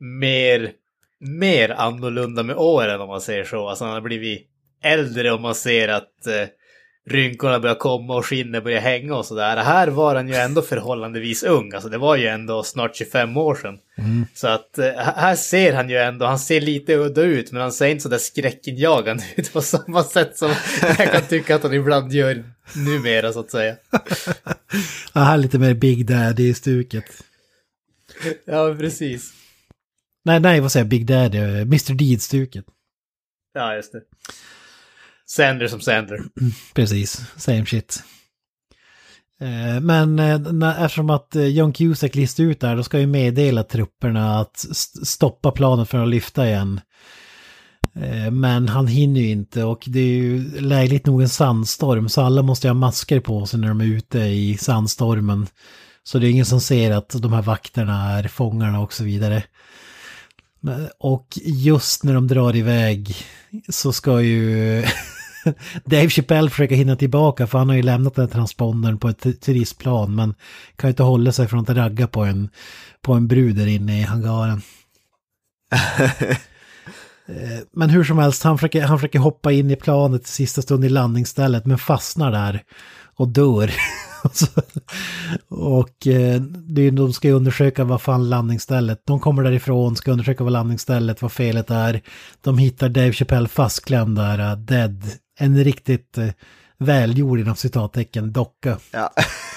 [0.00, 0.72] mer,
[1.20, 3.68] mer annorlunda med åren om man säger så.
[3.68, 4.46] Alltså han har blivit
[4.82, 6.48] äldre och man ser att eh,
[7.10, 9.56] rynkorna börjar komma och skinnet börjar hänga och sådär.
[9.56, 13.54] Här var han ju ändå förhållandevis ung, alltså det var ju ändå snart 25 år
[13.54, 13.78] sedan.
[14.34, 17.72] Så att eh, här ser han ju ändå, han ser lite udda ut men han
[17.72, 20.50] ser inte sådär skräckinjagande ut på samma sätt som
[20.98, 22.44] jag kan tycka att han ibland gör
[22.76, 23.76] numera så att säga.
[25.12, 27.04] Ja, här är lite mer Big Daddy-stuket.
[28.44, 29.32] Ja, precis.
[30.26, 30.90] Nej, nej, vad säger jag?
[30.90, 31.38] Big Daddy?
[31.38, 31.94] eh, Mr.
[31.94, 32.64] Deed-stuket.
[33.54, 34.00] Ja, just det.
[35.26, 36.18] Sandler som Sandler.
[36.74, 38.02] Precis, same shit.
[39.40, 43.62] Eh, Men eh, när, eftersom att John Cusack listar ut där, då ska ju meddela
[43.62, 46.80] trupperna att st- stoppa planet för att lyfta igen.
[48.32, 52.42] Men han hinner ju inte och det är ju lägligt nog en sandstorm så alla
[52.42, 55.46] måste ju ha masker på sig när de är ute i sandstormen.
[56.02, 59.42] Så det är ingen som ser att de här vakterna är fångarna och så vidare.
[60.98, 63.16] Och just när de drar iväg
[63.68, 64.84] så ska ju
[65.84, 69.40] Dave Chappelle försöka hinna tillbaka för han har ju lämnat den här transpondern på ett
[69.40, 70.34] turistplan men
[70.76, 72.50] kan ju inte hålla sig från att ragga på en,
[73.02, 74.62] på en brud där inne i hangaren.
[77.28, 80.62] Eh, men hur som helst, han försöker, han försöker hoppa in i planet i sista
[80.62, 82.62] stund i landningsstället men fastnar där
[83.16, 83.70] och dör.
[85.48, 90.10] Och eh, det är, de ska ju undersöka vad fan landningsstället, de kommer därifrån, ska
[90.10, 92.02] undersöka vad landningsstället, vad felet är.
[92.40, 95.04] De hittar Dave Chappelle fastklämd där, uh, dead.
[95.38, 96.30] En riktigt uh,
[96.78, 98.78] välgjord inom citattecken docka.
[98.90, 99.10] Ja.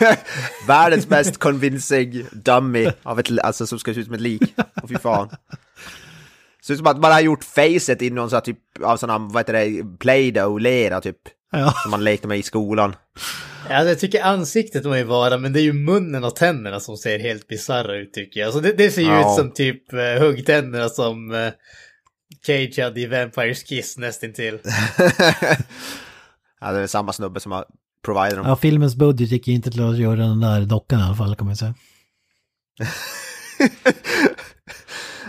[0.68, 4.54] Världens mest convincing dummy av ett, alltså, som ska se ut som ett lik.
[4.84, 5.30] Och fy fan.
[6.64, 9.10] Ser ut som att man har gjort facet i någon sån här typ av sån
[9.10, 11.18] här, vad heter det, Play-Doh, lera typ.
[11.52, 11.74] Ja.
[11.84, 12.96] Som man lekte med i skolan.
[13.70, 16.98] Alltså jag tycker ansiktet må ju vara, men det är ju munnen och tänderna som
[16.98, 18.48] ser helt bisarra ut tycker jag.
[18.48, 19.32] Alltså det, det ser ju Ja.
[19.32, 21.50] ut som typ uh, huggtänderna som uh,
[22.46, 24.60] Cage hade i Vampires Kiss nästintill.
[26.62, 27.66] ja, det är samma snubbe som har
[28.06, 28.46] provider dem.
[28.48, 31.48] Ja, filmens budget gick inte till att göra den där dockan i alla fall kan
[31.48, 31.74] man säga.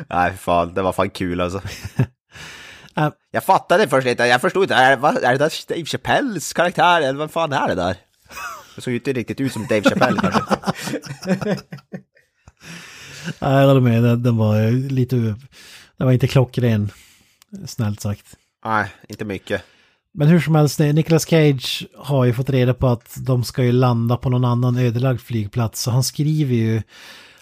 [0.09, 1.61] Nej, fan, det var fan kul alltså.
[2.95, 3.13] Ja.
[3.31, 7.01] Jag fattade först inte, jag förstod inte, är, vad, är det där Dave Chappelles karaktär
[7.01, 7.97] eller vad fan är det där?
[8.77, 11.57] Det såg ju inte riktigt ut som Dave Chappelle kanske.
[13.39, 15.37] Nej, jag håller med, den, den var lite, den
[16.07, 16.91] var inte klockren,
[17.67, 18.37] snällt sagt.
[18.65, 19.63] Nej, inte mycket.
[20.15, 23.65] Men hur som helst, eh, Nicolas Cage har ju fått reda på att de ska
[23.65, 25.83] ju landa på någon annan ödelagd flygplats.
[25.83, 26.83] Så han skriver ju,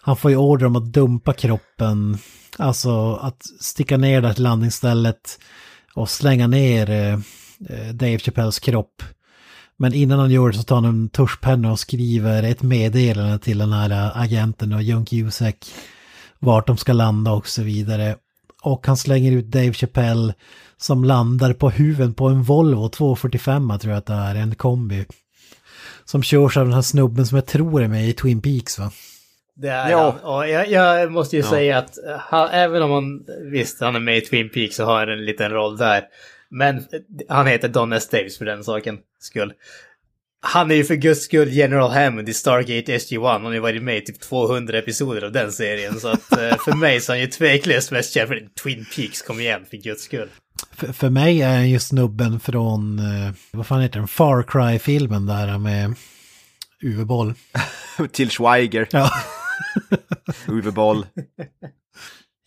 [0.00, 2.18] han får ju order om att dumpa kroppen,
[2.58, 5.38] alltså att sticka ner där till landningsstället
[5.94, 7.12] och slänga ner eh,
[7.68, 9.02] eh, Dave Chappelles kropp.
[9.76, 13.58] Men innan han gör det så tar han en tuschpenna och skriver ett meddelande till
[13.58, 15.66] den här eh, agenten och Junk Jusek
[16.38, 18.16] vart de ska landa och så vidare.
[18.62, 20.34] Och han slänger ut Dave Chappelle
[20.76, 25.06] som landar på huven på en Volvo 245 tror jag att det är, en kombi.
[26.04, 28.90] Som körs av den här snubben som jag tror är med i Twin Peaks va?
[29.60, 30.10] Det är Ja.
[30.22, 30.34] han.
[30.34, 31.50] Och jag, jag måste ju Ja.
[31.50, 33.20] säga att han, även om han
[33.52, 36.02] visst han är med i Twin Peaks så har han en liten roll där.
[36.50, 36.84] Men
[37.28, 38.08] han heter Don S.
[38.08, 39.52] Davis för den saken skull.
[40.40, 43.32] Han är ju för guds skull General Hammond i Stargate SG-1.
[43.32, 46.00] Han har ju varit med i typ 200 episoder av den serien.
[46.00, 49.22] Så att eh, för mig så är han ju tveklöst mest känd för Twin Peaks.
[49.22, 50.28] Kom igen, för guds skull.
[50.76, 55.26] För, för mig är han ju snubben från, eh, vad fan heter den, Far Cry-filmen
[55.26, 55.94] där med
[56.82, 57.34] Uwe Boll.
[58.12, 59.10] Till Schweiger, Ja.
[60.46, 61.06] Huvudboll.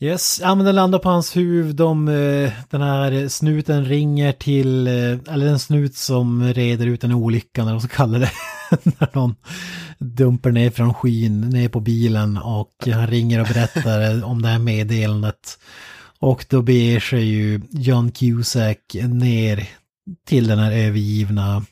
[0.03, 1.75] Yes, ja men den landar på hans huvud.
[1.75, 7.11] De, eh, den här snuten ringer till, eh, eller en snut som reder ut en
[7.11, 8.31] olycka, när de så kallar det.
[8.83, 9.35] när någon
[9.99, 14.59] dumpar ner från skyn, ner på bilen och han ringer och berättar om det här
[14.59, 15.59] meddelandet.
[16.19, 19.69] Och då beger sig ju John Cusack ner
[20.27, 21.65] till den här övergivna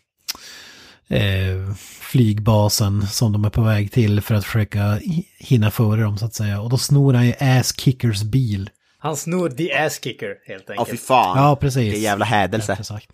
[1.09, 6.17] eh, flygbasen som de är på väg till för att försöka hi- hinna före dem
[6.17, 6.61] så att säga.
[6.61, 8.69] Och då snor han ju Ass Kickers bil.
[8.99, 10.89] Han snor The Ass Kicker helt Ja, enkelt.
[10.89, 11.37] fy fan.
[11.37, 11.83] Ja, precis.
[11.83, 12.83] Vilken jävla hädelse.
[12.83, 13.09] Sagt.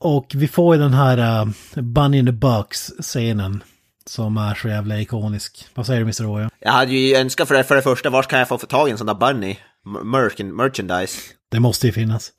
[0.00, 1.52] Och vi får ju den här uh,
[1.82, 3.62] Bunny in the Box-scenen
[4.06, 5.66] som är så jävla ikonisk.
[5.74, 6.22] Vad säger du Mr.
[6.24, 6.48] Roy?
[6.60, 8.90] Jag hade ju önskat för det, för det första, var kan jag få tag i
[8.90, 9.56] en sån där bunny?
[9.86, 11.20] M- Merkin, merchandise.
[11.50, 12.30] Det måste ju finnas.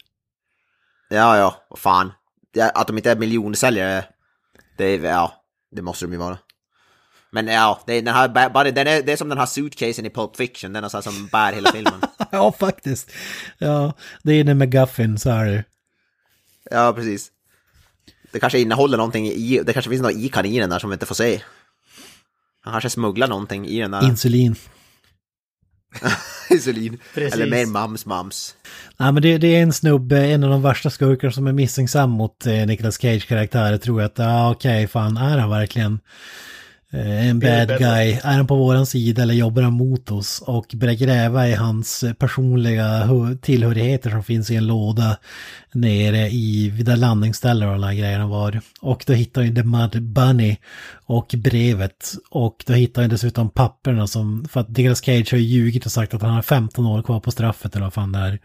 [1.09, 2.11] Ja, ja, vad fan.
[2.53, 4.05] Ja, Att de inte är miljonsäljare,
[4.79, 5.33] det är, ja,
[5.71, 6.37] det måste de ju vara.
[7.31, 10.05] Men ja, det är, den här, bara, den är, det är som den här suitcasen
[10.05, 12.01] i Pulp Fiction, den är så här som bär hela filmen.
[12.31, 13.11] ja, faktiskt.
[13.57, 13.93] Ja,
[14.23, 15.63] det är en McGuffin så är det.
[16.71, 17.31] Ja, precis.
[18.31, 21.05] Det kanske innehåller någonting i, det kanske finns något i kaninen där som vi inte
[21.05, 21.41] får se.
[22.61, 24.03] Han kanske smugglar någonting i den där.
[24.03, 24.55] Insulin.
[26.49, 26.97] Insulin.
[27.13, 27.33] Precis.
[27.33, 28.55] Eller mer mums mums.
[28.97, 32.09] Nej men det, det är en snubbe, en av de värsta skurkarna som är misstänksam
[32.09, 33.71] mot eh, Nicolas Cage karaktär.
[33.71, 35.99] Jag tror att, ja okej, fan är han verkligen
[36.91, 37.87] en Billy bad Bedford.
[37.87, 38.19] guy?
[38.23, 40.43] Är han på våran sida eller jobbar han mot oss?
[40.45, 43.09] Och börjar gräva i hans eh, personliga
[43.41, 45.17] tillhörigheter som finns i en låda
[45.71, 48.61] nere i, vid där landningsstället och alla grejerna var.
[48.81, 50.57] Och då hittar han The Mud Bunny
[51.05, 52.13] och brevet.
[52.29, 55.91] Och då hittar han dessutom papperna som, för att Nicolas Cage har ju ljugit och
[55.91, 58.39] sagt att han har 15 år kvar på straffet eller vad fan det är.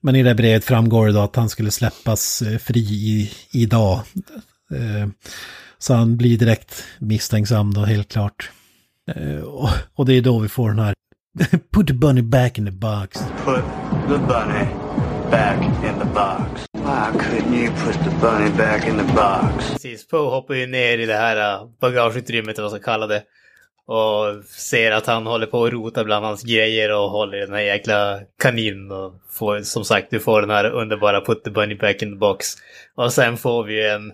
[0.00, 4.00] Men i det brevet framgår det då att han skulle släppas eh, fri i, idag.
[5.84, 8.50] Eh, Så han blir direkt misstänksam då, helt klart.
[9.16, 10.94] Eh, Och, och det är då vi får den här
[11.72, 13.18] Put the bunny back in the box.
[13.44, 13.64] Put
[14.08, 14.66] the bunny
[15.30, 16.66] back in the box.
[16.72, 19.70] Why couldn't you put the bunny back in the box?
[19.72, 23.06] Precis, Poe hoppar ju ner i det här uh, bagageutrymmet eller vad man ska kalla
[23.06, 23.22] det.
[23.86, 27.54] Och ser att han håller på att rota bland hans grejer och håller i den
[27.54, 28.90] här jäkla kaninen.
[28.92, 32.18] Och får, som sagt, du får den här underbara put the bunny back in the
[32.18, 32.46] box.
[32.94, 34.12] Och sen får vi en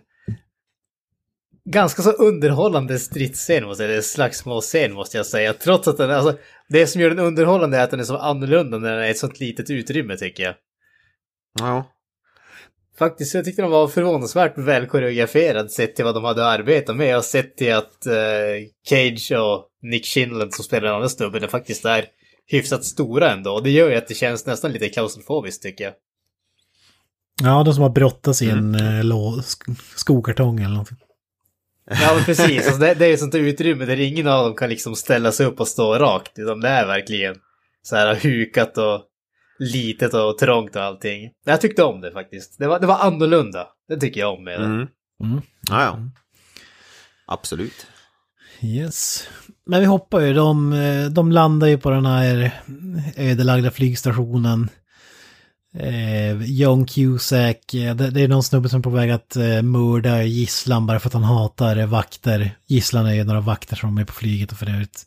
[1.71, 5.53] ganska så underhållande stridsscen, måste jag är slagsmålscen måste jag säga.
[5.53, 6.39] Trots att den, alltså,
[6.69, 9.11] det som gör den underhållande är att den är så annorlunda när den är i
[9.11, 10.55] ett sånt litet utrymme tycker jag.
[11.59, 11.93] Ja.
[12.99, 17.17] Faktiskt, jag tyckte de var förvånansvärt väl koreograferad sett till vad de hade arbetat med
[17.17, 18.15] och sett till att eh,
[18.89, 22.05] Cage och Nick Shinland som spelar den andra snubben är faktiskt är
[22.47, 23.53] hyfsat stora ändå.
[23.53, 25.93] Och det gör ju att det känns nästan lite klaustrofobiskt tycker jag.
[27.43, 30.99] Ja, de som har brottats i en eh, lå, sk- skokartong eller någonting.
[31.91, 34.97] Ja men precis, alltså, det, det är sånt utrymme där ingen av dem kan liksom
[34.97, 36.39] ställa sig upp och stå rakt.
[36.39, 37.35] Utan det är verkligen
[37.83, 39.03] så här hukat och
[39.59, 41.23] litet och trångt och allting.
[41.45, 42.59] Men Jag tyckte om det faktiskt.
[42.59, 43.67] Det var, det var annorlunda.
[43.89, 44.67] Det tycker jag om med det.
[44.67, 44.87] Mm.
[45.25, 45.43] Mm.
[45.69, 45.99] Ja, ja.
[47.27, 47.87] Absolut.
[48.62, 49.29] Yes.
[49.67, 52.51] Men vi hoppar ju, de, eh, de landar ju på den här
[53.17, 54.69] ödelagda flygstationen.
[55.75, 59.63] Eh, John Cusack, eh, det, det är någon snubbe som är på väg att eh,
[59.63, 62.57] mörda gisslan bara för att han hatar vakter.
[62.67, 65.07] Gisslan är ju några vakter som är på flyget och för övrigt.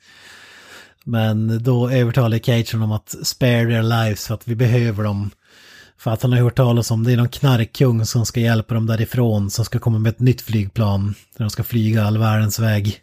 [1.04, 5.32] Men då övertalar Cage honom att spare their lives för att vi behöver dem.
[5.98, 8.86] För att han har hört talas om det är någon knarkkung som ska hjälpa dem
[8.86, 11.16] därifrån som ska komma med ett nytt flygplan.
[11.38, 13.00] Där de ska flyga all världens väg.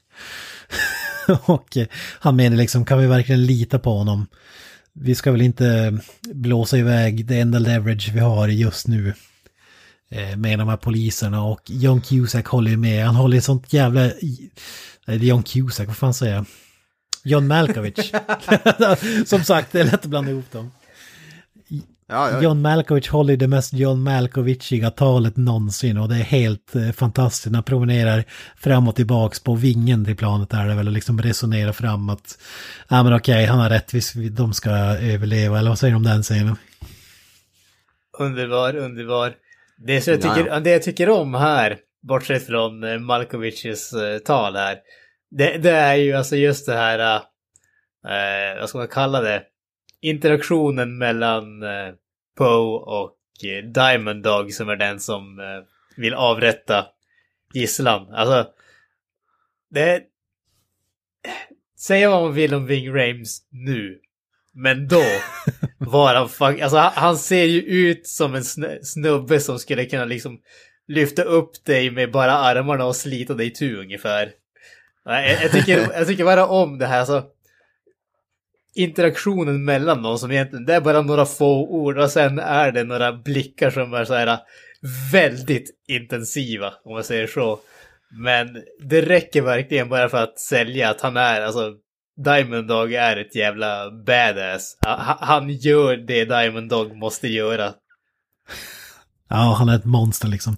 [1.45, 1.87] och eh,
[2.21, 4.27] han menar liksom, kan vi verkligen lita på honom?
[4.93, 5.99] Vi ska väl inte
[6.35, 9.15] blåsa iväg det enda leverage vi har just nu.
[10.11, 13.07] eh, med de här poliserna och John Cusack håller ju med.
[13.07, 14.01] Han håller i sånt jävla...
[15.07, 16.45] Nej, John Cusack, vad fan säger jag?
[17.25, 18.13] John Malkovich.
[19.27, 20.71] Som sagt, det är lätt att blanda ihop dem.
[22.11, 22.43] Ja, ja.
[22.43, 27.55] John Malkovich håller det mest John Malkovichiga talet någonsin och det är helt eh, fantastiskt.
[27.55, 28.25] Han promenerar
[28.57, 32.39] fram och tillbaks på vingen till planet där det väl och liksom resonerar fram att
[32.89, 36.03] ja men okej, han har rätt, vi- de ska överleva, eller vad säger de om
[36.03, 36.57] den scenen?
[38.19, 39.35] Underbar, underbar.
[39.87, 40.61] Det, som jag Ja, tycker, ja.
[40.61, 41.79] det jag tycker om här,
[42.09, 44.77] bortsett från eh, Malkovichs eh, tal här,
[45.31, 47.15] det, det är ju alltså just det här,
[48.07, 49.43] eh, vad ska man kalla det,
[50.01, 51.95] interaktionen mellan eh,
[52.37, 55.65] Poe och eh, Diamond Dog som är den som eh,
[55.97, 56.87] vill avrätta
[57.55, 58.15] gisslan.
[58.15, 58.53] Alltså,
[59.71, 60.03] det...
[61.79, 64.01] Säga vad man vill om Ving Rhames nu,
[64.53, 65.03] men då
[65.79, 66.61] var han fuck...
[66.61, 70.41] Alltså han, han ser ju ut som en sn- snubbe som skulle kunna liksom
[70.89, 74.33] lyfta upp dig med bara armarna och slita dig itu ungefär.
[75.05, 77.25] Jag, jag, tycker, jag tycker bara om det här, alltså
[78.75, 82.85] interaktionen mellan dem som egentligen, det är bara några få ord och sen är det
[82.85, 84.39] några blickar som är så här
[85.13, 87.59] väldigt intensiva, om man säger så.
[88.11, 91.73] Men det räcker verkligen bara för att sälja att han är, alltså
[92.25, 94.77] Diamond Dog är ett jävla badass.
[95.21, 97.73] Han, gör det Diamond Dog måste göra.
[99.33, 100.57] Ja, han är ett monster liksom.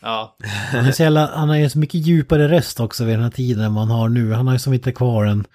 [0.00, 0.36] Ja.
[0.72, 3.30] Han, är så jävla, han har ju så mycket djupare röst också vid den här
[3.30, 4.32] tiden än han har nu.
[4.32, 5.46] Han har ju som inte kvar en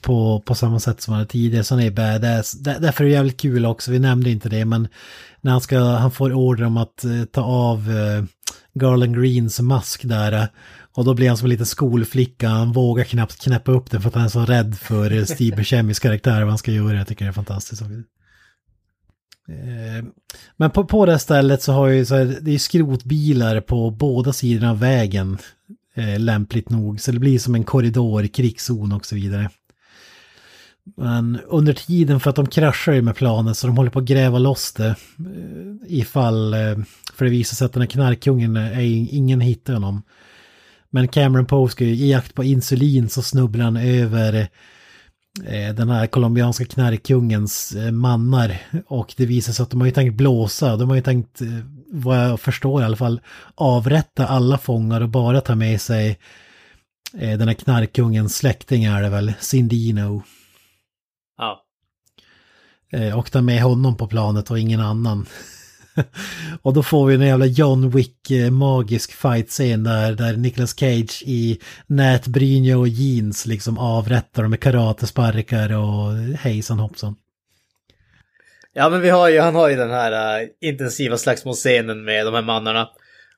[0.00, 1.64] på, på samma sätt som han hade tidigare.
[1.64, 2.52] Så han är badass.
[2.52, 4.88] Där, därför är det jävligt kul också, vi nämnde inte det, men
[5.40, 8.24] när han, ska, han får order om att eh, ta av eh,
[8.74, 10.32] Garland Greens mask där.
[10.32, 10.44] eh,
[10.92, 14.08] Och då blir han som en liten skolflicka, han vågar knappt knäppa upp den för
[14.08, 16.96] att han är så rädd för eh, Steve Buscemi's karaktär, vad han ska göra.
[16.98, 17.82] Jag tycker det är fantastiskt.
[17.82, 17.88] Eh,
[20.56, 23.90] Men på, på det här stället så har ju så här, det är skrotbilar på
[23.90, 25.38] båda sidorna av vägen.
[25.96, 27.00] Eh, lämpligt nog.
[27.00, 29.50] Så det blir som en korridor, krigszon och så vidare.
[30.96, 34.04] Men under tiden för att de kraschar ju med planet så de håller på att
[34.04, 34.86] gräva loss det.
[34.86, 34.94] Eh,
[35.86, 36.76] ifall, eh,
[37.14, 38.80] för det visar sig att den här knarkkungen, är,
[39.14, 40.02] ingen hittar honom.
[40.90, 44.34] Men Cameron Poe ska ju i jakt på insulin så snubblar han över
[45.44, 48.58] eh, den här colombianska knarkkungens mannar.
[48.86, 51.42] Och det visar sig att de har ju tänkt blåsa, de har ju tänkt,
[51.96, 53.20] vad jag förstår i alla fall,
[53.54, 56.18] avrätta alla fångar och bara ta med sig
[57.18, 60.22] eh, den här knarkkungens släkting är det väl, Cindino.
[61.38, 61.62] Ja.
[62.92, 65.26] Eh, och ta med honom på planet och ingen annan.
[66.62, 71.22] och då får vi en jävla John Wick eh, magisk fight-scen där, där Nicolas Cage
[71.26, 77.16] i nätbrynja och jeans liksom avrättar dem med karatesparkar och hejsan hoppsan.
[78.78, 82.34] Ja, men vi har ju, han har ju den här uh, intensiva slagsmålscenen med de
[82.34, 82.88] här mannarna.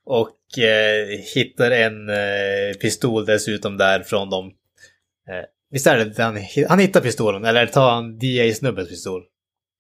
[0.05, 4.47] Och uh, hittar en uh, pistol dessutom där från dem.
[4.47, 6.39] Uh, visst är det han,
[6.69, 9.23] han hittar pistolen, eller tar han DA-snubbens pistol?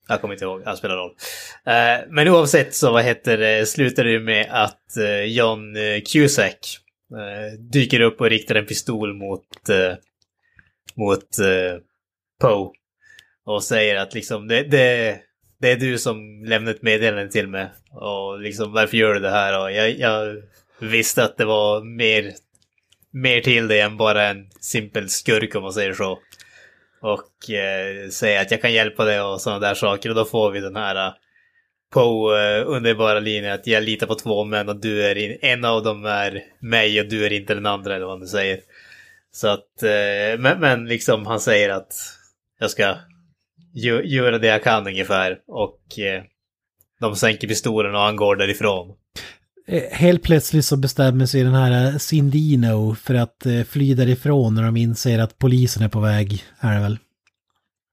[0.08, 1.10] Jag kommer inte ihåg, det spelar roll.
[1.10, 4.82] Uh, men oavsett så vad heter det, slutar det ju med att
[5.26, 5.74] John
[6.12, 6.78] Cusack
[7.58, 9.46] dyker upp och riktar en pistol mot,
[10.94, 11.28] mot
[12.40, 12.70] Poe.
[13.44, 15.18] Och säger att liksom det, det,
[15.60, 17.68] det är du som lämnade ett meddelande till mig.
[17.90, 19.60] Och liksom varför gör du det här?
[19.60, 20.42] Och jag, jag
[20.80, 22.32] visste att det var mer,
[23.10, 26.18] mer till det än bara en simpel skurk om man säger så.
[27.00, 30.08] Och eh, säga att jag kan hjälpa dig och sådana där saker.
[30.08, 31.12] Och då får vi den här eh,
[31.92, 35.64] på eh, underbara linjen att jag litar på två män och du är in, en
[35.64, 38.60] av dem är mig och du är inte den andra eller vad du säger.
[39.32, 41.92] Så att, eh, men, men liksom han säger att
[42.58, 42.96] jag ska
[44.04, 45.38] göra det jag kan ungefär.
[45.46, 46.22] Och eh,
[47.00, 48.94] de sänker pistolen och han går därifrån.
[49.66, 54.54] Eh, Helt plötsligt så bestämmer sig den här eh, Cindino för att eh, fly därifrån
[54.54, 56.98] när de inser att polisen är på väg, är det väl.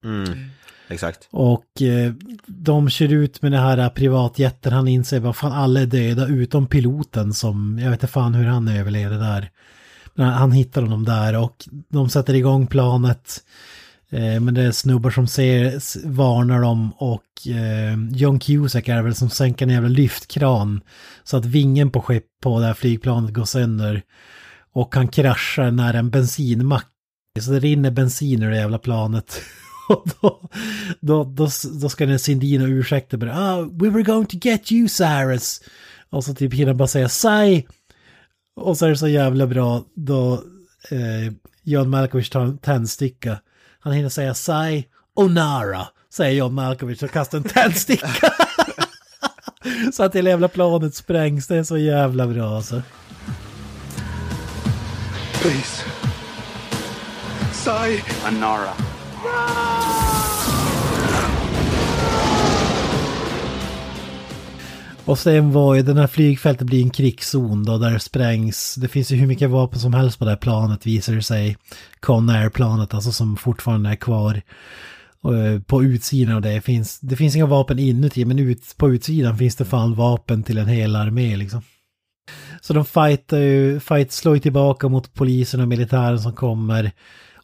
[0.03, 0.49] Mm,
[0.87, 1.27] exakt.
[1.31, 2.13] Och eh,
[2.45, 6.67] de kör ut med den här privatjätten, han inser vad fan alla är döda utom
[6.67, 9.49] piloten som, jag vet inte fan hur han överlevde där.
[10.13, 13.43] Men han hittar honom där och de sätter igång planet.
[14.09, 19.15] Eh, men det är snubbar som ser, varnar dem och eh, John Cusack är väl
[19.15, 20.81] som sänker en jävla lyftkran.
[21.23, 24.01] Så att vingen på skepp på det här flygplanet går sönder.
[24.73, 26.87] Och han kraschar när en bensinmack,
[27.41, 29.41] så det rinner bensin ur det jävla planet.
[29.89, 30.49] Och då,
[30.99, 31.49] då, då,
[31.81, 35.61] då ska den Cindino ursäkta bara, ah, we were going to get you Cyrus.
[36.09, 37.65] Och så typ hinner bara säga, “Sai!”
[38.55, 40.33] Och så är det så jävla bra då
[40.89, 41.33] eh,
[41.63, 43.39] John Malkovich tar en tändsticka.
[43.85, 48.07] Han hinner säga säg Onara, säger John Malkovich och kastar en tändsticka.
[49.93, 52.81] Så att hela jävla planet sprängs, det är så jävla bra alltså.
[55.41, 55.83] Please.
[57.53, 58.03] Sai.
[58.23, 58.73] Anara.
[65.05, 68.75] Och sen var ju den här flygfältet blir en krigszon då där det sprängs.
[68.75, 71.57] Det finns ju hur mycket vapen som helst på det här planet visar det sig.
[71.99, 74.41] Conair-planet alltså som fortfarande är kvar.
[75.23, 79.37] Eh, på utsidan av det finns, det finns inga vapen inuti men ut, på utsidan
[79.37, 81.61] finns det fan vapen till en hel armé liksom.
[82.61, 86.91] Så de fightar ju, fight slår ju tillbaka mot polisen och militären som kommer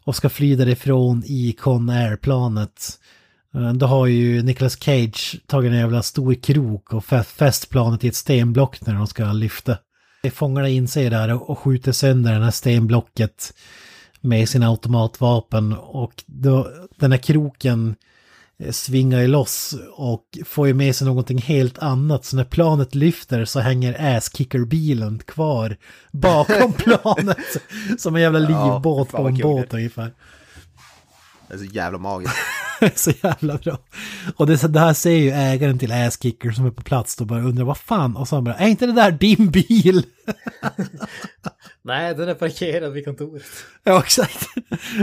[0.04, 2.98] och ska fly därifrån i Conair-planet.
[3.54, 8.04] Eh, Då har ju Nicolas Cage tagit en jävla stor krok och fä- fäst planet
[8.04, 9.76] i ett stenblock när de ska lyfta.
[10.32, 13.52] Fångarna inser det här och skjuter sönder det här stenblocket
[14.20, 17.94] med sina automatvapen och då, den här kroken
[18.58, 22.24] eh, svingar ju loss och får ju med sig någonting helt annat.
[22.24, 25.76] Så när planet lyfter så hänger Ass-Kicker-bilen kvar
[26.12, 27.38] bakom planet.
[27.98, 30.12] Som en jävla Ja, livbåt fan på en båt ungefär.
[31.48, 32.34] Det är så jävla magiskt.
[32.94, 33.78] så jävla bra.
[34.36, 37.40] Och det, det här ser ju ägaren till Ass-Kicker som är på plats och bara
[37.42, 38.16] undrar vad fan.
[38.16, 40.02] Och så han bara, är inte det där din bil?
[41.84, 43.42] Nej, den är parkerad vid kontoret.
[43.84, 44.46] Ja, exakt.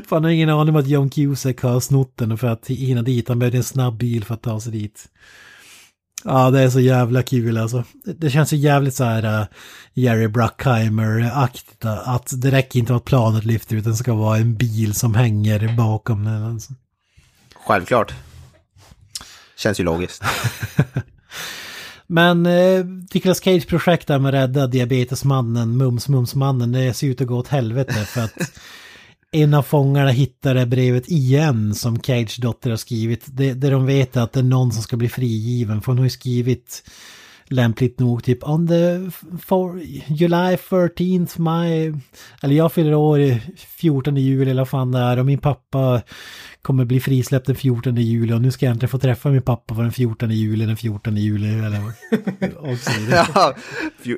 [0.07, 3.01] För han har ingen aning om att John Cusack har snott den för att hinna
[3.01, 3.27] dit.
[3.29, 5.05] Han behövde en snabb bil för att ta sig dit.
[6.23, 7.83] Ja, det är så jävla kul alltså.
[8.17, 9.47] Det- känns ju jävligt så här uh,
[9.93, 11.85] Jerry Bruckheimer-aktigt.
[11.85, 14.93] uh, Att det räcker inte med att planet lyfter utan det ska vara en bil
[14.93, 16.43] som hänger bakom den.
[16.43, 16.73] Alltså.
[17.69, 18.13] Självklart.
[19.57, 20.23] Känns ju logiskt.
[22.07, 27.37] Men eh, Nicolas Cage projekt där med rädda diabetesmannen, mums-mums-mannen, det ser ut att gå
[27.37, 28.33] åt helvete för att
[29.31, 33.23] en av fångarna hittar det brevet igen som Cage dotter har skrivit.
[33.25, 35.97] Det, det de vet är att det är någon som ska bli frigiven för hon
[35.97, 36.83] har ju skrivit
[37.49, 39.11] lämpligt nog typ on the
[39.41, 41.93] for July 13th my
[42.41, 46.01] eller jag fyller år i 14 juli eller vad fan det är och min pappa
[46.61, 49.75] kommer bli frisläppt den 14 juli och nu ska jag äntligen få träffa min pappa
[49.75, 51.81] på den 14 juli, den 14 juli eller
[52.57, 53.25] och så vidare.
[53.35, 53.55] ja,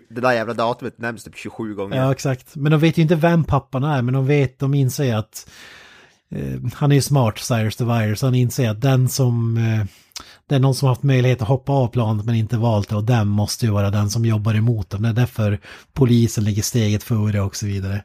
[0.09, 1.97] det där jävla datumet nämns typ 27 gånger.
[1.97, 2.55] Ja, exakt.
[2.55, 5.49] Men de vet ju inte vem pappan är, men de vet, de inser att
[6.35, 9.85] eh, han är ju smart, Cyrus the Virus, så han inser att den som, eh,
[10.51, 12.95] det är någon som har haft möjlighet att hoppa av planet men inte valt det
[12.95, 15.01] och den måste ju vara den som jobbar emot dem.
[15.01, 15.59] Det är därför
[15.93, 18.03] polisen ligger steget före och så vidare.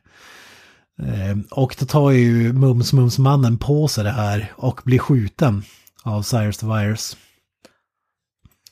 [1.03, 5.63] Eh, och då tar ju Mums-Mums-mannen på sig det här och blir skjuten
[6.03, 7.17] av Cyrus the Virus.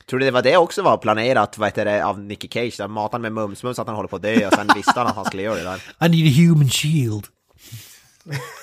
[0.09, 2.77] Tror du det var det också var planerat vad heter det, av Nicky Cage?
[2.77, 5.15] Där matade med mums-mums att han håller på att dö och sen visste han att
[5.15, 6.07] han skulle göra det där.
[6.07, 7.25] I need a human shield.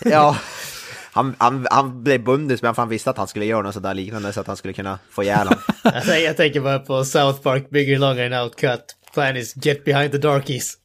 [0.05, 0.37] Ja,
[1.15, 4.33] han, han, han blev bundis men han visste att han skulle göra något sådär liknande
[4.33, 5.63] så att han skulle kunna få ihjäl honom.
[5.85, 8.97] jag, tänker, jag tänker bara på South Park, bigger, longer and outcut.
[9.15, 10.79] Plan is get behind the darkies.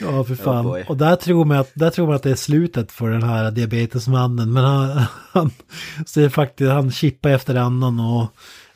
[0.00, 0.64] Ja, för fan.
[0.64, 0.84] boy.
[0.88, 3.50] och där tror, man att, där tror man att det är slutet för den här
[3.50, 4.52] diabetesmannen.
[4.52, 5.50] Men han, han
[6.06, 8.26] ser faktiskt, han chippar efter annan och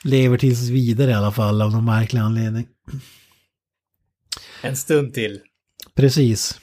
[0.04, 2.66] lever tills vidare i alla fall av någon märklig anledning.
[4.62, 5.40] En stund till.
[5.94, 6.60] Precis.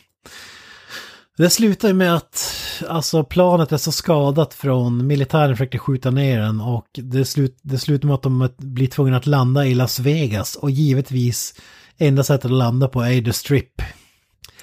[1.37, 2.55] Det slutar ju med att
[2.87, 7.77] alltså, planet är så skadat från militären försökte skjuta ner den och det, slut, det
[7.77, 11.53] slutar med att de blir tvungna att landa i Las Vegas och givetvis
[11.97, 13.81] enda sättet att landa på är The Strip.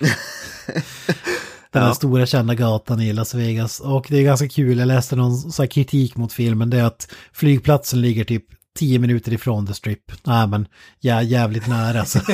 [1.72, 1.94] Den här Ja.
[1.94, 3.80] stora kända gatan i Las Vegas.
[3.80, 7.12] Och det är ganska kul, jag läste någon så kritik mot filmen, det är att
[7.32, 8.44] flygplatsen ligger typ
[8.78, 10.12] 10 minuter ifrån The Strip.
[10.26, 10.66] Nej men,
[11.00, 12.18] ja, jävligt nära så.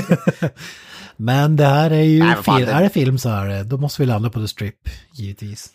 [1.17, 3.65] men det här är ju, Nej, fan, film, det- är det film så är det,
[3.65, 5.71] då måste vi landa på The Strip, givetvis.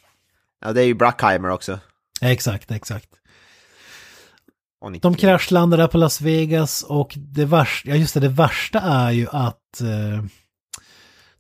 [0.66, 1.80] Ja, det är ju Bruckheimer också.
[2.22, 3.10] Exakt, exakt.
[5.02, 9.12] De kraschlandar där på Las Vegas och det värsta, ja just det, det värsta är
[9.12, 10.24] ju att eh,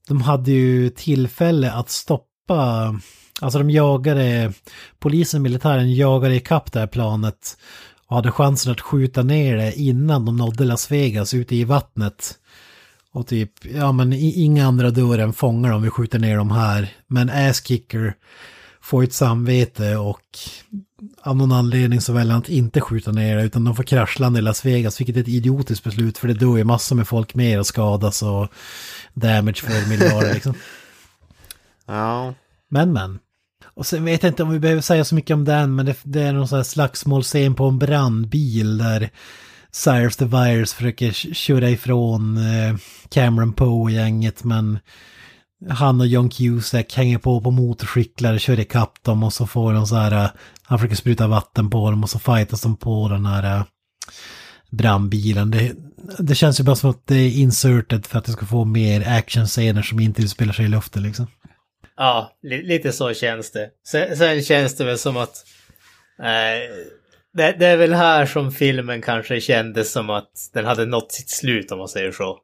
[0.07, 2.95] de hade ju tillfälle att stoppa,
[3.41, 4.53] alltså de jagade,
[4.99, 7.57] polisen och militären jagade ikapp det här planet
[8.07, 12.35] och hade chansen att skjuta ner det innan de nådde Las Vegas ute i vattnet.
[13.17, 16.89] Och typ, ja men inga andra dörrar än fångar om vi skjuter ner dem här.
[17.07, 18.13] Men Ass-Kicker
[18.81, 20.21] får ett samvete och
[21.21, 24.39] av någon anledning så väljer han att inte skjuta ner det utan de får kraschlanda
[24.39, 27.35] i Las Vegas, vilket är ett idiotiskt beslut för det dör ju massor med folk
[27.35, 28.47] mer och skadas och
[29.13, 30.53] damage för miljarder liksom.
[31.85, 32.33] Ja.
[32.69, 33.19] Men men.
[33.65, 35.95] Och sen vet jag inte om vi behöver säga så mycket om den, men det,
[36.03, 39.09] det är någon sån här slagsmålscen på en brandbil där
[39.77, 42.75] Cyrus the Virus försöker köra ifrån eh,
[43.09, 44.79] Cameron Poe-gänget, men
[45.69, 49.73] han och John Cusack hänger på på motorcyklar, och kör ikapp dem och så får
[49.73, 50.29] de så här, eh,
[50.63, 53.63] han försöker spruta vatten på dem och så fightas de på den här eh,
[54.69, 55.51] brandbilen.
[55.51, 55.73] Det,
[56.19, 59.07] det känns ju bara som att det är inserted för att det ska få mer
[59.07, 61.27] actionscener som inte utspelar sig i luften liksom.
[61.97, 63.69] Ja, li lite så känns det.
[63.87, 65.45] Sen, sen känns det väl som att...
[66.19, 66.97] Eh,
[67.33, 71.29] det, det är väl här som filmen kanske kändes som att den hade nått sitt
[71.29, 72.39] slut om man säger så.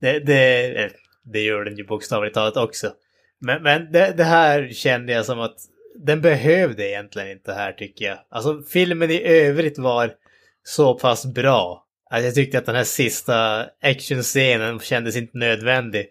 [0.00, 0.90] Det, det, eh,
[1.24, 2.92] det gör den ju bokstavligt talat också.
[3.38, 5.56] Men, men det, det här kände jag som att
[5.98, 8.18] den behövde egentligen inte här tycker jag.
[8.28, 10.14] Alltså filmen i övrigt var
[10.62, 11.86] så pass bra.
[12.10, 16.06] Att jag tyckte att den här sista actionscenen kändes inte nödvändig.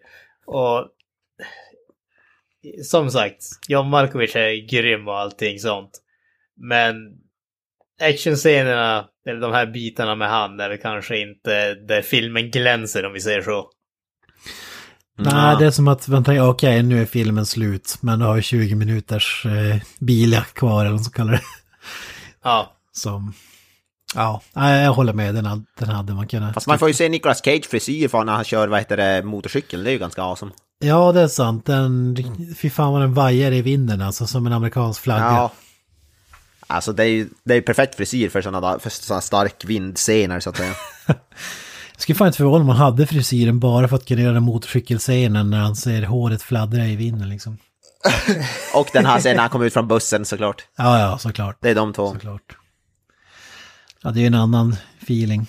[0.45, 0.87] Och
[2.83, 6.01] som sagt, John Malkovich är grym och allting sånt.
[6.55, 6.95] Men
[8.01, 13.21] actionscenerna, eller de här bitarna med han, är kanske inte där filmen glänser om vi
[13.21, 13.69] säger så.
[15.17, 18.35] Nej, det är som att man tänker, okej, nu är filmen slut, men du har
[18.35, 21.41] ju 20 minuters eh, biljakt kvar eller vad man ska kalla det.
[22.43, 22.71] Ja.
[22.91, 23.33] Som,
[24.15, 26.53] ja, nej, jag håller med, den, hade- den hade man kunnat.
[26.53, 29.23] Fast man får ju se Nicolas Cage frisyr för när han kör, vad heter det,
[29.23, 29.83] motorcykel.
[29.83, 30.51] Det är ju ganska awesome.
[30.79, 31.65] Ja, det är sant.
[31.65, 32.15] Den,
[32.57, 35.25] fy fan vad den vajar i vinden alltså, som en amerikansk flagga.
[35.25, 35.51] Ja.
[36.67, 40.49] Alltså det är ju det är perfekt frisyr för sådana för såna stark vindscener så
[40.49, 40.73] att säga.
[41.93, 45.49] Jag skulle fan inte förvåna om man hade frisyren bara för att kunna göra motorcykelscenen
[45.49, 47.57] när han ser håret fladdra i vinden liksom.
[48.73, 50.63] Och den här scenen när han kommer ut från bussen såklart.
[50.77, 51.57] Ja, ja, såklart.
[51.61, 52.13] Det är de två.
[52.13, 52.57] Såklart.
[54.01, 55.47] Ja, det är ju en annan feeling.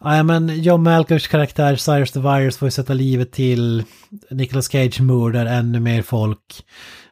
[0.00, 3.84] Ja, men John Malkovichs karaktär Cyrus the Virus får ju sätta livet till.
[4.30, 6.64] Nicolas Cage mördar ännu mer folk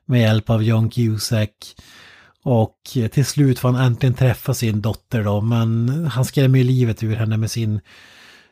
[0.04, 1.74] med hjälp av John Cusack.
[2.46, 6.64] Och eh, till slut får han äntligen träffa sin dotter då, men han skrämmer ju
[6.64, 7.80] livet ur henne med sin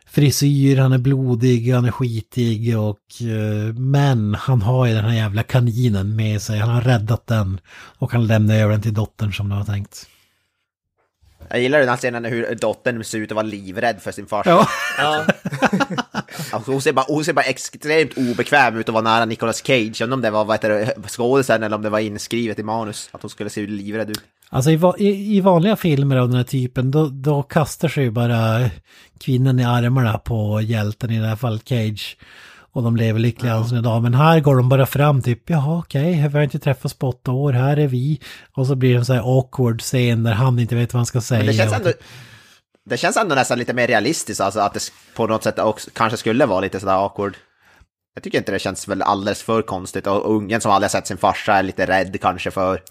[0.06, 3.22] frisyr, han är blodig, han är skitig och...
[3.22, 7.60] eh, Men han har ju den här jävla kaninen med sig, han har räddat den.
[7.98, 10.06] Och han lämnar över den till dottern som det var tänkt.
[11.52, 14.50] Jag gillar den här scenen hur dottern ser ut att vara livrädd för sin farsa.
[14.50, 14.66] Ja.
[14.98, 15.24] Ja.
[16.52, 20.00] Alltså, hon, ser bara, hon ser bara extremt obekväm ut att vara nära Nicolas Cage.
[20.00, 23.08] Jag inte om det var vad skådisen eller om det var inskrivet i manus.
[23.12, 24.20] Att hon skulle se livrädd ut.
[24.48, 28.04] Alltså i, va- i, i vanliga filmer av den här typen då, då kastar sig
[28.04, 28.70] ju bara
[29.20, 32.16] kvinnan i armarna på hjälten, i det här fallet Cage.
[32.74, 34.00] Och de lever lyckliga alla sina dagar.
[34.00, 37.30] Men här går de bara fram typ, jaha okej, vi har inte träffats på åtta
[37.30, 38.20] år, här är vi.
[38.56, 41.06] Och så blir det en sån här awkward scen där han inte vet vad han
[41.06, 41.38] ska säga.
[41.38, 41.92] Men det känns ändå...
[42.84, 46.16] Det känns ändå nästan lite mer realistiskt, alltså att det på något sätt också kanske
[46.16, 47.36] skulle vara lite sådär awkward.
[48.14, 51.06] Jag tycker inte det känns väl alldeles för konstigt och ungen som aldrig har sett
[51.06, 52.82] sin farsa är lite rädd kanske för,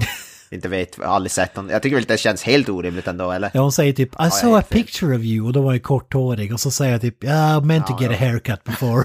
[0.51, 1.71] inte vet, aldrig sett honom.
[1.71, 3.51] Jag tycker väl inte det känns helt orimligt ändå, eller?
[3.53, 5.83] Ja, hon säger typ I jag saw a picture of you och då var jag
[5.83, 9.03] korthårig och så säger jag typ yeah, I meant to get a haircut before.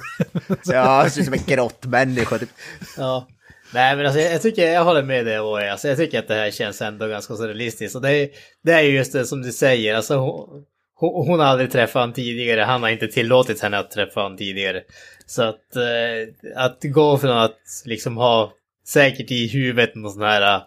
[0.65, 2.49] Ja, det ser ut som en grottmänniska typ.
[2.97, 3.29] Ja.
[3.75, 5.73] Nej men alltså jag, tycker, jag håller med dig Owe.
[5.73, 7.97] Alltså jag tycker att det här känns ändå ganska så realistiskt.
[7.97, 8.29] Och det är,
[8.63, 10.65] det är ju just det som du säger, alltså hon,
[10.95, 14.39] hon, hon har aldrig träffat honom tidigare, han har inte tillåtit henne att träffa honom
[14.39, 14.83] tidigare.
[15.27, 18.53] Så att, eh, att gå från att liksom ha
[18.87, 20.63] säkert i huvudet någon sån här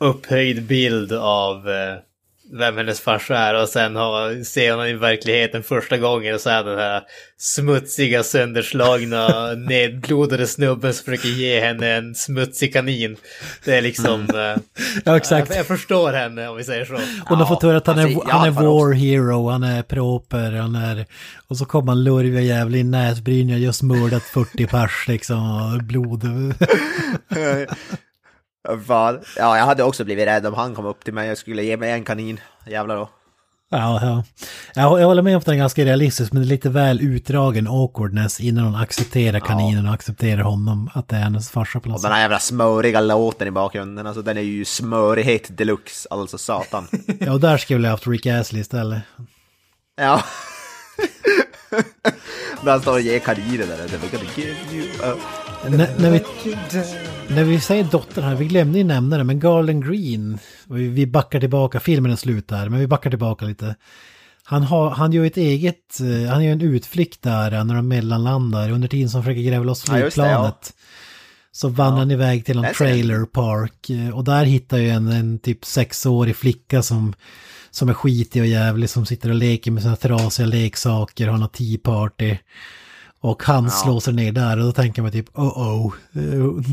[0.00, 1.96] upphöjd bild av eh,
[2.52, 6.50] vem hennes farsa är och sen ha, se honom i verkligheten första gången och så
[6.50, 7.02] är den här
[7.38, 13.16] smutsiga, sönderslagna, nedblodade snubben som försöker ge henne en smutsig kanin.
[13.64, 14.20] Det är liksom...
[14.20, 14.62] eh,
[15.04, 15.48] Ja, exakt.
[15.48, 16.94] Jag, jag förstår henne om vi säger så.
[17.30, 19.82] Och de får höra att han är, alltså, han är har war hero, han är
[19.82, 21.06] proper, han är...
[21.48, 25.72] Och så kommer han lurviga jävla i näsbryn, jag har just mördat 40 pers liksom,
[25.74, 26.24] och blod.
[28.86, 29.20] Fan.
[29.36, 31.76] Ja, jag hade också blivit rädd om han kom upp till mig och skulle ge
[31.76, 32.40] mig en kanin.
[32.66, 33.08] Jävlar då.
[33.72, 34.24] Ja, ja.
[34.74, 37.00] Jag, jag håller med om att den är ganska realistisk, men det är lite väl
[37.00, 41.88] utdragen awkwardness innan hon accepterar kaninen och accepterar honom, att det är hennes farsa på
[41.88, 42.08] något Och sätt.
[42.08, 46.88] den här jävla smöriga låten i bakgrunden, alltså den är ju smörighet deluxe, alltså satan.
[47.20, 49.02] Ja, och där skulle jag haft Rick Astley istället.
[49.96, 50.22] Ja.
[52.62, 53.88] När han står och ger kaniner där.
[55.68, 56.22] När, när, vi,
[57.28, 61.06] när vi säger dottern här, vi glömde ju nämna det, men Garland Green, vi, vi
[61.06, 63.74] backar tillbaka, filmen är slut där, men vi backar tillbaka lite.
[64.44, 68.70] Han, har, han gör ett eget, eh, han gör en utflykt där när de mellanlandar,
[68.70, 70.28] under tiden som försöker gräva loss Ja, just det, ja.
[70.28, 70.74] flygplanet.
[71.52, 72.74] Så vandrar han iväg till jag.
[72.74, 77.14] trailer park eh, och där hittar ju en, en typ sexårig flicka som,
[77.70, 81.40] som är skitig och jävlig som sitter och leker med sina trasiga leksaker och har
[81.40, 82.36] något tea party.
[83.22, 85.94] Och han slår sig ner där och då tänker man typ oh oh,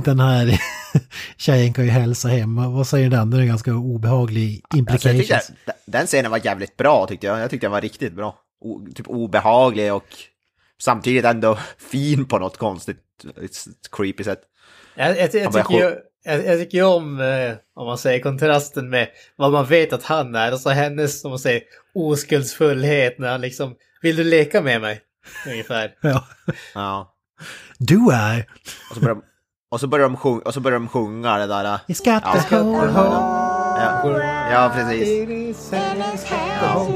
[0.04, 0.62] den här
[1.38, 2.74] tjejen kan ju hälsa hem.
[2.74, 3.30] Vad säger den?
[3.30, 5.48] Den är ganska obehaglig Alltså, implications.
[5.48, 7.40] tyckte, den scenen var jävligt bra tyckte jag.
[7.40, 8.36] Jag tyckte den var riktigt bra.
[8.62, 10.08] O, typ obehaglig och
[10.82, 11.58] samtidigt ändå
[11.92, 13.04] fin på något konstigt,
[13.92, 14.42] creepy sätt.
[14.96, 15.96] Jag, jag, jag, tycker ju,
[16.28, 20.04] jag, jag tycker ju om, eh, om man säger kontrasten med vad man vet att
[20.04, 21.62] han är och så hennes, som man säger,
[21.96, 25.02] oskuldsfullhet när han liksom, vill du leka med mig?
[25.48, 25.92] Ungefär.
[26.02, 26.24] Ja.
[26.74, 27.14] Ja.
[27.80, 28.46] Du är...
[28.90, 29.24] Och så börjar de,
[29.72, 31.64] och så börjar de, sjunga, och så börjar de sjunga det där...
[31.88, 32.44] It's got Ja.
[32.50, 33.38] the whole
[33.80, 34.22] Ja,
[34.52, 35.70] ja precis.
[36.62, 36.88] Ja.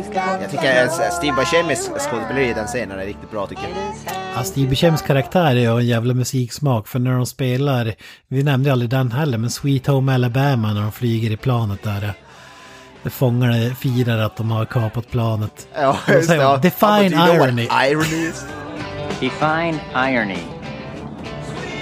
[0.41, 4.20] Jag tycker att Steve Buscemis skådespeleri i den scenen är riktigt bra tycker jag.
[4.44, 7.94] Steve Buscemi's karaktär är ju en jävla musiksmak för när de spelar,
[8.28, 12.14] vi nämnde aldrig den heller, men Sweet Home Alabama när de flyger i planet där.
[13.03, 15.68] Det fångar firar att de har kapat planet.
[15.74, 16.58] Ja, just säger det, de, ja.
[16.58, 17.68] Define irony.
[17.90, 18.45] irony is?
[19.20, 20.40] Define irony.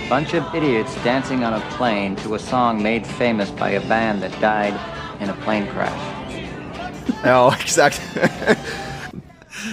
[0.10, 4.22] Bunch of idiots dancing on a plane to a song made famous by a band
[4.22, 4.74] that died
[5.22, 6.02] in a plane crash.
[7.24, 8.02] Ja, exakt.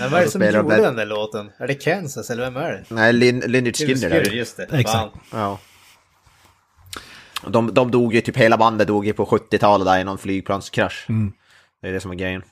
[0.00, 1.50] Men vad är det som spelar de gjorde där- den där låten?
[1.58, 2.84] Är det Kansas eller vem är det?
[2.88, 4.12] Nej, Lin, Lynyrd Skynyrd.
[4.12, 4.30] är det.
[4.36, 4.62] just det.
[4.72, 5.14] Exakt.
[5.32, 5.58] Ja.
[7.46, 11.06] De, de dog ju, typ hela bandet dog ju på 70-talet där i någon flygplanskrasch.
[11.08, 11.32] Mm.
[11.82, 12.42] Det är det som är grejen.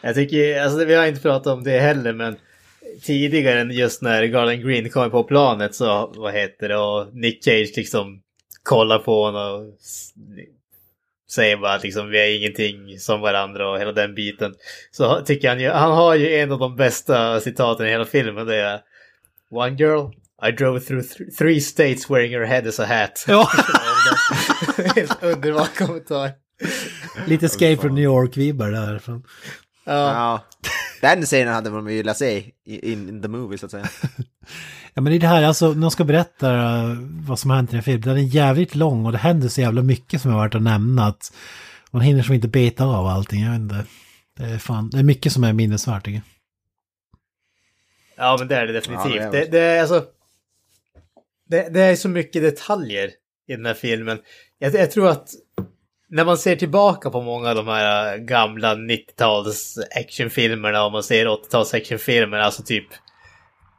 [0.00, 2.36] Jag tycker, alltså vi har inte pratat om det heller, men
[3.02, 7.72] tidigare just när Garland Green kom på planet så, vad heter det, och Nick Cage
[7.76, 8.22] liksom
[8.62, 9.74] kollar på honom och
[11.30, 14.54] säger bara att liksom vi är ingenting som varandra och hela den biten.
[14.90, 18.46] Så tycker han ju, han har ju en av de bästa citaten i hela filmen,
[18.46, 18.80] det är
[19.50, 20.10] One girl,
[20.48, 23.24] I drove through th- three states wearing her head as a hat.
[23.28, 23.48] Ja.
[24.94, 26.30] Helt underbar kommentar.
[27.26, 29.24] Lite Escape from New York-vibbar därifrån.
[29.84, 29.92] Ja.
[29.92, 30.44] Ja.
[31.00, 33.88] Den scenen hade man ju velat se in the movie så att säga.
[34.98, 36.96] Ja men det är det här, alltså när de ska berätta eh,
[37.26, 39.48] vad som har hänt i den här filmen, den är jävligt lång och det händer
[39.48, 41.32] så jävla mycket som är värt att nämna att
[41.90, 43.84] man hinner som inte beta av allting, jag vet inte.
[44.36, 46.24] Det är fan, det är mycket som är minnesvärt tycker jag.
[48.16, 49.14] Ja, men det är det definitivt.
[49.14, 50.04] Ja, det är det, det, är alltså...
[51.48, 53.10] Det, det är så mycket detaljer
[53.48, 54.18] i den här filmen.
[54.58, 55.28] Jag, jag tror att
[56.08, 61.02] när man ser tillbaka på många av de här äh, gamla 90-tals actionfilmerna och man
[61.02, 62.86] ser 80-tals actionfilmerna, alltså typ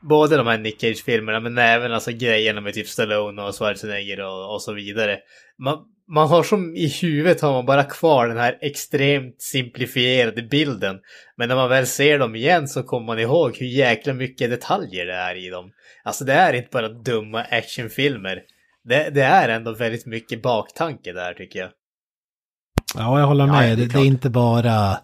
[0.02, 4.54] både de här Nick Cage-filmerna men även alltså grejerna med typ Stallone och Schwarzenegger och,
[4.54, 5.20] och så vidare.
[5.58, 5.78] Man,
[6.08, 11.00] man har som i huvudet har man bara kvar den här extremt simplifierade bilden.
[11.38, 15.06] Men när man väl ser dem igen så kommer man ihåg hur jäkla mycket detaljer
[15.06, 15.72] det är i dem.
[16.04, 18.42] Alltså det är inte bara dumma actionfilmer.
[18.84, 21.70] Det, det är ändå väldigt mycket baktanke där tycker jag.
[22.96, 23.78] Ja, jag håller Ja, med.
[23.78, 24.98] det är det, det är inte bara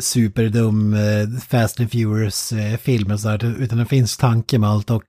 [0.00, 5.04] superdum eh, Fast and Furious-film och sådär, utan det finns tanke med allt och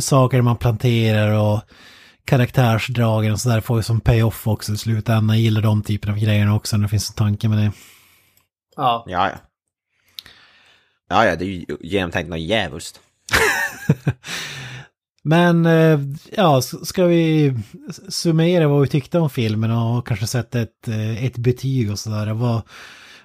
[0.00, 1.60] saker man planterar och
[2.24, 5.28] karaktärsdragen och sådär får ju som pay-off också i slutändan.
[5.28, 7.72] Jag gillar de typerna av grejerna också när det finns en tanke med det.
[8.76, 9.04] Ja.
[9.06, 9.36] Ja, ja.
[11.08, 13.00] Ja, ja, det är ju genomtänkt något djävulskt.
[15.22, 16.00] Men eh,
[16.32, 17.54] ja, ska vi
[18.08, 22.32] summera vad vi tyckte om filmen och kanske sätta ett, eh, ett betyg och sådär.
[22.32, 22.62] Vad,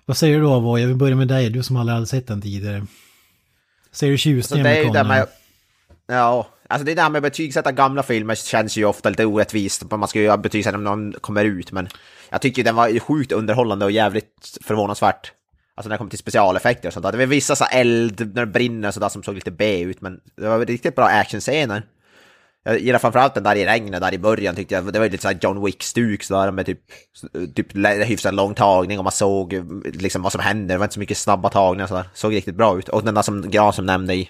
[0.06, 0.88] vad säger du då Avoya?
[0.88, 2.86] Vi börjar med dig, du som aldrig hade sett den tidigare.
[3.91, 5.28] Säger du tjusningen är med med...
[6.07, 9.91] Ja, alltså det där med betygsätta gamla filmer känns ju ofta lite orättvist.
[9.91, 11.88] Man ska ju betygsätta när någon kommer ut, men
[12.30, 15.32] jag tycker den var ju sjukt underhållande och jävligt förvånansvärt.
[15.76, 17.11] Alltså när det kommer till specialeffekter och sånt där.
[17.11, 20.02] Det var vissa så eld när det brinner och sådär som såg lite B ut,
[20.02, 21.84] men det var riktigt bra actionscener.
[22.63, 25.11] Jag gillar framförallt den där i regnet där i början tyckte jag, det var ju
[25.11, 26.79] lite såhär John Wick-stuk sådär med typ,
[27.55, 27.75] typ
[28.05, 29.53] hyfsat lång tagning och man såg
[29.93, 32.09] liksom vad som hände, det var inte så mycket snabba tagningar sådär.
[32.13, 32.89] Såg riktigt bra ut.
[32.89, 34.29] Och den där som Gran som nämnde i,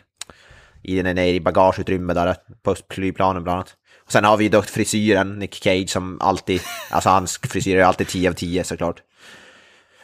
[0.83, 3.75] i den nere i bagageutrymmet där på flygplanen bland annat.
[4.05, 7.83] Och sen har vi ju då frisyren, Nick Cage som alltid, alltså hans frisyr är
[7.83, 9.01] alltid 10 av 10 såklart.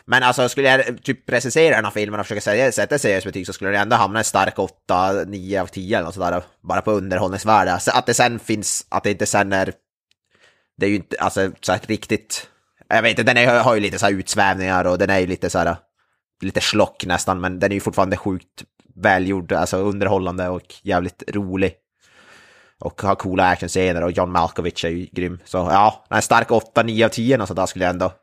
[0.09, 3.25] Men alltså skulle jag typ precisera den här filmen och försöka säga, sätta ett seriöst
[3.25, 6.43] betyg så skulle det ändå hamna en stark 8, 9 av 10 eller något sådär.
[6.61, 7.79] Bara på underhållningsvärde.
[7.79, 9.73] Så att det sen finns, att det inte sen är...
[10.77, 12.47] Det är ju inte, alltså så här riktigt...
[12.87, 15.27] Jag vet inte, den är, har ju lite så här utsvävningar och den är ju
[15.27, 15.75] lite så här...
[16.41, 18.63] Lite slock nästan, men den är ju fortfarande sjukt
[18.95, 21.73] välgjord, alltså underhållande och jävligt rolig.
[22.79, 25.39] Och har coola actionscener och John Malkovich är ju grym.
[25.45, 28.13] Så ja, en stark 8, 9 av 10 och sådär skulle jag ändå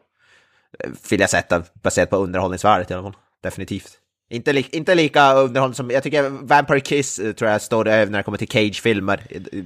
[1.10, 3.16] vill jag sätta baserat på underhållningsvärdet i alla fall.
[3.42, 3.92] Definitivt.
[4.30, 8.12] Inte, li inte lika underhållande som, jag tycker Vampire Kiss eh, tror jag står över
[8.12, 9.20] när det kommer till Cage-filmer.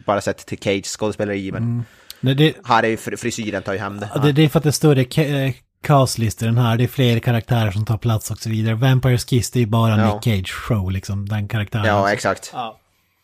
[0.06, 1.84] Bara sett till Cage skådespeleri, men Mm.
[2.20, 4.08] Nej, det, här är ju fr frisyren tar ju hem det.
[4.14, 5.52] Ja, det, det är för att det större ca- eh,
[5.82, 6.76] castlistor den här.
[6.76, 8.74] Det är fler karaktärer som tar plats och så vidare.
[8.74, 10.14] Vampires Kiss det är ju bara Ja.
[10.14, 11.84] Nick Cage show liksom, den karaktären.
[11.84, 12.50] Ja, exakt.
[12.54, 12.78] Ja.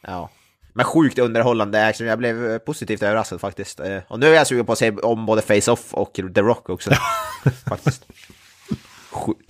[0.07, 0.31] Ja.
[0.75, 3.81] Men sjukt underhållande action, jag blev eh, positivt överraskad faktiskt.
[3.81, 6.69] Eh, Och nu är jag sugen på att se om både Face-Off och The Rock
[6.69, 6.91] också.
[7.69, 8.07] faktiskt.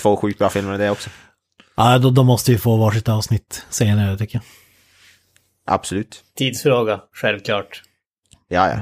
[0.03, 1.11] Två sjukt bra filmer det också.
[1.77, 4.45] Ja, då, då måste vi få varsitt avsnitt senare tycker jag.
[5.75, 6.25] Absolut.
[6.37, 7.83] Tidsfråga, självklart.
[8.49, 8.79] Ja, ja.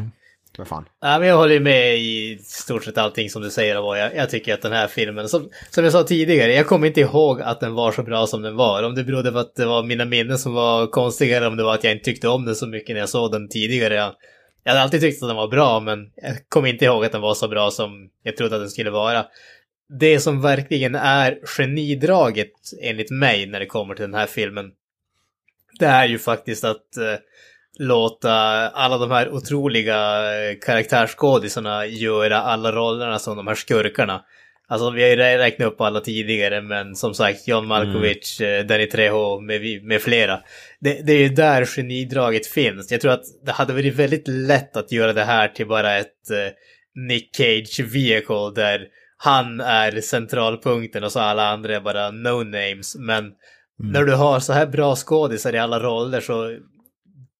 [0.58, 0.84] Vad fan.
[1.00, 4.30] Ja, men jag håller med i stort sett allting som du säger och jag, jag
[4.30, 7.60] tycker att den här filmen, som, som jag sa tidigare, jag kommer inte ihåg att
[7.60, 8.82] den var så bra som den var.
[8.82, 11.74] Om det berodde på att det var mina minnen som var konstigare, om det var
[11.74, 13.94] att jag inte tyckte om den så mycket när jag såg den tidigare.
[13.94, 14.14] Jag,
[14.64, 17.20] jag hade alltid tyckt att den var bra, men jag kommer inte ihåg att den
[17.20, 19.26] var så bra som jag trodde att den skulle vara.
[19.98, 22.52] Det som verkligen är genidraget
[22.82, 24.70] enligt mig när det kommer till den här filmen,
[25.78, 27.18] det är ju faktiskt att eh,
[27.78, 28.32] låta
[28.68, 29.98] alla de här otroliga
[30.34, 34.24] eh, karaktärsskådisarna göra alla rollerna som de här skurkarna.
[34.68, 38.66] Alltså vi har ju rä- räknat upp alla tidigare, men som sagt John Malkovich, mm.
[38.66, 40.40] Danny Trejo med, med flera.
[40.80, 42.92] Det, det är ju där genidraget finns.
[42.92, 46.30] Jag tror att det hade varit väldigt lätt att göra det här till bara ett
[46.30, 46.52] eh,
[47.08, 48.86] Nick Cage vehicle där
[49.16, 52.98] han är centralpunkten och så alla andra är bara no-names.
[52.98, 53.32] Men
[53.78, 56.58] när du har så här bra skådisar i alla roller så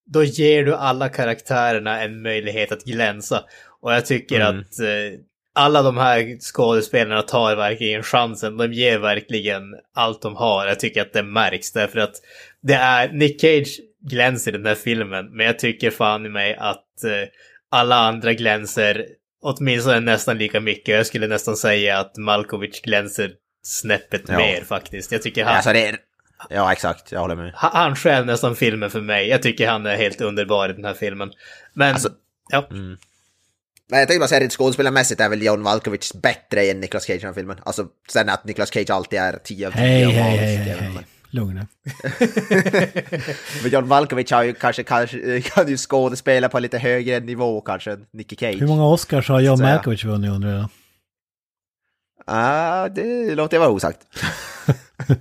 [0.06, 3.44] då ger du alla karaktärerna en möjlighet att glänsa.
[3.80, 4.58] Och jag tycker Mm.
[4.60, 5.18] att eh,
[5.54, 8.56] alla de här skådespelarna tar verkligen chansen.
[8.56, 9.62] De ger verkligen
[9.94, 10.66] allt de har.
[10.66, 12.14] Jag tycker att det märks därför att
[12.62, 13.80] det är Nick Cage
[14.10, 15.36] glänser i den här filmen.
[15.36, 17.28] Men jag tycker fan i mig att eh,
[17.70, 19.06] alla andra glänser
[19.42, 20.94] åtminstone nästan lika mycket.
[20.94, 23.30] Jag skulle nästan säga att Malkovich glänser
[23.62, 24.36] snäppet Ja.
[24.38, 25.12] mer faktiskt.
[25.12, 25.56] Jag tycker han...
[25.56, 25.96] Alltså det.
[26.50, 27.12] Ja, exakt.
[27.12, 27.52] Jag håller med.
[27.54, 29.28] Ha- Han själv nästan filmen för mig.
[29.28, 31.32] Jag tycker han är helt underbar i den här filmen.
[31.74, 31.96] Men,
[32.50, 32.66] ja.
[32.70, 37.16] Men jag tänkte bara säga att skådespelarmässigt är väl John Malkovich bättre än Nicolas Cage
[37.16, 37.56] i den här filmen.
[37.64, 41.06] Alltså, sen att Nicolas Cage alltid är 10 av 10 Hej, hej, hej, hej.
[41.30, 41.66] Lugna.
[43.62, 47.92] Men John Malkovich har ju kanske, kanske kan ju skådespela på lite högre nivå kanske
[47.92, 48.60] än Nicky Cage.
[48.60, 50.68] Hur många Oscars har John Malkovich vunnit undrar jag?
[52.26, 53.98] Ah, det låter jag vara osagt.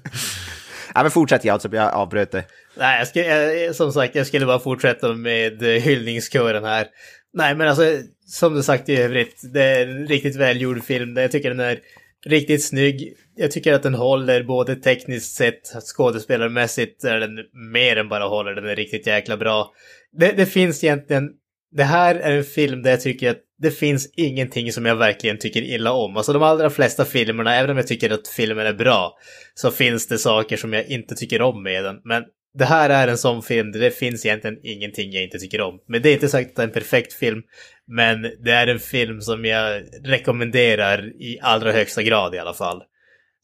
[0.96, 2.44] ja, men fortsätt jag jag avbröt det.
[2.78, 6.88] Nej, jag skulle, jag, som sagt, jag skulle bara fortsätta med eh, hyllningskören här.
[7.34, 7.84] Nej, men alltså,
[8.26, 11.18] som du sagt i övrigt, det är en riktigt välgjord film.
[11.18, 11.80] Jag tycker den är
[12.26, 13.14] riktigt snygg.
[13.36, 15.62] Jag tycker att den håller både tekniskt sett,
[15.96, 17.40] skådespelarmässigt är den
[17.74, 18.56] mer än bara håller.
[18.56, 19.72] Den är riktigt jäkla bra.
[20.12, 21.30] Det, det finns egentligen,
[21.72, 25.38] det här är en film där jag tycker att det finns ingenting som jag verkligen
[25.38, 26.18] tycker illa om.
[26.18, 29.18] Alltså de allra flesta filmerna, även om jag tycker att filmen är bra,
[29.54, 32.02] så finns det saker som jag inte tycker om med den.
[32.04, 32.24] Men
[32.54, 35.80] det här är en sån film där det finns egentligen ingenting jag inte tycker om.
[35.88, 37.42] Men det är inte sagt att det är en perfekt film,
[37.88, 42.84] men det är en film som jag rekommenderar i allra högsta grad i alla fall.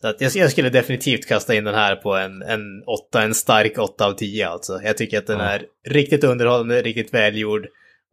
[0.02, 3.78] Så att jag, skulle definitivt kasta in den här på en, en åtta, en stark
[3.78, 4.80] 8 av 10 alltså.
[4.84, 7.68] Jag tycker att den är riktigt underhållande, riktigt välgjord.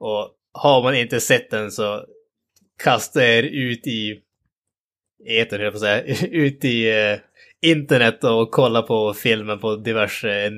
[0.06, 2.04] Och har man inte sett den så
[2.82, 4.20] kasta er ut i
[5.28, 7.18] etern, höll jag på att säga, ut i eh,
[7.70, 10.50] internet och kolla på filmen på diverse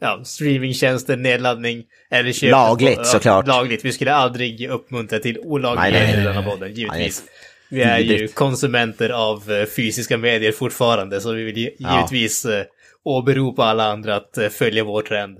[0.00, 3.46] ja, streamingtjänster, nedladdning eller köp Lagligt, på, såklart.
[3.46, 3.84] Lagligt.
[3.84, 7.22] Vi skulle aldrig uppmuntra till olaglighet Nej, nej, i denna podden, givetvis.
[7.70, 11.96] Vi är ju konsumenter av eh, fysiska medier fortfarande, så vi vill gi- Ja.
[11.96, 12.64] givetvis eh,
[13.04, 15.38] åberopa alla andra att eh, följa vår trend.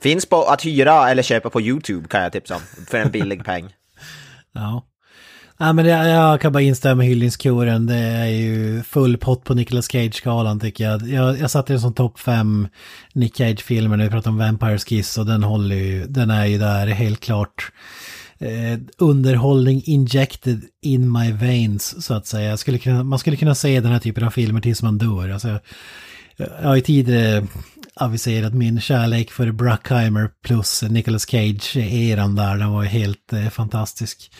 [0.00, 3.44] Finns på att hyra eller köpa på YouTube kan jag tipsa om, för en billig
[3.44, 3.68] peng.
[4.52, 4.86] Ja.
[5.60, 7.86] Nej men jag, jag kan bara instämma i hyllningskoren.
[7.86, 11.08] Det är ju full pott på Nicolas Cage-skalan tycker jag.
[11.08, 12.68] Jag, jag satte den som topp fem
[13.12, 16.58] Nick Cage-filmer när vi pratade om Vampires Kiss och den håller ju, den är ju
[16.58, 17.72] där helt klart.
[18.38, 22.50] Eh, underhållning injected in my veins så att säga.
[22.50, 25.28] Jag skulle kunna, man skulle kunna se den här typen av filmer tills man dör.
[25.28, 25.58] Alltså,
[26.36, 27.46] jag har ju tidigare
[28.02, 32.56] aviserat min kärlek för Bruckheimer plus Nicolas Cage-eran där.
[32.56, 34.32] Den var ju helt eh, fantastisk.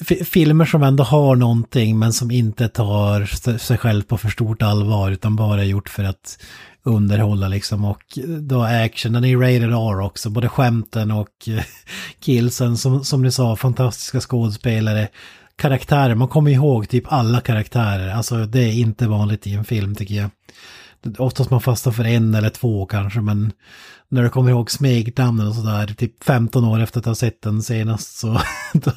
[0.00, 3.24] F- filmer som ändå har någonting men som inte tar
[3.58, 6.38] sig själv på för stort allvar utan bara är gjort för att
[6.82, 8.02] underhålla liksom och
[8.40, 11.64] då action, den är ju rated R också, både skämten och eh,
[12.20, 15.08] killsen som, som ni sa, fantastiska skådespelare,
[15.56, 19.94] karaktärer, man kommer ihåg typ alla karaktärer, alltså det är inte vanligt i en film
[19.94, 20.30] tycker jag.
[21.18, 23.52] Oftast man fastnar för en eller två kanske, men
[24.08, 27.62] när du kommer ihåg smeknamnen och sådär, typ 15 år efter att ha sett den
[27.62, 28.40] senast, så
[28.72, 28.92] då,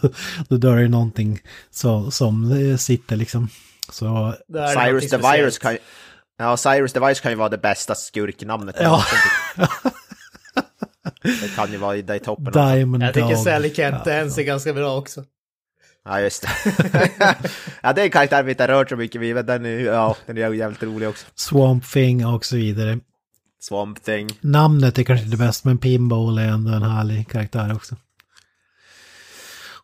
[0.49, 1.39] då dör det någonting
[1.71, 3.49] så, som eh, sitter liksom.
[3.91, 4.35] Så,
[4.73, 5.17] Cyrus the.
[5.17, 5.79] Virus kan ju...
[6.37, 8.75] Ja, Cyrus the Virus kan ju vara det bästa skurknamnet.
[8.79, 9.03] Ja.
[11.23, 12.53] Det kan ju vara i, toppen.
[12.53, 13.35] Diamond Jag tycker.
[13.35, 15.23] Sally Kent Dance är ganska bra också.
[16.05, 16.49] Ja, just det.
[17.81, 19.79] ja, det är en karaktär vi inte har rört så mycket vid, men den är,
[19.79, 21.25] ja, den är jävligt rolig också.
[21.35, 22.99] Swamp Thing och så vidare.
[23.61, 24.29] Swamp Thing.
[24.41, 27.95] Namnet är kanske inte det bästa, men Pinball är ändå en härlig karaktär också.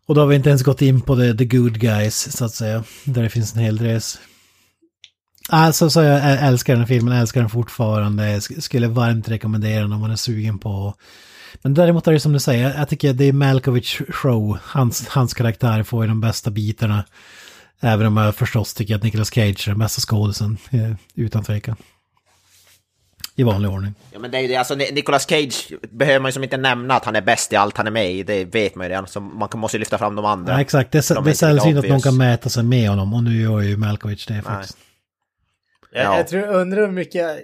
[0.06, 2.54] Och då har vi inte ens gått in på the, the good guys, så att
[2.54, 2.84] säga.
[3.06, 4.20] Där det finns en hel dress.
[5.50, 8.24] Alltså så jag älskar den filmen, älskar den fortfarande.
[8.40, 10.94] Sk- Skulle varmt rekommendera den om man är sugen på.
[11.62, 14.58] Men däremot är det som du säger, jag tycker det är Malkovich show.
[14.64, 17.06] Hans, hans karaktär får ju de bästa bitarna.
[17.82, 21.76] Även om jag förstås tycker att Nicolas Cage är den bästa skådisen, eh, utan tvekan.
[23.36, 23.94] I vanlig ordning.
[24.12, 26.58] Ja, men det är ju det, alltså Ni- Nicolas Cage behöver man ju som inte
[26.58, 28.90] nämna att han är bäst i allt han är med i, det vet man ju
[28.90, 29.08] redan.
[29.08, 30.54] Så man måste ju lyfta fram de andra.
[30.54, 33.24] Ja, exakt, det, De det är sällsynt att någon kan mäta sig med honom och
[33.24, 34.78] nu gör ju Malkovich det faktiskt.
[35.92, 36.18] Jag, Ja.
[36.18, 37.38] jag tror, undrar hur mycket...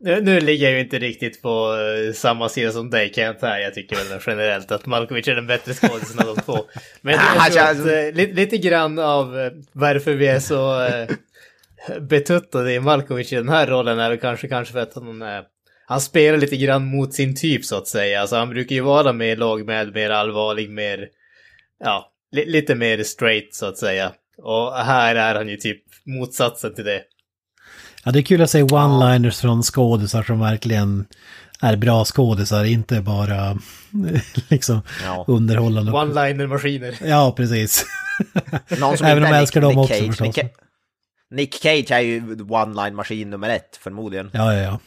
[0.00, 3.58] Nu, nu ligger jag ju inte riktigt på eh, samma sida som dig Kent här.
[3.58, 6.64] Jag tycker väl generellt att Malkovic är den bättre skådisen av de två.
[7.00, 10.40] Men jag, Ah, jag tror att eh, li, lite grann av eh, varför vi är
[10.40, 10.88] så
[12.00, 15.22] betuttade i Malkovic i den här rollen är väl kanske, kanske för att han,
[15.86, 18.20] han spelar lite grann mot sin typ så att säga.
[18.20, 21.08] Alltså han brukar ju vara mer lågmäld, mer allvarlig, mer...
[21.84, 24.12] Ja, li, lite mer straight så att säga.
[24.38, 27.02] Och här är han ju typ motsatsen till det.
[28.06, 31.06] Ja, det är kul att se one-liners från skådisar som verkligen
[31.60, 33.58] är bra skådisar, inte bara
[34.48, 35.24] liksom Ja.
[35.28, 35.92] underhållande.
[35.92, 36.94] One-liner-maskiner.
[37.04, 37.84] Ja, precis.
[38.80, 40.06] Någon som Även om jag älskar Nick- dem Nick också Cage.
[40.06, 40.36] förstås.
[40.36, 40.46] Nick,
[41.30, 44.30] Nick Cage är ju one-line-maskin nummer ett, förmodligen.
[44.32, 44.78] Ja, ja, ja.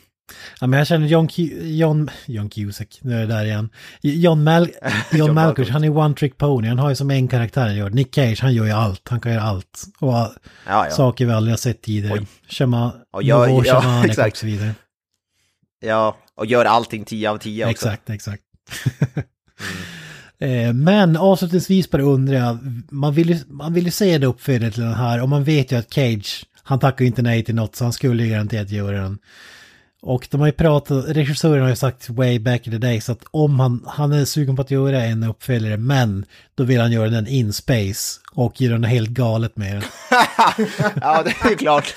[0.62, 3.70] Ja, men jag känner John, Q- John, John Cusack, nu är det där igen.
[4.02, 4.70] John, Mal
[5.12, 7.76] John, John Malkovich, han är one trick pony, han har ju som en karaktär han
[7.76, 7.90] gör.
[7.90, 9.84] Nick Cage, han gör ju allt, han kan göra allt.
[10.00, 10.34] Och Ja,
[10.66, 10.90] ja.
[10.90, 12.26] saker vi aldrig har sett tidigare.
[12.50, 14.32] Shama, Och gör- Nouveau ja, Shamanic exakt.
[14.34, 14.72] och så vidare.
[15.82, 17.72] Ja, och gör allting 10 av 10 också.
[17.72, 18.44] Exakt, exakt.
[20.42, 22.58] Eh, Men avslutningsvis bara undrar jag,
[22.92, 25.72] man vill, ju, man vill ju se det uppföljare till den här och man vet
[25.72, 28.70] ju att Cage, han tackar ju inte nej till något så han skulle ju garanterat
[28.70, 29.18] göra den.
[30.02, 33.24] Och de har ju pratat, regissören har ju sagt way back in the days att
[33.32, 37.10] om han, han är sugen på att göra en uppföljare men då vill han göra
[37.10, 39.84] den in space och göra något helt galet med den.
[41.02, 41.96] ja, det är ju klart.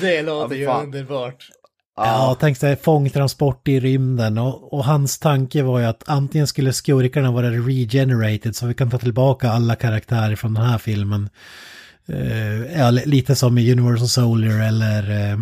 [0.00, 0.84] Det låter ju fan.
[0.84, 1.48] underbart.
[1.96, 6.72] Ja, tänk dig fångtransport i rymden och, och hans tanke var ju att antingen skulle
[6.72, 11.28] skurkarna vara regenerated så vi kan ta tillbaka alla karaktärer från den här filmen.
[12.08, 15.38] Eh, ja, li- lite som i Universal Soldier eller eh,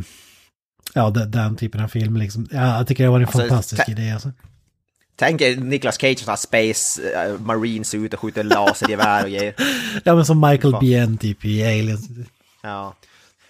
[0.94, 2.48] ja, den, den typen av film liksom.
[2.50, 4.32] Ja, jag tycker det var en Alltså, fantastisk ta- idé alltså.
[5.16, 9.54] Tänk er Nicolas Cage som har space uh, marines ut och skjuter lasergevär och grejer.
[10.04, 10.76] Ja, men som Michael.
[10.80, 12.08] Biehn typ i Aliens.
[12.62, 12.94] Ja.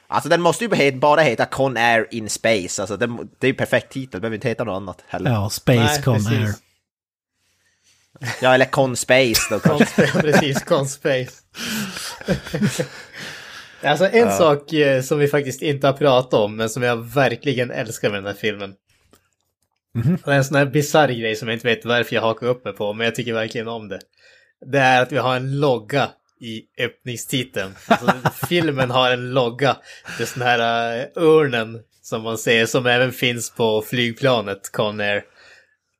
[0.06, 3.54] Alltså den måste ju bara heta Con Air in Space, alltså den, det är ju
[3.54, 5.30] perfekt titel, behöver inte heta något annat heller.
[5.30, 6.32] Ja, Space Nej, Con precis.
[6.32, 6.54] Air.
[8.42, 10.06] Ja, eller Con Space då kanske.
[10.06, 11.30] Conspace, precis, Conspace.
[13.85, 14.31] alltså en Ja.
[14.31, 18.19] sak eh, som vi faktiskt inte har pratat om, men som jag verkligen älskar med
[18.19, 18.74] den här filmen.
[19.94, 20.19] Mhm.
[20.24, 22.65] Det är en sån här bisarr grej som jag inte vet varför jag hakar upp
[22.65, 24.01] mig på, men jag tycker verkligen om det.
[24.66, 26.09] Det är att vi har en logga
[26.40, 27.74] i öppningstiteln.
[27.86, 29.77] Alltså, filmen har en logga.
[30.16, 30.59] Det är sån här
[30.98, 35.24] uh, örnen som man ser, som även finns på flygplanet Conair.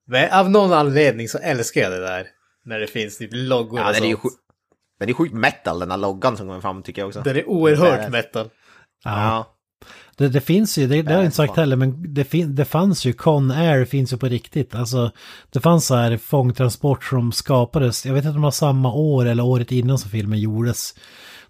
[0.07, 2.27] Men av någon anledning så älskar jag det där.
[2.65, 4.35] När det finns typ loggor Ja, och sånt.
[5.01, 7.21] Den är sjukt metal den här loggan som kommer fram tycker jag också.
[7.21, 8.11] Den är oerhört Badass.
[8.13, 8.51] metal.
[9.05, 9.51] Ja.
[10.17, 12.65] Det, det finns ju, det, det har jag inte sagt heller, men det, fin, det
[12.65, 14.75] fanns ju, Con Air finns ju på riktigt.
[14.75, 15.11] Alltså,
[15.51, 19.27] det fanns så här fångtransport som skapades, jag vet inte om det var samma år
[19.27, 20.95] eller året innan som filmen gjordes.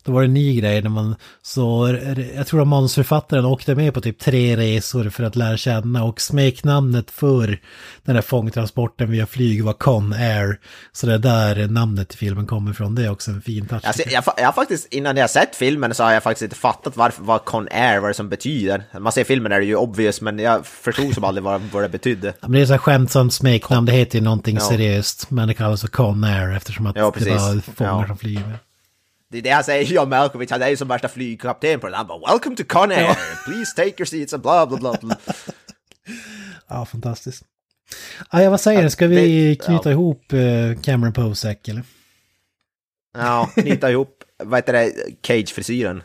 [0.04, 1.98] Då var det en ny grej när man, så
[2.36, 6.20] jag tror att manusförfattaren åkte med på typ tre resor för att lära känna och
[6.20, 7.58] smeknamnet för
[8.02, 10.58] den här fångtransporten via flyg var Con Air.
[10.92, 13.84] Så det är där namnet till filmen kommer ifrån, det är också en fin touch.
[13.84, 16.96] Alltså, jag, jag har faktiskt, innan jag sett filmen så har jag faktiskt inte fattat
[16.96, 18.84] varför, vad Con Air, vad det som betyder.
[19.00, 21.88] Man ser filmen är det ju obvious, men jag förstod som aldrig vad, vad det
[21.88, 22.28] betydde.
[22.28, 24.60] Ja, men det är så skämtsamt smeknamn, det heter ju någonting Ja.
[24.68, 25.30] seriöst.
[25.30, 28.58] Men det kallas för Con Air eftersom att Ja, det var fångar som flyger.
[29.30, 31.94] Det är det han säger, John Malkovich, han är ju som värsta flygkapten på den.
[31.96, 33.14] Han bara “Welcome to Con Air,
[33.44, 34.96] please take your seats” och bla bla bla.
[35.00, 35.16] bla.
[36.68, 37.42] Ja, fantastiskt.
[38.28, 38.90] Ah, ja, vad säger du?
[38.90, 39.90] Ska vi det- knyta ja.
[39.90, 41.82] ihop eh, Cameron Posek eller?
[43.18, 44.92] Ja, knyta ihop, vad heter det,
[45.22, 46.02] Cage-frisyren.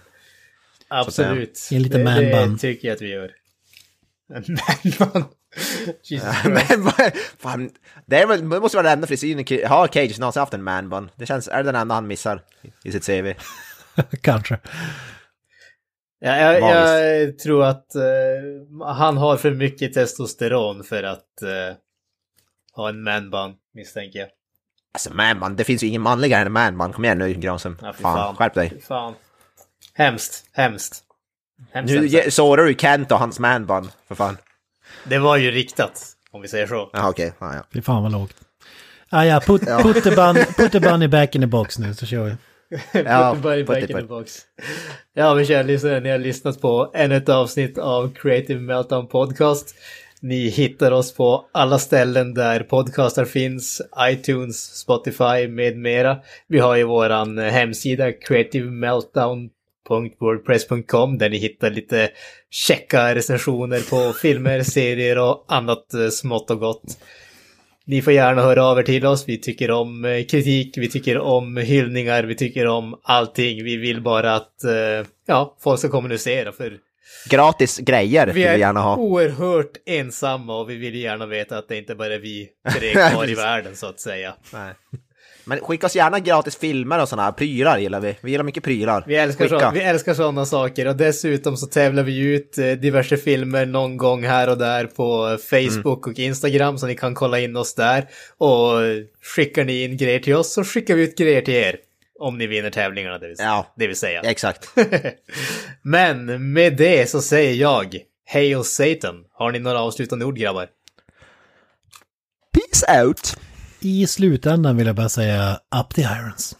[0.88, 1.68] Absolut.
[1.72, 2.58] I en liten det, det man-bun.
[2.58, 3.32] tycker jag att vi gör.
[4.34, 5.24] En man-bun.
[6.04, 6.70] Jesus Christ.
[6.70, 6.92] Men
[7.38, 7.72] fan,
[8.06, 11.12] det, är väl, det måste vara den enda frisyren, har Cage någonsin haft en man-bun?
[11.16, 12.42] Det känns, är det den enda han missar
[12.84, 13.34] i sitt CV?
[14.22, 14.60] Kanske.
[16.20, 18.02] Ja, jag, jag tror att eh,
[18.96, 21.76] han har för mycket testosteron för att eh,
[22.76, 24.30] ha en man-bun, misstänker jag.
[24.94, 26.94] Alltså man-bun, det finns ju ingen manligare än man-bun.
[26.94, 27.78] Kom igen nu Granström.
[27.82, 28.82] Ja, fy fan, skärp dig.
[28.82, 29.14] Fan.
[29.94, 31.04] Hemskt, hemskt.
[31.72, 32.34] hemskt, Nu hemskt.
[32.34, 34.38] sårar du Kent och hans man-bun, för fan.
[35.04, 36.90] Det var ju riktat, om vi säger så.
[36.94, 37.64] Jaha okej, ja, ja.
[37.74, 38.36] Fy fan vad lågt.
[39.10, 39.80] Ah, ja, put, Ja.
[39.84, 42.36] put, the bun, put the bunny back in the box nu så kör vi.
[43.06, 44.38] Ja, Put the bunny back in the box.
[45.14, 49.76] Ja, men kära lyssnare, ni har lyssnat på ännu ett avsnitt av Creative Meltdown Podcast.
[50.22, 56.18] Ni hittar oss på alla ställen där podcastar finns, iTunes, Spotify med mera.
[56.48, 58.12] Vi har ju våran hemsida
[59.90, 62.10] creativemeltdown.wordpress.com där ni hittar lite
[62.50, 66.98] checka recensioner på filmer, serier och annat eh, smått och gott.
[67.86, 69.24] Ni får gärna höra av er till oss.
[69.28, 73.64] Vi tycker om eh, kritik, vi tycker om hyllningar, vi tycker om allting.
[73.64, 76.78] Vi vill bara att eh, ja, folk ska kommunicera för
[77.30, 78.98] Gratis grejer vi vill vi är gärna ha.
[78.98, 83.30] oerhört ensamma och vi vill gärna veta att det inte bara är vi tre kvar
[83.30, 84.34] i världen så att säga.
[84.54, 84.74] Nej.
[85.50, 88.16] Men skicka oss gärna gratis filmer och sådana här prylar gillar vi.
[88.22, 89.04] Vi gillar mycket prylar.
[89.08, 93.18] Vi älskar, så, vi älskar sådana saker och dessutom så tävlar vi ut eh, diverse
[93.18, 96.14] filmer någon gång här och där på Facebook Mm.
[96.14, 98.08] och Instagram så ni kan kolla in oss där.
[98.38, 98.98] Och eh,
[99.36, 101.76] skickar ni in grejer till oss så skickar vi ut grejer till er.
[102.20, 103.74] Om ni vinner tävlingarna det vill, Ja.
[103.78, 104.22] det vill säga.
[104.22, 104.70] Exakt.
[105.82, 107.98] Men med det så säger jag
[108.32, 109.24] Hail Satan.
[109.34, 110.68] Har ni några avslutande ord grabbar?
[112.54, 113.38] Peace out!
[113.82, 116.58] I slutändan vill jag bara säga up the irons.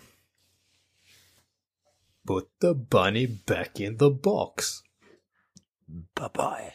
[2.28, 4.66] Put the bunny back in the box.
[6.16, 6.74] Bye bye.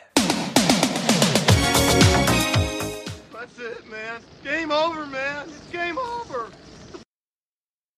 [3.32, 4.20] That's it, man.
[4.42, 5.48] Game over, man.
[5.48, 6.48] It's game over.